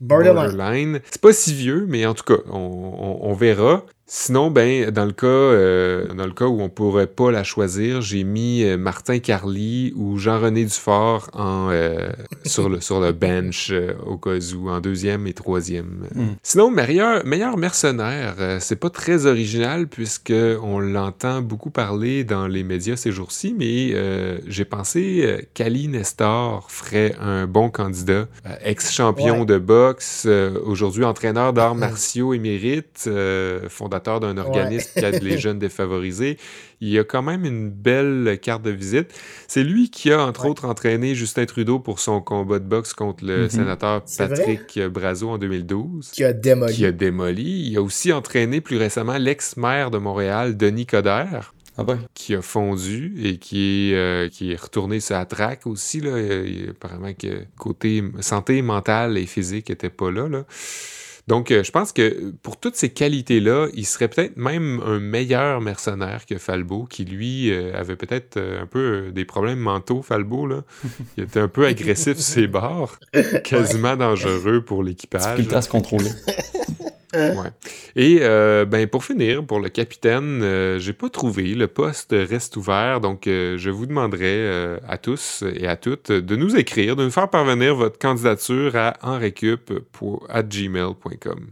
Borderline. 0.00 0.34
borderline. 0.56 1.00
C'est 1.10 1.20
pas 1.20 1.32
si 1.32 1.54
vieux, 1.54 1.86
mais 1.88 2.06
en 2.06 2.14
tout 2.14 2.24
cas, 2.24 2.40
on, 2.50 2.56
on- 2.58 3.18
on 3.30 3.34
verra. 3.34 3.84
Sinon, 4.14 4.50
ben, 4.50 4.90
dans 4.90 5.06
le 5.06 5.12
cas, 5.12 5.26
euh, 5.26 6.06
dans 6.12 6.26
le 6.26 6.34
cas 6.34 6.44
où 6.44 6.60
on 6.60 6.68
pourrait 6.68 7.06
pas 7.06 7.30
la 7.30 7.44
choisir, 7.44 8.02
j'ai 8.02 8.24
mis 8.24 8.62
euh, 8.62 8.76
Martin 8.76 9.20
Carly 9.20 9.94
ou 9.96 10.18
Jean-René 10.18 10.66
Dufort 10.66 11.30
en, 11.32 11.70
euh, 11.70 12.10
sur, 12.44 12.68
le, 12.68 12.82
sur 12.82 13.00
le 13.00 13.12
bench 13.12 13.72
au 14.04 14.18
cas 14.18 14.36
où, 14.54 14.68
en 14.68 14.80
deuxième 14.80 15.26
et 15.26 15.32
troisième. 15.32 16.06
Mm. 16.14 16.26
Sinon, 16.42 16.70
meilleur, 16.70 17.24
meilleur 17.24 17.56
mercenaire, 17.56 18.58
c'est 18.60 18.76
pas 18.76 18.90
très 18.90 19.24
original 19.24 19.86
puisque 19.88 20.34
on 20.62 20.78
l'entend 20.78 21.40
beaucoup 21.40 21.70
parler 21.70 22.22
dans 22.22 22.46
les 22.46 22.64
médias 22.64 22.96
ces 22.96 23.12
jours-ci, 23.12 23.54
mais 23.58 23.96
j'ai 24.46 24.66
pensé 24.66 25.48
qu'Ali 25.54 25.88
Nestor 25.88 26.70
ferait 26.70 27.16
un 27.18 27.46
bon 27.46 27.70
candidat. 27.70 28.28
Ex-champion 28.62 29.40
Ouais. 29.40 29.46
de 29.46 29.56
boxe, 29.56 30.28
aujourd'hui 30.66 31.04
entraîneur 31.04 31.54
d'arts 31.54 31.74
martiaux 31.74 32.34
émérite, 32.34 33.08
euh, 33.22 33.68
fondateur 34.02 34.20
d'un 34.20 34.36
organisme 34.38 34.90
qui 34.98 35.04
aide 35.04 35.22
les 35.22 35.38
jeunes 35.38 35.58
défavorisés. 35.58 36.38
Il 36.80 36.98
a 36.98 37.04
quand 37.04 37.22
même 37.22 37.44
une 37.44 37.70
belle 37.70 38.38
carte 38.42 38.62
de 38.62 38.70
visite. 38.70 39.08
C'est 39.46 39.62
lui 39.62 39.90
qui 39.90 40.10
a, 40.12 40.20
entre 40.24 40.44
Ouais. 40.44 40.50
autres, 40.50 40.64
entraîné 40.64 41.14
Justin 41.14 41.46
Trudeau 41.46 41.78
pour 41.78 42.00
son 42.00 42.20
combat 42.20 42.58
de 42.58 42.64
boxe 42.64 42.92
contre 42.92 43.24
le 43.24 43.44
Mhm. 43.44 43.50
sénateur? 43.50 44.02
Patrick 44.18 44.80
Brazo 44.88 45.28
en 45.28 45.38
2012 45.38 46.10
Qui 46.10 46.24
a 46.24 46.32
démoli. 46.32 46.74
qui 46.74 46.84
a 46.86 46.92
démoli. 46.92 47.68
Il 47.70 47.76
a 47.78 47.82
aussi 47.82 48.12
entraîné 48.12 48.60
plus 48.60 48.76
récemment 48.76 49.16
l'ex-maire 49.18 49.90
de 49.90 49.98
Montréal, 49.98 50.56
Denis 50.56 50.86
Coderre, 50.86 51.54
Ah 51.78 51.84
ben. 51.84 51.98
qui 52.14 52.34
a 52.34 52.42
fondu 52.42 53.14
et 53.22 53.38
qui 53.38 53.90
est, 53.92 53.94
euh, 53.94 54.28
qui 54.28 54.52
est 54.52 54.60
retourné 54.60 54.98
sur 55.00 55.14
la 55.14 55.24
traque 55.24 55.66
aussi. 55.66 56.00
Là. 56.00 56.18
Il- 56.18 56.70
apparemment 56.70 57.12
que 57.14 57.44
côté 57.56 58.02
santé 58.20 58.60
mentale 58.62 59.16
et 59.18 59.26
physique 59.26 59.68
n'était 59.70 59.88
pas 59.90 60.10
là. 60.10 60.28
là. 60.28 60.44
Donc, 61.28 61.50
euh, 61.50 61.62
je 61.62 61.70
pense 61.70 61.92
que 61.92 62.32
pour 62.42 62.56
toutes 62.58 62.74
ces 62.74 62.90
qualités-là, 62.90 63.68
il 63.74 63.86
serait 63.86 64.08
peut-être 64.08 64.36
même 64.36 64.80
un 64.84 64.98
meilleur 64.98 65.60
mercenaire 65.60 66.26
que 66.26 66.36
Falbo, 66.36 66.84
qui 66.84 67.04
lui 67.04 67.50
euh, 67.50 67.78
avait 67.78 67.96
peut-être 67.96 68.36
euh, 68.36 68.62
un 68.62 68.66
peu 68.66 69.12
des 69.12 69.24
problèmes 69.24 69.60
mentaux, 69.60 70.02
Falbo. 70.02 70.46
Là. 70.46 70.62
Il 71.16 71.24
était 71.24 71.40
un 71.40 71.48
peu 71.48 71.66
agressif 71.66 72.14
sur 72.18 72.22
ses 72.22 72.46
bords, 72.48 72.98
quasiment 73.44 73.96
dangereux 73.96 74.62
pour 74.64 74.82
l'équipage. 74.82 75.22
Difficulté 75.22 75.56
à 75.56 75.62
se 75.62 75.68
contrôler. 75.68 76.10
Ouais. 77.14 77.50
Et 77.94 78.20
euh, 78.22 78.64
ben 78.64 78.86
pour 78.86 79.04
finir, 79.04 79.44
pour 79.44 79.60
le 79.60 79.68
capitaine, 79.68 80.40
euh, 80.42 80.78
j'ai 80.78 80.94
pas 80.94 81.10
trouvé. 81.10 81.54
Le 81.54 81.68
poste 81.68 82.12
reste 82.12 82.56
ouvert, 82.56 83.00
donc 83.00 83.26
euh, 83.26 83.58
je 83.58 83.68
vous 83.70 83.86
demanderai 83.86 84.36
euh, 84.36 84.78
à 84.88 84.98
tous 84.98 85.44
et 85.54 85.66
à 85.66 85.76
toutes 85.76 86.10
de 86.10 86.36
nous 86.36 86.56
écrire, 86.56 86.96
de 86.96 87.04
nous 87.04 87.10
faire 87.10 87.28
parvenir 87.28 87.74
votre 87.74 87.98
candidature 87.98 88.76
à 88.76 88.94
enrecup.gmail.com. 89.02 91.46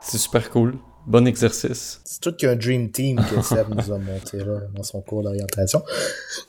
C'est 0.00 0.18
super 0.18 0.50
cool. 0.50 0.78
Bon 1.06 1.26
exercice. 1.26 2.00
C'est 2.04 2.20
tout 2.20 2.32
qu'un 2.32 2.54
Dream 2.54 2.90
Team 2.90 3.16
que 3.16 3.42
Seb 3.42 3.74
nous 3.74 3.92
a 3.92 3.98
monté 3.98 4.38
là, 4.38 4.60
dans 4.72 4.84
son 4.84 5.00
cours 5.00 5.24
d'orientation. 5.24 5.82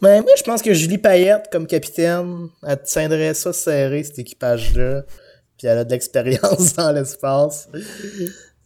Mais 0.02 0.22
moi, 0.22 0.32
je 0.38 0.44
pense 0.44 0.62
que 0.62 0.74
Julie 0.74 1.00
Payette, 1.00 1.50
comme 1.52 1.66
capitaine, 1.66 2.50
elle 2.66 2.82
tiendrait 2.84 3.34
ça 3.34 3.52
serré, 3.52 4.04
cet 4.04 4.20
équipage-là. 4.20 5.04
Puis 5.63 5.71
elle 5.71 5.78
a 5.78 5.86
de 5.86 5.91
l'expérience 5.91 6.73
dans 6.78 6.91
l'espace. 6.91 7.69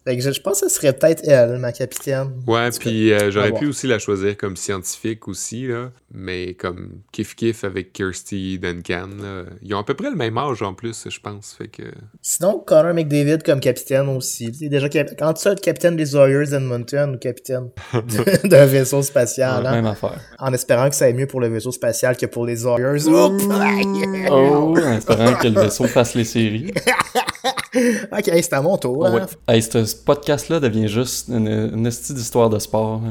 Fait 0.08 0.15
que 0.15 0.24
je, 0.24 0.32
je 0.32 0.39
pense 0.39 0.62
que 0.62 0.70
ce 0.70 0.76
serait 0.76 0.93
peut-être 0.93 1.28
elle, 1.28 1.58
ma 1.58 1.74
capitaine. 1.74 2.32
Ouais, 2.48 2.70
puis 2.80 3.12
euh, 3.12 3.30
j'aurais 3.30 3.52
pu 3.52 3.67
aussi 3.67 3.88
la 3.88 4.00
choisir 4.00 4.38
comme 4.38 4.56
scientifique 4.56 5.28
aussi, 5.28 5.67
là, 5.67 5.91
mais 6.13 6.54
comme 6.54 7.02
kiff-kiff 7.13 7.65
avec 7.65 7.91
Kirsty 7.91 8.58
Duncan. 8.58 9.10
là. 9.22 9.43
Ils 9.62 9.76
ont 9.76 9.80
à 9.80 9.84
peu 9.84 9.96
près 9.96 10.10
le 10.10 10.15
même 10.15 10.38
âge 10.38 10.62
en 10.62 10.74
plus, 10.74 11.08
je 11.10 11.20
pense. 11.20 11.56
Fait 11.58 11.67
que... 11.67 11.84
Sinon, 12.22 12.63
Connor 12.65 12.93
McDavid 12.93 13.39
comme 13.43 13.60
capitaine 13.60 14.08
aussi. 14.08 14.50
Déjà, 14.50 14.88
quand 14.88 15.34
tu 15.34 15.50
es 15.50 15.56
capitaine 15.56 15.98
des 15.98 16.15
Warriors 16.15 16.48
d'Edmonton 16.48 17.15
ou 17.15 17.17
capitaine 17.17 17.70
d'un 18.46 18.65
vaisseau 18.65 19.02
spatial, 19.02 19.67
hein, 19.67 19.72
Même 19.74 19.88
affaire. 19.88 20.22
en 20.39 20.54
espérant 20.54 20.88
que 20.89 20.96
ça 20.96 21.04
aille 21.04 21.15
mieux 21.15 21.28
pour 21.28 21.41
le 21.41 21.50
vaisseau 21.50 21.74
spatial 21.74 22.15
que 22.15 22.28
pour 22.28 22.46
les 22.46 22.63
Warriors. 22.63 22.96
Oh, 23.08 23.38
Oh, 24.30 24.78
en 24.78 24.93
espérant 24.93 25.34
que 25.34 25.50
le 25.50 25.60
vaisseau 25.63 25.84
fasse 25.84 26.15
les 26.15 26.24
séries. 26.24 26.74
ok, 28.12 28.23
c'est 28.26 28.54
à 28.54 28.62
mon 28.62 28.78
tour. 28.78 29.06
Ah 29.06 29.12
ouais. 29.12 29.21
hein. 29.21 29.28
Hey, 29.47 29.62
ce 29.62 29.95
podcast-là 30.04 30.60
devient 30.60 30.88
juste 30.88 31.30
une, 31.30 31.47
une 31.47 31.84
d'histoire 31.84 32.50
de 32.50 32.60
sport. 32.60 33.02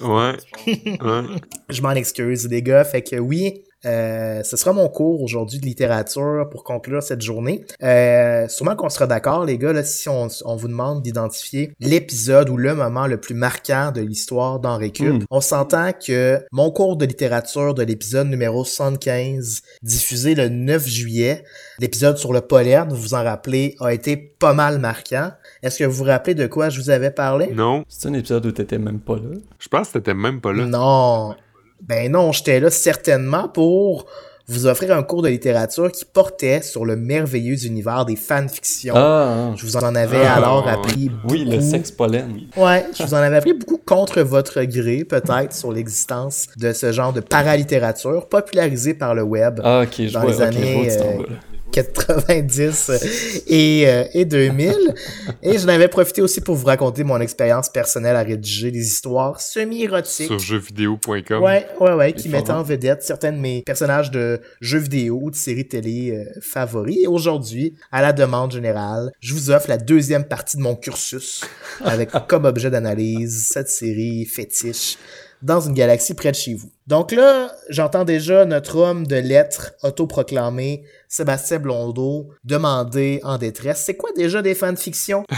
Ouais. 0.00 0.36
ouais. 0.66 1.22
Je 1.68 1.82
m'en 1.82 1.92
excuse, 1.92 2.48
les 2.48 2.62
gars. 2.62 2.84
Fait 2.84 3.02
que 3.02 3.16
oui, 3.16 3.63
Euh, 3.84 4.42
ce 4.42 4.56
sera 4.56 4.72
mon 4.72 4.88
cours 4.88 5.22
aujourd'hui 5.22 5.58
de 5.58 5.64
littérature 5.66 6.48
pour 6.50 6.64
conclure 6.64 7.02
cette 7.02 7.22
journée. 7.22 7.64
Euh, 7.82 8.48
sûrement 8.48 8.76
qu'on 8.76 8.88
sera 8.88 9.06
d'accord, 9.06 9.44
les 9.44 9.58
gars, 9.58 9.72
là, 9.72 9.84
si 9.84 10.08
on, 10.08 10.28
on 10.44 10.56
vous 10.56 10.68
demande 10.68 11.02
d'identifier 11.02 11.72
l'épisode 11.80 12.48
ou 12.50 12.56
le 12.56 12.74
moment 12.74 13.06
le 13.06 13.18
plus 13.18 13.34
marquant 13.34 13.92
de 13.94 14.00
l'histoire 14.00 14.58
d'Henri 14.60 14.92
Cube, 14.92 15.04
Mm. 15.22 15.24
on 15.30 15.40
s'entend 15.40 15.90
que 15.92 16.40
mon 16.50 16.70
cours 16.70 16.96
de 16.96 17.04
littérature 17.04 17.74
de 17.74 17.82
l'épisode 17.82 18.26
numéro 18.28 18.64
75, 18.64 19.62
diffusé 19.82 20.34
le 20.34 20.48
9 20.48 20.86
juillet, 20.88 21.44
l'épisode 21.78 22.16
sur 22.16 22.32
le 22.32 22.40
pollen, 22.40 22.88
vous 22.88 22.96
vous 22.96 23.14
en 23.14 23.22
rappelez, 23.22 23.76
a 23.80 23.92
été 23.92 24.16
pas 24.16 24.54
mal 24.54 24.78
marquant. 24.78 25.30
Est-ce 25.62 25.78
que 25.78 25.84
vous 25.84 25.92
vous 25.98 26.04
rappelez 26.04 26.34
de 26.34 26.46
quoi 26.46 26.68
je 26.70 26.80
vous 26.80 26.90
avais 26.90 27.10
parlé? 27.10 27.48
Non, 27.52 27.84
C'est 27.88 28.08
un 28.08 28.14
épisode 28.14 28.46
où 28.46 28.52
t'étais 28.52 28.78
même 28.78 29.00
pas 29.00 29.16
là. 29.16 29.36
je 29.58 29.68
pense 29.68 29.88
que 29.88 29.98
t'étais 29.98 30.14
même 30.14 30.40
pas 30.40 30.52
là. 30.52 30.64
Non. 30.66 31.34
Ben 31.82 32.10
non, 32.10 32.32
j'étais 32.32 32.60
là 32.60 32.70
certainement 32.70 33.48
pour 33.48 34.06
vous 34.46 34.66
offrir 34.66 34.94
un 34.94 35.02
cours 35.02 35.22
de 35.22 35.28
littérature 35.28 35.90
qui 35.90 36.04
portait 36.04 36.60
sur 36.60 36.84
le 36.84 36.96
merveilleux 36.96 37.64
univers 37.64 38.04
des 38.04 38.14
fanfictions. 38.16 38.92
Ah, 38.94 39.52
Je 39.56 39.64
vous 39.64 39.76
en 39.76 39.94
avais 39.94 40.24
Ah, 40.26 40.34
alors 40.34 40.68
appris 40.68 41.10
oui, 41.30 41.44
le 41.46 41.52
beaucoup. 41.56 41.62
sexe 41.70 41.90
pollen. 41.90 42.40
Ouais, 42.56 42.84
je 42.98 43.04
vous 43.04 43.14
en 43.14 43.18
avais 43.18 43.36
appris 43.36 43.54
beaucoup 43.54 43.80
contre 43.84 44.20
votre 44.20 44.62
gré, 44.64 45.04
peut-être, 45.04 45.54
sur 45.54 45.72
l'existence 45.72 46.48
de 46.58 46.74
ce 46.74 46.92
genre 46.92 47.14
de 47.14 47.20
paralittérature 47.20 48.28
popularisée 48.28 48.92
par 48.92 49.14
le 49.14 49.22
web. 49.22 49.60
Ah, 49.64 49.82
ok, 49.84 49.94
je 50.08 50.12
Dans 50.12 50.20
vois, 50.20 50.30
les 50.30 50.36
ok, 50.36 50.52
je 50.52 50.58
vois 50.58 51.02
années. 51.14 51.26
90 51.74 53.44
et, 53.48 53.88
euh, 53.88 54.04
et 54.14 54.24
2000. 54.24 54.94
Et 55.42 55.58
j'en 55.58 55.68
avais 55.68 55.88
profité 55.88 56.22
aussi 56.22 56.40
pour 56.40 56.54
vous 56.54 56.66
raconter 56.66 57.02
mon 57.02 57.20
expérience 57.20 57.68
personnelle 57.68 58.14
à 58.14 58.22
rédiger 58.22 58.70
des 58.70 58.86
histoires 58.86 59.40
semi-érotiques. 59.40 60.28
Sur 60.28 60.38
jeuxvideo.com. 60.38 61.42
Ouais, 61.42 61.66
ouais, 61.80 61.92
ouais, 61.94 62.12
qui 62.12 62.28
mettent 62.28 62.50
en 62.50 62.62
vedette 62.62 63.02
certains 63.02 63.32
de 63.32 63.38
mes 63.38 63.62
personnages 63.62 64.10
de 64.12 64.40
jeux 64.60 64.78
vidéo 64.78 65.18
ou 65.20 65.30
de 65.30 65.36
séries 65.36 65.66
télé 65.66 66.12
euh, 66.12 66.40
favoris. 66.40 66.98
Et 67.02 67.06
aujourd'hui, 67.08 67.74
à 67.90 68.02
la 68.02 68.12
demande 68.12 68.52
générale, 68.52 69.10
je 69.20 69.34
vous 69.34 69.50
offre 69.50 69.68
la 69.68 69.78
deuxième 69.78 70.24
partie 70.24 70.56
de 70.56 70.62
mon 70.62 70.76
cursus 70.76 71.42
avec 71.84 72.10
comme 72.28 72.44
objet 72.44 72.70
d'analyse 72.70 73.48
cette 73.50 73.68
série 73.68 74.24
fétiche 74.26 74.96
dans 75.44 75.60
une 75.60 75.74
galaxie 75.74 76.14
près 76.14 76.30
de 76.32 76.36
chez 76.36 76.54
vous. 76.54 76.70
Donc 76.86 77.12
là, 77.12 77.52
j'entends 77.68 78.04
déjà 78.04 78.44
notre 78.46 78.76
homme 78.76 79.06
de 79.06 79.16
lettres 79.16 79.72
autoproclamé, 79.82 80.84
Sébastien 81.08 81.58
Blondeau, 81.58 82.30
demander 82.44 83.20
en 83.24 83.36
détresse, 83.38 83.82
c'est 83.84 83.94
quoi 83.94 84.10
déjà 84.16 84.40
des 84.42 84.54
fanfictions? 84.54 85.24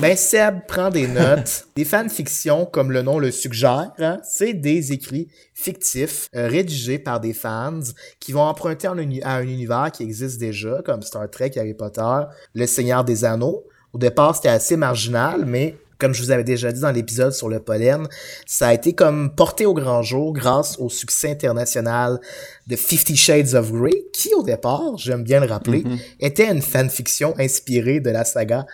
Ben, 0.00 0.16
Seb 0.16 0.66
prend 0.68 0.90
des 0.90 1.06
notes. 1.08 1.64
Des 1.76 1.84
fanfictions, 1.84 2.66
comme 2.66 2.92
le 2.92 3.02
nom 3.02 3.18
le 3.18 3.30
suggère, 3.30 3.90
hein, 3.98 4.20
c'est 4.22 4.52
des 4.52 4.92
écrits 4.92 5.28
fictifs 5.54 6.28
euh, 6.36 6.46
rédigés 6.46 6.98
par 6.98 7.18
des 7.20 7.32
fans 7.32 7.80
qui 8.20 8.32
vont 8.32 8.42
emprunter 8.42 8.88
en 8.88 8.98
uni- 8.98 9.22
à 9.22 9.36
un 9.36 9.42
univers 9.42 9.90
qui 9.92 10.02
existe 10.02 10.38
déjà, 10.38 10.82
comme 10.84 11.02
Star 11.02 11.28
Trek, 11.30 11.52
Harry 11.56 11.74
Potter, 11.74 12.02
Le 12.54 12.66
Seigneur 12.66 13.04
des 13.04 13.24
Anneaux. 13.24 13.64
Au 13.92 13.98
départ, 13.98 14.36
c'était 14.36 14.48
assez 14.48 14.76
marginal, 14.76 15.44
mais 15.46 15.76
comme 15.98 16.14
je 16.14 16.22
vous 16.22 16.30
avais 16.30 16.44
déjà 16.44 16.72
dit 16.72 16.80
dans 16.80 16.90
l'épisode 16.90 17.32
sur 17.32 17.48
le 17.48 17.60
pollen, 17.60 18.06
ça 18.46 18.68
a 18.68 18.74
été 18.74 18.92
comme 18.92 19.34
porté 19.34 19.66
au 19.66 19.74
grand 19.74 20.02
jour 20.02 20.32
grâce 20.32 20.78
au 20.78 20.88
succès 20.88 21.30
international 21.30 22.20
de 22.66 22.76
Fifty 22.76 23.16
Shades 23.16 23.54
of 23.54 23.72
Grey, 23.72 24.04
qui 24.12 24.34
au 24.34 24.42
départ, 24.42 24.96
j'aime 24.96 25.22
bien 25.22 25.40
le 25.40 25.46
rappeler, 25.46 25.84
était 26.20 26.50
une 26.50 26.62
fanfiction 26.62 27.34
inspirée 27.38 28.00
de 28.00 28.10
la 28.10 28.24
saga 28.24 28.66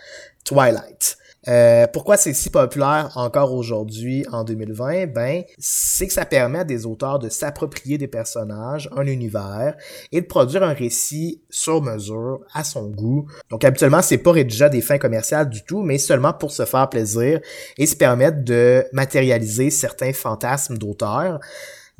Twilight. 0.44 1.16
Euh, 1.48 1.86
pourquoi 1.92 2.16
c'est 2.16 2.34
si 2.34 2.50
populaire 2.50 3.12
encore 3.14 3.54
aujourd'hui 3.54 4.26
en 4.30 4.44
2020 4.44 5.06
Ben, 5.06 5.42
c'est 5.58 6.06
que 6.06 6.12
ça 6.12 6.26
permet 6.26 6.60
à 6.60 6.64
des 6.64 6.84
auteurs 6.84 7.18
de 7.18 7.28
s'approprier 7.28 7.96
des 7.96 8.08
personnages, 8.08 8.90
un 8.94 9.06
univers 9.06 9.74
et 10.12 10.20
de 10.20 10.26
produire 10.26 10.62
un 10.62 10.74
récit 10.74 11.42
sur 11.48 11.80
mesure 11.80 12.40
à 12.52 12.62
son 12.62 12.88
goût. 12.88 13.26
Donc 13.48 13.64
habituellement, 13.64 14.02
c'est 14.02 14.18
pas 14.18 14.32
rédigé 14.32 14.64
à 14.64 14.68
des 14.68 14.82
fins 14.82 14.98
commerciales 14.98 15.48
du 15.48 15.64
tout, 15.64 15.82
mais 15.82 15.96
seulement 15.96 16.34
pour 16.34 16.52
se 16.52 16.66
faire 16.66 16.88
plaisir 16.90 17.40
et 17.78 17.86
se 17.86 17.96
permettre 17.96 18.44
de 18.44 18.84
matérialiser 18.92 19.70
certains 19.70 20.12
fantasmes 20.12 20.76
d'auteurs 20.76 21.40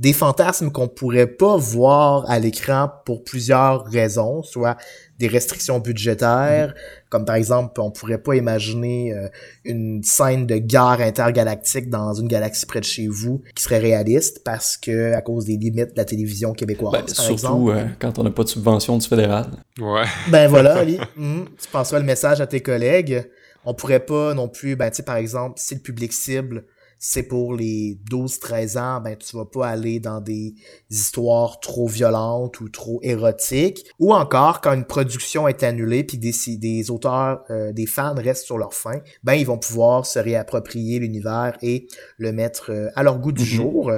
des 0.01 0.15
fantasmes 0.15 0.71
qu'on 0.71 0.89
pourrait 0.89 1.27
pas 1.27 1.59
voir 1.59 2.29
à 2.29 2.39
l'écran 2.39 2.91
pour 3.05 3.23
plusieurs 3.23 3.85
raisons, 3.85 4.43
soit 4.43 4.79
des 5.21 5.29
restrictions 5.29 5.79
budgétaires, 5.79 6.75
comme 7.11 7.25
par 7.25 7.37
exemple, 7.37 7.81
on 7.81 7.91
pourrait 7.91 8.19
pas 8.23 8.35
imaginer 8.35 9.13
euh, 9.15 9.29
une 9.65 10.03
scène 10.03 10.47
de 10.47 10.57
guerre 10.57 11.01
intergalactique 11.01 11.91
dans 11.91 12.15
une 12.15 12.27
galaxie 12.27 12.65
près 12.67 12.81
de 12.81 12.85
chez 12.87 13.07
vous 13.07 13.43
qui 13.55 13.63
serait 13.63 13.79
réaliste 13.79 14.43
parce 14.45 14.77
que 14.77 15.13
à 15.13 15.21
cause 15.21 15.45
des 15.45 15.57
limites 15.59 15.93
de 15.93 15.97
la 15.99 16.05
télévision 16.07 16.55
québécoise, 16.55 16.93
Ben, 16.93 17.05
par 17.05 17.09
surtout 17.15 17.33
exemple. 17.33 17.71
euh, 17.77 17.85
quand 18.01 18.19
on 18.19 18.25
n'a 18.25 18.31
pas 18.31 18.43
de 18.45 18.49
subvention 18.49 18.97
du 18.99 19.07
fédéral. 19.07 19.47
Ouais. 19.79 20.05
Ben 20.29 20.49
voilà, 20.49 20.77
Ali. 20.79 20.99
Mhm. 21.17 21.45
Tu 21.63 21.69
passeras 21.71 21.99
le 22.01 22.07
message 22.07 22.41
à 22.41 22.47
tes 22.47 22.61
collègues. 22.61 23.29
On 23.67 23.75
pourrait 23.75 24.01
pas 24.01 24.33
non 24.33 24.49
plus, 24.49 24.75
ben 24.75 24.89
tu 24.89 24.97
sais, 24.97 25.03
par 25.03 25.17
exemple, 25.17 25.55
si 25.59 25.75
le 25.75 25.81
public 25.81 26.15
cible, 26.15 26.65
c'est 27.03 27.23
pour 27.23 27.55
les 27.55 27.99
12-13 28.11 28.79
ans, 28.79 29.01
ben 29.01 29.17
tu 29.17 29.35
vas 29.35 29.47
pas 29.47 29.67
aller 29.69 30.01
dans 30.01 30.21
des 30.21 30.55
histoires 30.91 31.59
trop 31.59 31.89
violentes 31.89 32.61
ou 32.61 32.69
trop 32.69 33.01
érotiques. 33.03 33.87
Ou 33.99 34.13
encore, 34.13 34.61
quand 34.61 34.75
une 34.75 34.85
production 34.85 35.49
est 35.49 35.63
annulée 35.63 36.05
puis 36.05 36.19
des, 36.19 36.35
des 36.59 36.91
auteurs, 36.91 37.43
euh, 37.49 37.73
des 37.73 37.87
fans 37.87 38.15
restent 38.15 38.45
sur 38.45 38.59
leur 38.59 38.75
fin, 38.75 39.01
ben 39.25 39.33
ils 39.33 39.47
vont 39.47 39.57
pouvoir 39.57 40.05
se 40.05 40.19
réapproprier 40.19 40.99
l'univers 40.99 41.57
et 41.63 41.89
le 42.19 42.33
mettre 42.33 42.71
euh, 42.71 42.89
à 42.95 43.03
leur 43.03 43.19
goût 43.19 43.33
du 43.33 43.41
Mhm. 43.43 43.47
jour. 43.49 43.93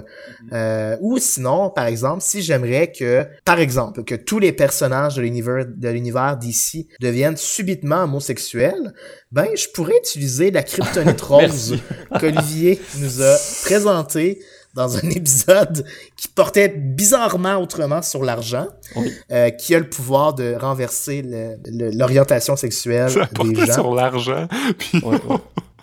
Euh, 0.53 0.97
ou 1.01 1.19
sinon, 1.19 1.71
par 1.71 1.87
exemple, 1.87 2.23
si 2.23 2.41
j'aimerais 2.41 2.93
que, 2.93 3.27
par 3.45 3.59
exemple, 3.59 4.05
que 4.05 4.15
tous 4.15 4.39
les 4.39 4.53
personnages 4.53 5.17
de 5.17 5.23
l'univers 5.23 5.67
de 5.67 5.89
l'univers 5.89 6.37
d'ici 6.37 6.87
deviennent 7.01 7.37
subitement 7.37 8.05
homosexuels, 8.05 8.93
ben 9.33 9.49
je 9.57 9.67
pourrais 9.75 9.97
utiliser 9.99 10.53
la 10.53 10.63
kryptonite 10.63 11.21
rose 11.21 11.77
qu'Olivier 12.21 12.81
nous 12.99 13.23
a 13.23 13.37
présentée 13.65 14.41
dans 14.75 14.97
un 14.97 15.01
épisode 15.11 15.85
qui 16.17 16.29
portait 16.29 16.69
bizarrement 16.69 17.57
autrement 17.57 18.01
sur 18.03 18.23
l'argent, 18.25 18.67
Oui. 18.97 19.13
euh, 19.31 19.51
qui 19.51 19.75
a 19.75 19.79
le 19.79 19.89
pouvoir 19.89 20.33
de 20.35 20.55
renverser 20.59 21.23
l'orientation 21.67 22.57
sexuelle 22.57 23.11
Ça 23.11 23.21
des 23.27 23.27
portait 23.35 23.67
gens. 23.67 23.73
sur 23.75 23.95
l'argent. 23.95 24.49
Puis 24.79 24.99
Ouais, 25.05 25.17
ouais. 25.29 25.37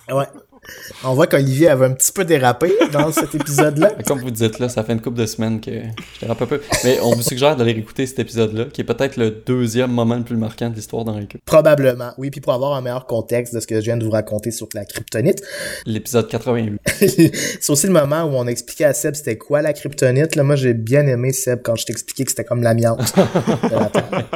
Ouais. 0.16 0.26
On 1.04 1.14
voit 1.14 1.28
qu'Olivier 1.28 1.70
avait 1.70 1.86
un 1.86 1.94
petit 1.94 2.12
peu 2.12 2.26
dérapé 2.26 2.74
dans 2.92 3.12
cet 3.12 3.34
épisode-là. 3.34 3.92
Comme 4.06 4.20
vous 4.20 4.32
dites 4.32 4.60
là, 4.60 4.68
ça 4.70 4.84
fait 4.84 4.94
une 4.94 5.02
couple 5.02 5.18
de 5.18 5.26
semaines 5.26 5.62
que 5.62 5.72
je 5.72 6.20
dérape 6.22 6.42
un 6.42 6.46
peu. 6.46 6.62
Mais 6.84 7.00
on 7.02 7.16
vous 7.16 7.22
suggère 7.22 7.56
d'aller 7.56 7.72
écouter 7.72 8.06
cet 8.06 8.20
épisode-là, 8.20 8.66
qui 8.66 8.82
est 8.82 8.84
peut-être 8.84 9.18
le 9.18 9.32
deuxième 9.32 9.92
moment 9.92 10.16
le 10.16 10.24
plus 10.24 10.36
marquant 10.36 10.70
de 10.70 10.76
l'histoire 10.76 11.06
d'Henri 11.06 11.28
Cube. 11.28 11.40
Probablement, 11.46 12.12
oui, 12.18 12.30
puis 12.32 12.42
pour 12.42 12.54
avoir 12.54 12.74
un 12.74 12.82
meilleur 12.82 13.06
contexte 13.06 13.56
de 13.56 13.60
ce 13.60 13.68
que 13.68 13.76
je 13.76 13.86
viens 13.86 13.98
de 13.98 14.04
vous 14.04 14.12
raconter 14.12 14.52
sur 14.52 14.68
la 14.74 14.86
kryptonite. 14.86 15.42
L'épisode 15.86 16.28
88. 16.28 16.80
c'est 16.86 17.70
aussi 17.70 17.88
le 17.88 17.94
moment 17.94 18.24
où 18.24 18.36
on 18.36 18.48
expliquait 18.48 18.86
à 18.86 18.94
Seb 18.94 19.16
c'était 19.16 19.38
quoi 19.38 19.62
la 19.62 19.74
kryptonite. 19.74 20.36
Là, 20.36 20.44
moi, 20.44 20.56
j'ai 20.56 20.74
bien 20.74 21.08
aimé 21.08 21.32
Seb 21.32 21.62
quand 21.64 21.76
je 21.76 21.86
t'expliquais 21.86 22.26
que 22.26 22.32
c'était 22.32 22.44
comme 22.44 22.62
l'amiante 22.62 23.16
de 23.16 23.76
la 23.76 23.86
Terre. 23.86 24.30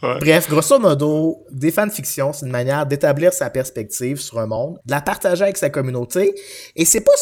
Bref, 0.00 0.48
grosso 0.48 0.78
modo, 0.78 1.44
des 1.50 1.70
fanfictions, 1.70 2.32
c'est 2.32 2.46
une 2.46 2.52
manière 2.52 2.86
d'établir 2.86 3.32
sa 3.32 3.50
perspective 3.50 4.20
sur 4.20 4.38
un 4.38 4.46
monde, 4.46 4.61
de 4.70 4.90
la 4.90 5.00
partager 5.00 5.44
avec 5.44 5.56
sa 5.56 5.70
communauté, 5.70 6.34
et 6.76 6.84
c'est 6.84 7.00
pas 7.00 7.12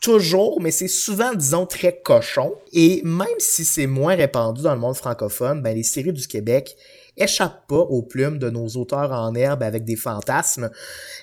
toujours, 0.00 0.60
mais 0.60 0.70
c'est 0.70 0.88
souvent, 0.88 1.34
disons, 1.34 1.66
très 1.66 2.00
cochon. 2.00 2.54
Et 2.72 3.00
même 3.04 3.26
si 3.38 3.64
c'est 3.64 3.86
moins 3.86 4.14
répandu 4.14 4.62
dans 4.62 4.74
le 4.74 4.80
monde 4.80 4.96
francophone, 4.96 5.62
ben 5.62 5.74
les 5.74 5.82
séries 5.82 6.12
du 6.12 6.26
Québec 6.26 6.76
échappent 7.16 7.66
pas 7.66 7.76
aux 7.76 8.02
plumes 8.02 8.38
de 8.38 8.50
nos 8.50 8.68
auteurs 8.68 9.12
en 9.12 9.34
herbe 9.34 9.62
avec 9.62 9.84
des 9.84 9.96
fantasmes, 9.96 10.70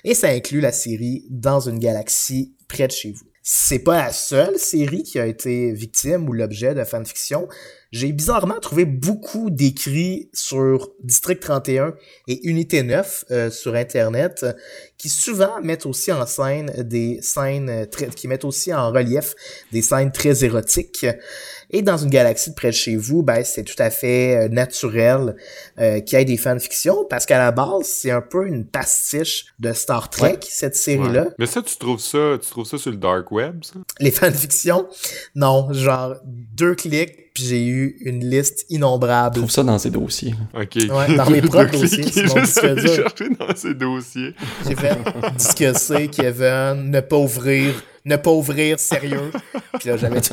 et 0.04 0.14
ça 0.14 0.28
inclut 0.28 0.60
la 0.60 0.72
série 0.72 1.24
Dans 1.30 1.60
une 1.60 1.78
galaxie 1.78 2.54
près 2.68 2.86
de 2.86 2.92
chez 2.92 3.12
vous. 3.12 3.24
C'est 3.46 3.80
pas 3.80 4.06
la 4.06 4.12
seule 4.12 4.58
série 4.58 5.02
qui 5.02 5.18
a 5.18 5.26
été 5.26 5.70
victime 5.72 6.26
ou 6.28 6.32
l'objet 6.32 6.74
de 6.74 6.82
fanfiction. 6.82 7.46
J'ai 7.94 8.10
bizarrement 8.10 8.58
trouvé 8.60 8.86
beaucoup 8.86 9.50
d'écrits 9.50 10.28
sur 10.32 10.90
District 11.04 11.38
31 11.38 11.94
et 12.26 12.44
Unité 12.48 12.82
9 12.82 13.24
euh, 13.30 13.50
sur 13.52 13.76
Internet 13.76 14.40
euh, 14.42 14.52
qui 14.98 15.08
souvent 15.08 15.60
mettent 15.62 15.86
aussi 15.86 16.10
en 16.10 16.26
scène 16.26 16.72
des 16.76 17.20
scènes 17.22 17.68
euh, 17.68 17.86
très, 17.86 18.08
qui 18.08 18.26
mettent 18.26 18.44
aussi 18.44 18.74
en 18.74 18.90
relief 18.90 19.36
des 19.70 19.80
scènes 19.80 20.10
très 20.10 20.44
érotiques. 20.44 21.06
Et 21.70 21.82
dans 21.82 21.96
une 21.96 22.10
galaxie 22.10 22.50
de 22.50 22.56
près 22.56 22.70
de 22.70 22.74
chez 22.74 22.96
vous, 22.96 23.22
ben 23.22 23.44
c'est 23.44 23.62
tout 23.62 23.80
à 23.80 23.90
fait 23.90 24.38
euh, 24.38 24.48
naturel 24.48 25.36
euh, 25.78 26.00
qu'il 26.00 26.18
y 26.18 26.22
ait 26.22 26.24
des 26.24 26.36
fanfictions 26.36 27.04
parce 27.08 27.26
qu'à 27.26 27.38
la 27.38 27.52
base, 27.52 27.84
c'est 27.84 28.10
un 28.10 28.22
peu 28.22 28.48
une 28.48 28.66
pastiche 28.66 29.46
de 29.60 29.72
Star 29.72 30.10
Trek, 30.10 30.32
Ouais. 30.32 30.38
cette 30.42 30.74
série-là. 30.74 31.26
Ouais. 31.26 31.30
Mais 31.38 31.46
ça, 31.46 31.62
tu 31.62 31.76
trouves 31.76 32.00
ça, 32.00 32.38
tu 32.42 32.50
trouves 32.50 32.66
ça 32.66 32.76
sur 32.76 32.90
le 32.90 32.96
dark 32.96 33.30
web, 33.30 33.62
ça? 33.62 33.74
Les 34.00 34.10
fanfictions, 34.22 34.88
non, 35.36 35.72
genre 35.72 36.16
deux 36.24 36.74
clics, 36.74 37.23
puis 37.34 37.44
j'ai 37.44 37.66
eu 37.66 37.96
une 38.00 38.24
liste 38.24 38.64
innombrable. 38.70 39.38
Trouve 39.38 39.50
ça 39.50 39.64
dans 39.64 39.78
ses 39.78 39.90
dossiers. 39.90 40.34
Ok. 40.54 40.76
Ouais, 40.76 41.16
dans 41.16 41.28
mes 41.30 41.42
propres 41.42 41.72
dossiers, 41.72 42.04
mon 42.26 42.44
juste 42.44 42.60
chercher 42.94 43.28
dans 43.30 43.56
ses 43.56 43.74
dossiers. 43.74 44.34
J'ai 44.66 44.76
fait 44.76 44.96
disque 45.36 45.76
C, 45.76 46.08
Kevin, 46.08 46.90
ne 46.90 47.00
pas 47.00 47.16
ouvrir, 47.16 47.74
ne 48.04 48.16
pas 48.16 48.30
ouvrir, 48.30 48.78
sérieux. 48.78 49.32
Puis 49.80 49.88
là, 49.88 49.96
j'avais 49.96 50.20
tout... 50.20 50.32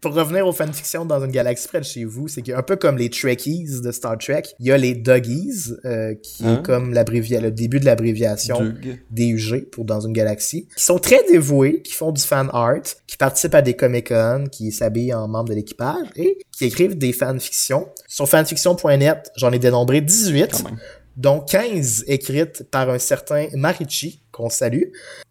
pour 0.00 0.14
revenir 0.14 0.46
aux 0.46 0.52
fanfictions 0.52 1.04
dans 1.04 1.22
une 1.24 1.30
galaxie 1.30 1.68
près 1.68 1.80
de 1.80 1.84
chez 1.84 2.04
vous, 2.04 2.26
c'est 2.28 2.42
qu'un 2.42 2.62
peu 2.62 2.76
comme 2.76 2.96
les 2.96 3.10
Trekkies 3.10 3.80
de 3.82 3.92
Star 3.92 4.16
Trek, 4.18 4.42
il 4.58 4.66
y 4.66 4.72
a 4.72 4.78
les 4.78 4.94
Duggies, 4.94 5.72
euh, 5.84 6.14
qui 6.14 6.44
Hein? 6.46 6.58
est 6.60 6.62
comme 6.64 6.94
l'abrévia- 6.94 7.40
le 7.40 7.50
début 7.50 7.80
de 7.80 7.84
l'abréviation 7.84 8.72
Dug. 9.10 9.68
Pour 9.70 9.84
dans 9.84 10.00
une 10.00 10.12
galaxie, 10.12 10.66
qui 10.76 10.82
sont 10.84 10.98
très 10.98 11.22
dévoués, 11.30 11.82
qui 11.82 11.92
font 11.92 12.12
du 12.12 12.22
fan 12.22 12.48
art, 12.52 12.80
qui 13.06 13.16
participent 13.16 13.54
à 13.54 13.62
des 13.62 13.74
Comic-Con, 13.74 14.46
qui 14.50 14.72
s'habillent 14.72 15.12
en 15.14 15.28
membres 15.28 15.50
de 15.50 15.54
l'équipage 15.54 16.06
et 16.16 16.38
qui 16.50 16.64
écrivent 16.64 16.96
des 16.96 17.12
fanfictions. 17.12 17.88
Sur 18.08 18.28
fanfiction.net, 18.28 19.30
j'en 19.36 19.52
ai 19.52 19.58
dénombré 19.58 20.00
18 20.00 20.50
Quand 20.52 20.64
même. 20.64 20.78
dont 21.16 21.40
15 21.40 22.04
écrites 22.06 22.64
par 22.70 22.88
un 22.88 22.98
certain 22.98 23.46
Marici, 23.54 24.22
qu'on 24.40 24.50
salue. 24.50 24.84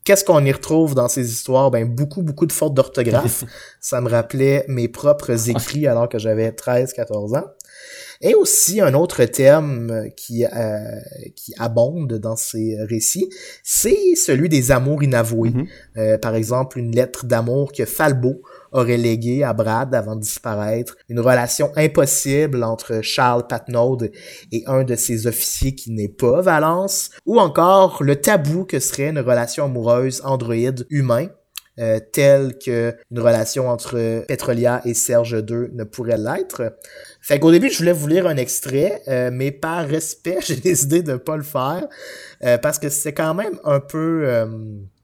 Qu'est-ce 0.04 0.24
qu'on 0.24 0.44
y 0.46 0.52
retrouve 0.52 0.96
dans 0.96 1.08
ces 1.08 1.32
histoires? 1.32 1.72
Ben, 1.72 1.86
beaucoup, 1.86 2.22
beaucoup 2.22 2.46
de 2.46 2.52
fautes 2.52 2.74
d'orthographe. 2.74 3.44
Ça 3.82 4.02
me 4.02 4.10
rappelait 4.10 4.66
mes 4.68 4.88
propres 4.88 5.50
écrits 5.50 5.88
alors 5.88 6.10
que 6.10 6.20
j'avais 6.20 6.52
13, 6.52 6.94
14 6.94 7.34
ans. 7.36 7.46
Et 8.22 8.36
aussi 8.36 8.82
un 8.82 8.94
autre 8.96 9.24
terme 9.26 10.10
qui, 10.18 10.46
euh, 10.46 10.82
qui 11.36 11.54
abonde 11.58 12.16
dans 12.16 12.36
ces 12.36 12.78
récits, 12.82 13.30
c'est 13.64 14.16
celui 14.16 14.50
des 14.50 14.72
amours 14.72 15.04
inavoués. 15.04 15.52
Mhm. 15.52 15.68
Euh, 15.98 16.18
par 16.18 16.36
exemple, 16.36 16.80
une 16.80 16.94
lettre 16.94 17.26
d'amour 17.26 17.72
que 17.72 17.86
Falbo 17.86 18.42
aurait 18.72 18.98
léguée 18.98 19.44
à 19.44 19.54
Brad 19.54 19.94
avant 19.94 20.16
de 20.16 20.22
disparaître, 20.22 20.96
une 21.10 21.20
relation 21.20 21.72
impossible 21.76 22.64
entre 22.64 23.02
Charles 23.02 23.48
Patnaud 23.48 23.98
et 24.52 24.64
un 24.68 24.84
de 24.84 24.96
ses 24.96 25.28
officiers 25.28 25.76
qui 25.76 25.92
n'est 25.92 26.08
pas 26.08 26.42
Valence, 26.42 27.12
ou 27.26 27.40
encore 27.40 28.04
le 28.04 28.16
tabou 28.16 28.66
que 28.66 28.80
serait 28.80 29.10
une 29.10 29.20
relation 29.20 29.66
amoureuse 29.66 30.22
androïde-humain, 30.24 31.30
euh, 31.80 32.00
telle 32.12 32.58
que 32.58 32.94
une 33.10 33.20
relation 33.20 33.70
entre 33.70 34.26
Petrolia 34.28 34.82
et 34.84 34.94
Serge 34.94 35.32
II 35.50 35.70
ne 35.72 35.86
pourrait 35.86 36.18
l'être. 36.18 36.78
Fait 37.22 37.40
qu'au 37.40 37.52
début, 37.52 37.70
je 37.70 37.78
voulais 37.78 37.94
vous 37.94 38.08
lire 38.08 38.28
un 38.28 38.36
extrait, 38.36 39.02
euh, 39.08 39.30
mais 39.32 39.52
par 39.52 39.88
respect, 39.88 40.40
j'ai 40.46 40.58
décidé 40.58 41.04
de 41.04 41.16
pas 41.16 41.38
le 41.38 41.44
faire, 41.44 41.88
euh, 42.44 42.58
parce 42.58 42.80
que 42.80 42.90
c'est 42.90 43.14
quand 43.14 43.34
même 43.34 43.58
un 43.64 43.80
peu 43.80 44.46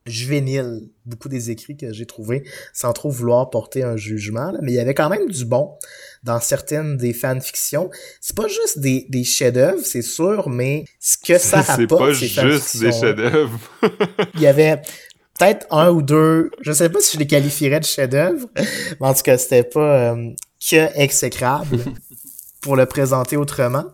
juvénile, 0.05 0.89
beaucoup 1.05 1.29
des 1.29 1.49
écrits 1.51 1.75
que 1.75 1.91
j'ai 1.91 2.05
trouvés, 2.05 2.43
sans 2.73 2.93
trop 2.93 3.09
vouloir 3.09 3.49
porter 3.49 3.83
un 3.83 3.97
jugement, 3.97 4.51
là, 4.51 4.59
mais 4.61 4.71
il 4.71 4.75
y 4.75 4.79
avait 4.79 4.93
quand 4.93 5.09
même 5.09 5.29
du 5.29 5.45
bon 5.45 5.77
dans 6.23 6.39
certaines 6.39 6.97
des 6.97 7.13
fanfictions. 7.13 7.89
C'est 8.21 8.35
pas 8.35 8.47
juste 8.47 8.79
des, 8.79 9.07
des 9.09 9.23
chefs-d'œuvre, 9.23 9.83
c'est 9.83 10.01
sûr, 10.01 10.49
mais 10.49 10.85
ce 10.99 11.17
que 11.17 11.37
ça 11.37 11.63
C'est 11.63 11.71
rapporte, 11.73 12.01
pas 12.01 12.13
ces 12.13 12.27
juste 12.27 12.77
des 12.77 12.91
chefs-d'œuvre. 12.91 13.59
il 14.35 14.41
y 14.41 14.47
avait 14.47 14.81
peut-être 15.37 15.65
un 15.71 15.89
ou 15.89 16.01
deux, 16.01 16.51
je 16.61 16.71
sais 16.71 16.89
pas 16.89 16.99
si 16.99 17.13
je 17.15 17.19
les 17.19 17.27
qualifierais 17.27 17.79
de 17.79 17.85
chef-d'œuvre, 17.85 18.47
mais 18.55 19.07
en 19.07 19.13
tout 19.13 19.23
cas, 19.23 19.37
c'était 19.37 19.63
pas 19.63 20.13
euh, 20.13 20.29
que 20.69 20.99
exécrable 20.99 21.79
pour 22.61 22.75
le 22.75 22.85
présenter 22.85 23.37
autrement. 23.37 23.85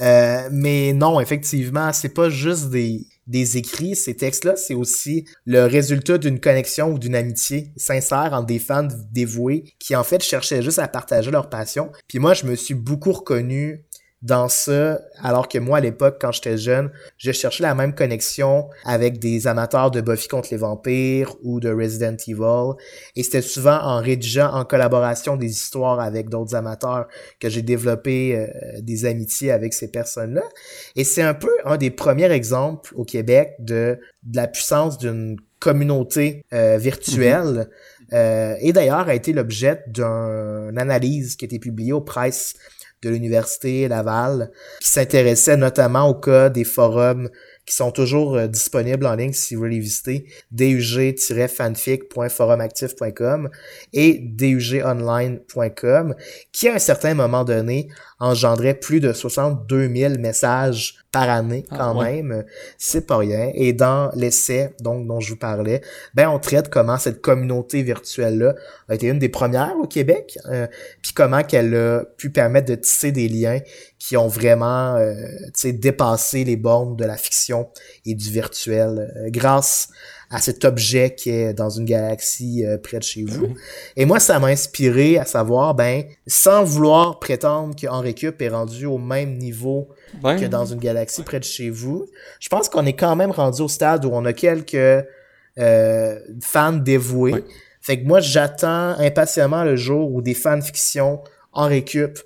Euh, 0.00 0.48
mais 0.52 0.92
non, 0.92 1.20
effectivement, 1.20 1.92
c'est 1.92 2.14
pas 2.14 2.28
juste 2.30 2.70
des, 2.70 3.06
des 3.28 3.58
écrits, 3.58 3.94
ces 3.94 4.16
textes-là, 4.16 4.56
c'est 4.56 4.74
aussi 4.74 5.26
le 5.44 5.66
résultat 5.66 6.18
d'une 6.18 6.40
connexion 6.40 6.90
ou 6.90 6.98
d'une 6.98 7.14
amitié 7.14 7.72
sincère 7.76 8.30
entre 8.32 8.46
des 8.46 8.58
fans 8.58 8.88
dévoués 9.12 9.64
qui, 9.78 9.94
en 9.94 10.02
fait, 10.02 10.22
cherchaient 10.22 10.62
juste 10.62 10.78
à 10.78 10.88
partager 10.88 11.30
leur 11.30 11.48
passion. 11.48 11.92
Puis 12.08 12.18
moi, 12.18 12.34
je 12.34 12.46
me 12.46 12.56
suis 12.56 12.74
beaucoup 12.74 13.12
reconnu 13.12 13.84
dans 14.22 14.48
ça, 14.48 15.00
alors 15.22 15.46
que 15.46 15.58
moi, 15.58 15.78
à 15.78 15.80
l'époque, 15.80 16.18
quand 16.20 16.32
j'étais 16.32 16.58
jeune, 16.58 16.90
je 17.18 17.30
cherchais 17.30 17.62
la 17.62 17.74
même 17.76 17.94
connexion 17.94 18.68
avec 18.84 19.20
des 19.20 19.46
amateurs 19.46 19.92
de 19.92 20.00
Buffy 20.00 20.26
contre 20.26 20.48
les 20.50 20.56
vampires 20.56 21.36
ou 21.44 21.60
de 21.60 21.72
Resident 21.72 22.16
Evil. 22.26 22.74
Et 23.14 23.22
c'était 23.22 23.42
souvent 23.42 23.78
en 23.80 24.00
rédigeant 24.00 24.52
en 24.52 24.64
collaboration 24.64 25.36
des 25.36 25.50
histoires 25.50 26.00
avec 26.00 26.30
d'autres 26.30 26.56
amateurs 26.56 27.06
que 27.38 27.48
j'ai 27.48 27.62
développé 27.62 28.36
euh, 28.36 28.48
des 28.80 29.04
amitiés 29.04 29.52
avec 29.52 29.72
ces 29.72 29.88
personnes-là. 29.88 30.42
Et 30.96 31.04
c'est 31.04 31.22
un 31.22 31.34
peu 31.34 31.52
un 31.64 31.76
des 31.76 31.90
premiers 31.90 32.32
exemples 32.32 32.92
au 32.96 33.04
Québec 33.04 33.54
de, 33.60 34.00
de 34.24 34.36
la 34.36 34.48
puissance 34.48 34.98
d'une 34.98 35.36
communauté 35.60 36.44
euh, 36.52 36.76
virtuelle. 36.76 37.68
Euh, 38.14 38.54
et 38.60 38.72
d'ailleurs 38.72 39.06
a 39.08 39.14
été 39.14 39.32
l'objet 39.34 39.84
d'une 39.86 40.78
analyse 40.78 41.36
qui 41.36 41.44
a 41.44 41.46
été 41.46 41.58
publiée 41.58 41.92
au 41.92 42.00
Price 42.00 42.54
de 43.02 43.10
l'Université 43.10 43.88
Laval, 43.88 44.50
qui 44.80 44.88
s'intéressait 44.88 45.56
notamment 45.56 46.08
au 46.08 46.14
cas 46.14 46.50
des 46.50 46.64
forums 46.64 47.28
qui 47.68 47.76
sont 47.76 47.92
toujours 47.92 48.36
euh, 48.36 48.46
disponibles 48.46 49.04
en 49.06 49.14
ligne 49.14 49.34
si 49.34 49.54
vous 49.54 49.60
voulez 49.60 49.76
les 49.76 49.80
visiter, 49.80 50.24
dug-fanfic.forumactif.com 50.52 53.50
et 53.92 54.18
dugonline.com, 54.18 56.14
qui 56.50 56.68
à 56.68 56.74
un 56.74 56.78
certain 56.78 57.12
moment 57.12 57.44
donné 57.44 57.90
engendrait 58.20 58.74
plus 58.74 59.00
de 59.00 59.12
62 59.12 59.94
000 59.94 60.14
messages 60.18 60.96
par 61.12 61.28
année 61.30 61.64
Ah, 61.70 61.76
quand 61.78 61.98
ouais. 61.98 62.22
même. 62.22 62.44
C'est 62.76 63.06
pas 63.06 63.16
rien. 63.18 63.50
Et 63.54 63.72
dans 63.72 64.10
l'essai 64.14 64.74
donc 64.80 65.06
dont 65.06 65.20
je 65.20 65.30
vous 65.30 65.38
parlais, 65.38 65.80
ben 66.14 66.28
on 66.28 66.38
traite 66.38 66.68
comment 66.68 66.98
cette 66.98 67.20
communauté 67.20 67.82
virtuelle-là 67.82 68.54
a 68.88 68.94
été 68.94 69.06
une 69.06 69.18
des 69.18 69.28
premières 69.28 69.76
au 69.80 69.86
Québec, 69.86 70.38
euh, 70.46 70.66
puis 71.02 71.12
comment 71.12 71.42
qu'elle 71.42 71.74
a 71.74 72.04
pu 72.16 72.30
permettre 72.30 72.68
de 72.68 72.74
tisser 72.74 73.12
des 73.12 73.28
liens 73.28 73.60
qui 73.98 74.16
ont 74.16 74.28
vraiment 74.28 74.96
euh, 74.96 75.14
tu 75.46 75.50
sais, 75.54 75.72
dépassé 75.72 76.44
les 76.44 76.56
bornes 76.56 76.96
de 76.96 77.04
la 77.04 77.16
fiction 77.16 77.68
et 78.04 78.14
du 78.14 78.30
virtuel 78.30 79.12
euh, 79.16 79.30
grâce 79.30 79.88
à 79.88 80.17
cet 80.36 80.66
objet 80.66 81.14
qui 81.14 81.30
est 81.30 81.54
dans 81.54 81.70
une 81.70 81.86
galaxie 81.86 82.64
euh, 82.64 82.76
près 82.76 82.98
de 82.98 83.02
chez 83.02 83.24
vous. 83.24 83.54
Et 83.96 84.04
moi, 84.04 84.20
ça 84.20 84.38
m'a 84.38 84.48
inspiré 84.48 85.16
à 85.16 85.24
savoir, 85.24 85.74
ben, 85.74 86.04
sans 86.26 86.64
vouloir 86.64 87.18
prétendre 87.18 87.74
que 87.74 87.86
Récup 87.86 88.42
est 88.42 88.50
rendu 88.50 88.84
au 88.84 88.98
même 88.98 89.38
niveau 89.38 89.88
que 90.22 90.46
dans 90.46 90.66
une 90.66 90.80
galaxie 90.80 91.22
près 91.22 91.40
de 91.40 91.44
chez 91.44 91.70
vous, 91.70 92.06
je 92.40 92.48
pense 92.48 92.68
qu'on 92.68 92.84
est 92.84 92.94
quand 92.94 93.16
même 93.16 93.30
rendu 93.30 93.62
au 93.62 93.68
stade 93.68 94.04
où 94.04 94.10
on 94.12 94.24
a 94.26 94.32
quelques 94.34 95.04
euh, 95.58 96.18
fans 96.42 96.72
dévoués. 96.72 97.44
Fait 97.80 97.98
que 97.98 98.06
moi, 98.06 98.20
j'attends 98.20 98.98
impatiemment 98.98 99.64
le 99.64 99.76
jour 99.76 100.12
où 100.12 100.20
des 100.20 100.34
fanfictions 100.34 101.20
en 101.52 101.66
récup 101.66 102.18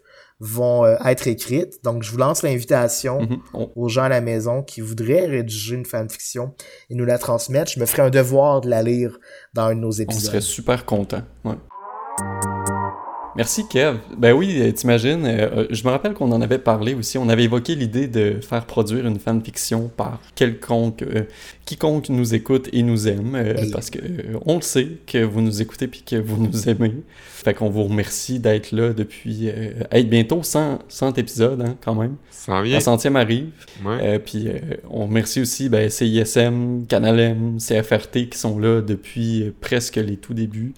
vont 0.44 0.84
euh, 0.84 0.96
être 1.04 1.28
écrites. 1.28 1.82
Donc, 1.84 2.02
je 2.02 2.10
vous 2.10 2.18
lance 2.18 2.42
l'invitation 2.42 3.22
mhm, 3.22 3.38
on- 3.54 3.70
aux 3.76 3.88
gens 3.88 4.02
à 4.02 4.08
la 4.08 4.20
maison 4.20 4.62
qui 4.62 4.80
voudraient 4.80 5.26
rédiger 5.26 5.76
une 5.76 5.84
fanfiction 5.86 6.52
et 6.90 6.94
nous 6.96 7.04
la 7.04 7.16
transmettre. 7.18 7.70
Je 7.70 7.78
me 7.80 7.86
ferai 7.86 8.02
un 8.02 8.10
devoir 8.10 8.60
de 8.60 8.68
la 8.68 8.82
lire 8.82 9.18
dans 9.54 9.66
un 9.66 9.74
de 9.76 9.80
nos 9.80 9.92
On 10.00 10.02
épisodes. 10.02 10.22
serait 10.24 10.40
super 10.40 10.84
content. 10.84 11.22
Ouais. 11.44 11.54
Merci 13.34 13.66
Kev. 13.66 13.98
Ben 14.16 14.32
oui, 14.34 14.60
euh, 14.60 14.72
t'imagines, 14.72 15.24
euh, 15.24 15.48
euh, 15.56 15.66
je 15.70 15.84
me 15.84 15.90
rappelle 15.90 16.12
qu'on 16.12 16.30
en 16.32 16.42
avait 16.42 16.58
parlé 16.58 16.94
aussi, 16.94 17.16
on 17.16 17.30
avait 17.30 17.44
évoqué 17.44 17.74
l'idée 17.74 18.06
de 18.06 18.36
faire 18.42 18.66
produire 18.66 19.06
une 19.06 19.18
fanfiction 19.18 19.90
par 19.96 20.20
quelconque, 20.34 21.02
euh, 21.02 21.22
quiconque 21.64 22.10
nous 22.10 22.34
écoute 22.34 22.68
et 22.74 22.82
nous 22.82 23.08
aime, 23.08 23.34
euh, 23.34 23.54
parce 23.72 23.88
que 23.88 23.98
on 24.44 24.56
le 24.56 24.62
sait 24.62 24.88
que 25.06 25.24
vous 25.24 25.40
nous 25.40 25.62
écoutez 25.62 25.88
puis 25.88 26.02
que 26.02 26.16
vous 26.16 26.36
nous 26.42 26.68
aimez. 26.68 26.92
Fait 27.42 27.54
qu'on 27.54 27.70
vous 27.70 27.84
remercie 27.84 28.38
d'être 28.38 28.70
là 28.70 28.92
depuis, 28.92 29.48
être 29.90 30.08
bientôt 30.08 30.44
100, 30.44 30.78
100 30.86 31.18
épisodes 31.18 31.60
hein, 31.60 31.74
quand 31.84 31.96
même. 31.96 32.14
Ça. 32.30 32.62
La 32.62 32.78
centième 32.78 33.16
arrive. 33.16 33.48
Ouais. 33.84 34.20
Puis 34.20 34.46
on 34.88 35.06
remercie 35.06 35.40
aussi 35.40 35.68
ben, 35.68 35.90
CISM, 35.90 36.86
Canal 36.86 37.18
M, 37.18 37.56
CFRT 37.58 38.28
qui 38.30 38.38
sont 38.38 38.60
là 38.60 38.80
depuis 38.80 39.52
presque 39.60 39.96
les 39.96 40.16
tout 40.16 40.34
débuts. 40.34 40.72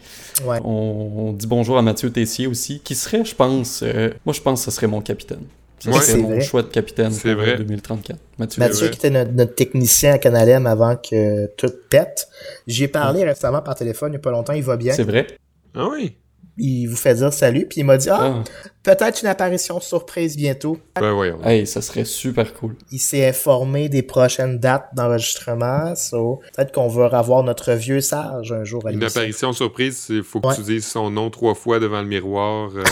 Ouais. 0.46 0.58
On, 0.64 1.12
on 1.16 1.32
dit 1.34 1.46
bonjour 1.46 1.76
à 1.76 1.82
Mathieu 1.82 2.08
Tessier 2.10 2.43
aussi, 2.46 2.80
qui 2.80 2.94
serait, 2.94 3.24
je 3.24 3.34
pense, 3.34 3.82
euh, 3.82 4.10
moi 4.24 4.32
je 4.32 4.40
pense 4.40 4.64
que 4.64 4.70
ce 4.70 4.76
serait 4.76 4.86
mon 4.86 5.00
capitaine. 5.00 5.42
Ce 5.80 5.88
Ouais. 5.88 5.94
serait 5.96 6.04
C'est 6.12 6.16
mon 6.18 6.28
vrai. 6.30 6.40
choix 6.40 6.62
de 6.62 6.68
capitaine 6.68 7.10
pour 7.14 7.30
vrai. 7.34 7.56
2034. 7.58 8.18
Mathieu, 8.38 8.60
Mathieu, 8.60 8.88
qui 8.88 8.96
était 8.98 9.10
notre, 9.10 9.32
notre 9.32 9.54
technicien 9.54 10.14
à 10.14 10.18
Canalem 10.18 10.66
avant 10.66 10.96
que 10.96 11.46
tout 11.56 11.70
pète. 11.90 12.26
J'y 12.66 12.84
ai 12.84 12.88
parlé 12.88 13.22
récemment 13.24 13.60
par 13.60 13.74
téléphone 13.74 14.08
il 14.08 14.12
n'y 14.12 14.16
a 14.16 14.20
pas 14.20 14.30
longtemps, 14.30 14.54
il 14.54 14.62
va 14.62 14.76
bien. 14.76 14.94
c'est 14.94 15.02
vrai. 15.04 15.26
Ah 15.74 15.88
oui. 15.90 16.16
Il 16.56 16.86
vous 16.86 16.94
fait 16.96 17.14
dire 17.14 17.32
salut, 17.32 17.66
puis 17.68 17.80
il 17.80 17.84
m'a 17.84 17.96
dit 17.96 18.08
Ah, 18.10 18.42
Ah. 18.42 18.44
peut-être 18.84 19.22
une 19.22 19.28
apparition 19.28 19.80
surprise 19.80 20.36
bientôt. 20.36 20.78
Ben 21.00 21.12
voyons. 21.12 21.42
Hey, 21.44 21.66
ça 21.66 21.82
serait 21.82 22.04
super 22.04 22.54
cool. 22.54 22.76
Il 22.92 22.98
s'est 23.00 23.26
informé 23.28 23.88
des 23.88 24.02
prochaines 24.02 24.58
dates 24.60 24.86
d'enregistrement. 24.94 25.94
So, 25.96 26.40
peut-être 26.56 26.72
qu'on 26.72 26.86
va 26.88 27.08
revoir 27.08 27.42
notre 27.42 27.72
vieux 27.72 28.00
sage 28.00 28.52
un 28.52 28.62
jour 28.62 28.86
à 28.86 28.92
Une 28.92 29.02
apparition 29.02 29.52
surprise, 29.52 30.06
il 30.10 30.22
faut 30.22 30.40
que 30.40 30.46
Ouais. 30.48 30.54
tu 30.54 30.62
dises 30.62 30.86
son 30.86 31.10
nom 31.10 31.28
trois 31.30 31.54
fois 31.56 31.80
devant 31.80 32.00
le 32.02 32.08
miroir. 32.08 32.70
euh, 32.76 32.84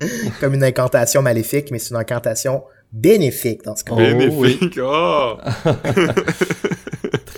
Comme 0.40 0.54
une 0.54 0.64
incantation 0.64 1.20
maléfique, 1.20 1.70
mais 1.70 1.78
c'est 1.78 1.90
une 1.90 1.96
incantation 2.00 2.62
bénéfique 2.92 3.64
dans 3.64 3.76
ce 3.76 3.84
cas. 3.84 3.92
Oh, 3.92 3.96
bénéfique. 3.96 4.78
Ah! 4.82 5.36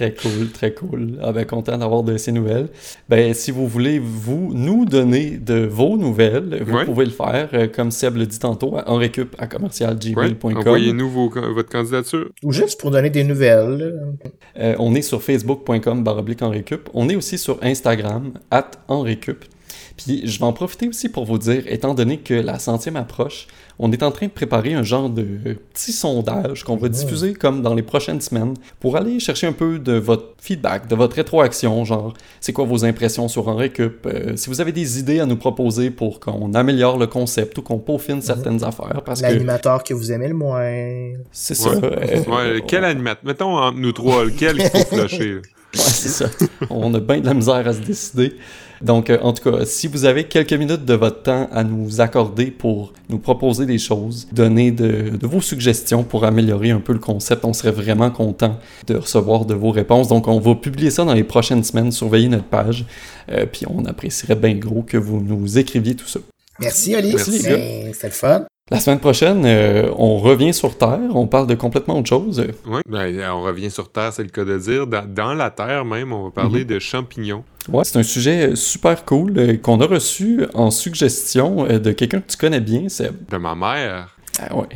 Très 0.01 0.15
cool, 0.15 0.49
très 0.51 0.73
cool. 0.73 1.19
Ah 1.23 1.31
ben 1.31 1.45
content 1.45 1.77
d'avoir 1.77 2.03
de 2.03 2.17
ces 2.17 2.33
nouvelles. 2.33 2.69
Ben 3.11 3.35
si 3.35 3.51
vous 3.51 3.69
voulez 3.69 3.99
vous 3.99 4.51
nous 4.55 4.87
donner 4.87 5.33
de 5.33 5.67
vos 5.67 5.99
nouvelles, 5.99 6.63
vous 6.67 6.75
Ouais. 6.75 6.85
pouvez 6.87 7.05
le 7.05 7.11
faire 7.11 7.51
euh, 7.53 7.67
comme 7.69 7.91
Seb 7.91 8.17
le 8.17 8.25
dit 8.25 8.39
tantôt 8.39 8.79
en 8.87 8.97
récup 8.97 9.35
à 9.39 9.43
Ouais. 9.43 9.49
commercialgmail.com. 9.51 10.57
Envoyez-nous 10.57 11.11
vos- 11.11 11.29
votre 11.29 11.69
candidature. 11.69 12.31
Ou 12.43 12.51
juste 12.51 12.81
pour 12.81 12.91
donner 12.91 13.11
des 13.11 13.25
nouvelles. 13.25 13.95
Euh, 14.59 14.75
on 14.79 14.95
est 14.95 15.03
sur 15.03 15.23
facebook.com 15.23 16.03
baroblique 16.03 16.41
en 16.41 16.49
récup. 16.49 16.89
On 16.95 17.11
est 17.11 17.17
aussi 17.17 17.37
sur 17.37 17.59
Instagram, 17.63 18.33
at 18.51 18.71
en 18.89 19.03
récup. 19.03 19.45
Puis 20.05 20.23
je 20.27 20.39
vais 20.39 20.45
en 20.45 20.53
profiter 20.53 20.89
aussi 20.89 21.09
pour 21.09 21.25
vous 21.25 21.39
dire, 21.39 21.63
étant 21.67 21.95
donné 21.95 22.19
que 22.19 22.35
la 22.35 22.59
centième 22.59 22.97
approche, 22.97 23.47
on 23.79 23.91
est 23.93 24.03
en 24.03 24.11
train 24.11 24.27
de 24.27 24.31
préparer 24.33 24.75
un 24.75 24.83
genre 24.83 25.09
de 25.09 25.25
petit 25.73 25.93
sondage 25.93 26.65
qu'on 26.65 26.77
va 26.77 26.89
diffuser 26.89 27.33
comme 27.33 27.63
dans 27.63 27.73
les 27.75 27.83
prochaines 27.83 28.21
semaines 28.21 28.55
pour 28.79 28.97
aller 28.97 29.19
chercher 29.21 29.47
un 29.47 29.53
peu 29.53 29.79
de 29.79 29.95
votre 29.95 30.35
feedback, 30.39 30.87
de 30.87 30.95
votre 30.95 31.17
rétroaction, 31.17 31.85
genre 31.87 32.13
c'est 32.41 32.53
quoi 32.53 32.65
vos 32.67 32.85
impressions 32.85 33.29
sur 33.29 33.49
un 33.49 33.57
récup, 33.57 34.05
euh, 34.07 34.37
si 34.37 34.49
vous 34.51 34.61
avez 34.61 34.73
des 34.73 34.99
idées 34.99 35.21
à 35.21 35.27
nous 35.27 35.37
proposer 35.37 35.91
pour 35.91 36.21
qu'on 36.21 36.53
améliore 36.55 36.99
le 36.99 37.07
concept 37.07 37.57
ou 37.59 37.63
qu'on 37.63 37.79
peaufine 37.79 38.21
certaines 38.21 38.63
affaires. 38.65 39.01
Parce 39.05 39.23
L'animateur 39.23 39.83
que 39.83 39.95
vous 39.95 40.13
aimez 40.13 40.29
le 40.29 40.35
moins. 40.35 41.13
c'est 41.33 41.55
ça. 41.55 41.71
Ouais. 41.71 42.25
euh, 42.29 42.55
Ouais, 42.57 42.63
quel 42.67 42.85
animateur 42.85 43.25
Mettons 43.25 43.57
entre 43.57 43.79
nous 43.79 43.93
trois, 43.93 44.25
lequel 44.25 44.57
il 44.59 44.69
faut 44.69 44.85
flusher. 44.97 45.41
Ouais, 45.75 45.81
c'est 45.81 46.09
ça. 46.09 46.27
On 46.69 46.93
a 46.95 47.01
bien 47.01 47.21
de 47.21 47.27
la 47.27 47.35
misère 47.35 47.67
à 47.67 47.73
se 47.73 47.81
décider. 47.81 48.35
Donc, 48.83 49.11
euh, 49.11 49.19
en 49.23 49.33
tout 49.33 49.51
cas, 49.51 49.65
si 49.67 49.87
vous 49.89 50.05
avez 50.05 50.25
quelques 50.25 50.55
minutes 50.55 50.85
de 50.85 50.95
votre 50.95 51.23
temps 51.23 51.49
à 51.53 51.63
nous 51.65 52.01
accorder 52.01 52.47
pour 52.47 52.93
nous 53.09 53.19
proposer 53.19 53.67
des 53.67 53.79
choses, 53.79 54.27
donner 54.33 54.71
de, 54.71 55.17
de 55.17 55.27
vos 55.27 55.41
suggestions 55.41 56.03
pour 56.03 56.25
améliorer 56.25 56.71
un 56.71 56.81
peu 56.81 56.95
le 56.95 56.99
concept, 56.99 57.45
on 57.45 57.53
serait 57.53 57.73
vraiment 57.73 58.11
content 58.11 58.59
de 58.87 58.97
recevoir 58.97 59.45
de 59.45 59.55
vos 59.55 59.71
réponses. 59.71 60.09
Donc, 60.09 60.29
on 60.29 60.41
va 60.41 60.55
publier 60.55 60.91
ça 60.91 61.05
dans 61.05 61.15
les 61.15 61.25
prochaines 61.25 61.63
semaines. 61.63 61.93
Surveillez 61.93 62.29
notre 62.29 62.45
page. 62.45 62.87
Euh, 63.31 63.47
puis, 63.47 63.67
on 63.69 63.85
apprécierait 63.85 64.37
bien 64.37 64.55
gros 64.55 64.83
que 64.83 64.97
vous 64.97 65.21
nous 65.21 65.59
écriviez 65.59 65.95
tout 65.95 66.09
ça. 66.09 66.21
Merci, 66.59 66.97
Oli. 66.97 67.15
Merci, 67.15 67.31
les 67.31 67.39
gars. 67.39 67.57
Ben, 67.57 67.93
C'était 67.93 68.07
le 68.07 68.13
fun. 68.13 68.47
La 68.71 68.79
semaine 68.79 69.01
prochaine, 69.01 69.43
euh, 69.47 69.91
on 69.97 70.19
revient 70.19 70.55
sur 70.55 70.79
Terre. 70.79 71.01
On 71.15 71.27
parle 71.27 71.49
de 71.49 71.55
complètement 71.57 71.99
autre 71.99 72.09
chose. 72.09 72.39
Ouais. 72.67 72.83
Ben, 72.89 73.21
on 73.33 73.43
revient 73.43 73.71
sur 73.71 73.91
Terre, 73.91 74.13
c'est 74.13 74.23
le 74.23 74.29
cas 74.29 74.45
de 74.45 74.57
dire. 74.59 74.87
Dans, 74.87 75.05
dans 75.13 75.35
la 75.35 75.51
Terre 75.51 75.85
même, 75.85 76.13
on 76.13 76.25
va 76.25 76.31
parler 76.31 76.65
de 76.65 76.79
champignons. 76.79 77.43
Ouais, 77.69 77.83
c'est 77.85 77.99
un 77.99 78.05
sujet 78.05 78.51
euh, 78.53 78.55
super 78.55 79.05
cool 79.05 79.37
euh, 79.39 79.57
qu'on 79.57 79.81
a 79.81 79.87
reçu 79.87 80.45
en 80.55 80.71
suggestion 80.71 81.67
euh, 81.69 81.79
de 81.81 81.91
quelqu'un 81.91 82.21
que 82.21 82.31
tu 82.31 82.37
connais 82.37 82.61
bien, 82.61 82.89
Seb. 82.89 83.15
De 83.29 83.37
ma 83.39 83.57
mère. 83.57 84.17
Ah 84.39 84.55
ouais. 84.57 84.67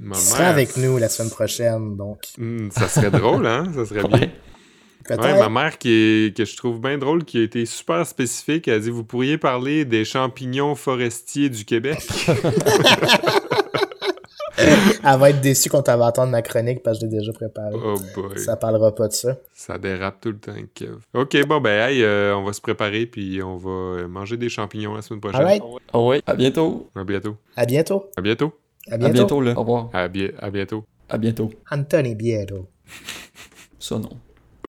Ma 0.00 0.04
Tu 0.04 0.08
mère. 0.08 0.16
seras 0.16 0.44
avec 0.48 0.76
nous 0.76 0.98
la 0.98 1.08
semaine 1.08 1.30
prochaine, 1.30 1.96
donc. 1.96 2.18
Hmm, 2.38 2.68
ça 2.70 2.88
serait 2.88 3.10
drôle, 3.12 3.46
hein? 3.46 3.64
Ça 3.76 3.86
serait 3.86 4.02
bien. 4.08 4.18
Ouais. 4.20 4.30
Ouais, 5.10 5.38
ma 5.38 5.48
mère 5.48 5.78
qui 5.78 5.90
est, 5.90 6.36
que 6.36 6.44
je 6.44 6.56
trouve 6.56 6.80
bien 6.80 6.98
drôle, 6.98 7.24
qui 7.24 7.38
a 7.38 7.42
été 7.42 7.64
super 7.66 8.06
spécifique, 8.06 8.68
elle 8.68 8.74
a 8.74 8.78
dit 8.80 8.90
Vous 8.90 9.04
pourriez 9.04 9.38
parler 9.38 9.84
des 9.84 10.04
champignons 10.04 10.74
forestiers 10.74 11.48
du 11.48 11.64
Québec? 11.64 11.98
Elle 14.58 15.18
va 15.18 15.30
être 15.30 15.40
déçue 15.40 15.68
quand 15.68 15.86
elle 15.88 15.98
va 15.98 16.06
entendre 16.06 16.32
ma 16.32 16.40
chronique 16.42 16.82
parce 16.82 16.98
que 16.98 17.04
je 17.06 17.10
l'ai 17.10 17.18
déjà 17.18 17.32
préparée. 17.32 17.74
Oh 17.76 17.96
boy. 18.14 18.38
Ça 18.38 18.56
parlera 18.56 18.94
pas 18.94 19.06
de 19.08 19.12
ça. 19.12 19.36
Ça 19.54 19.76
dérape 19.78 20.20
tout 20.20 20.30
le 20.30 20.38
temps, 20.38 20.52
Kev. 20.74 20.96
Ok, 21.14 21.36
bon, 21.46 21.60
ben, 21.60 21.88
hey, 21.90 22.02
euh, 22.02 22.34
on 22.36 22.42
va 22.42 22.52
se 22.52 22.60
préparer, 22.60 23.06
puis 23.06 23.42
on 23.42 23.56
va 23.56 23.70
euh, 23.70 24.08
manger 24.08 24.36
des 24.36 24.48
champignons 24.48 24.94
la 24.94 25.02
semaine 25.02 25.20
prochaine. 25.20 25.40
Alright. 25.42 25.62
Ah 25.92 26.00
ouais. 26.00 26.22
À 26.26 26.34
bientôt. 26.34 26.88
À 26.96 27.04
bientôt. 27.04 27.36
À 27.54 27.66
bientôt. 27.66 28.10
À 28.16 28.20
bientôt. 28.22 28.52
À 28.90 28.94
À 28.94 28.98
bientôt. 28.98 29.12
bientôt, 29.12 29.40
là. 29.42 29.52
Au 29.56 29.60
revoir. 29.60 29.90
À, 29.92 30.08
bi- 30.08 30.30
à 30.38 30.50
bientôt. 30.50 30.84
À 31.08 31.18
bientôt. 31.18 31.50
Anthony 31.70 32.14
Biero. 32.14 32.66
Ça, 33.78 33.98
non. 33.98 34.10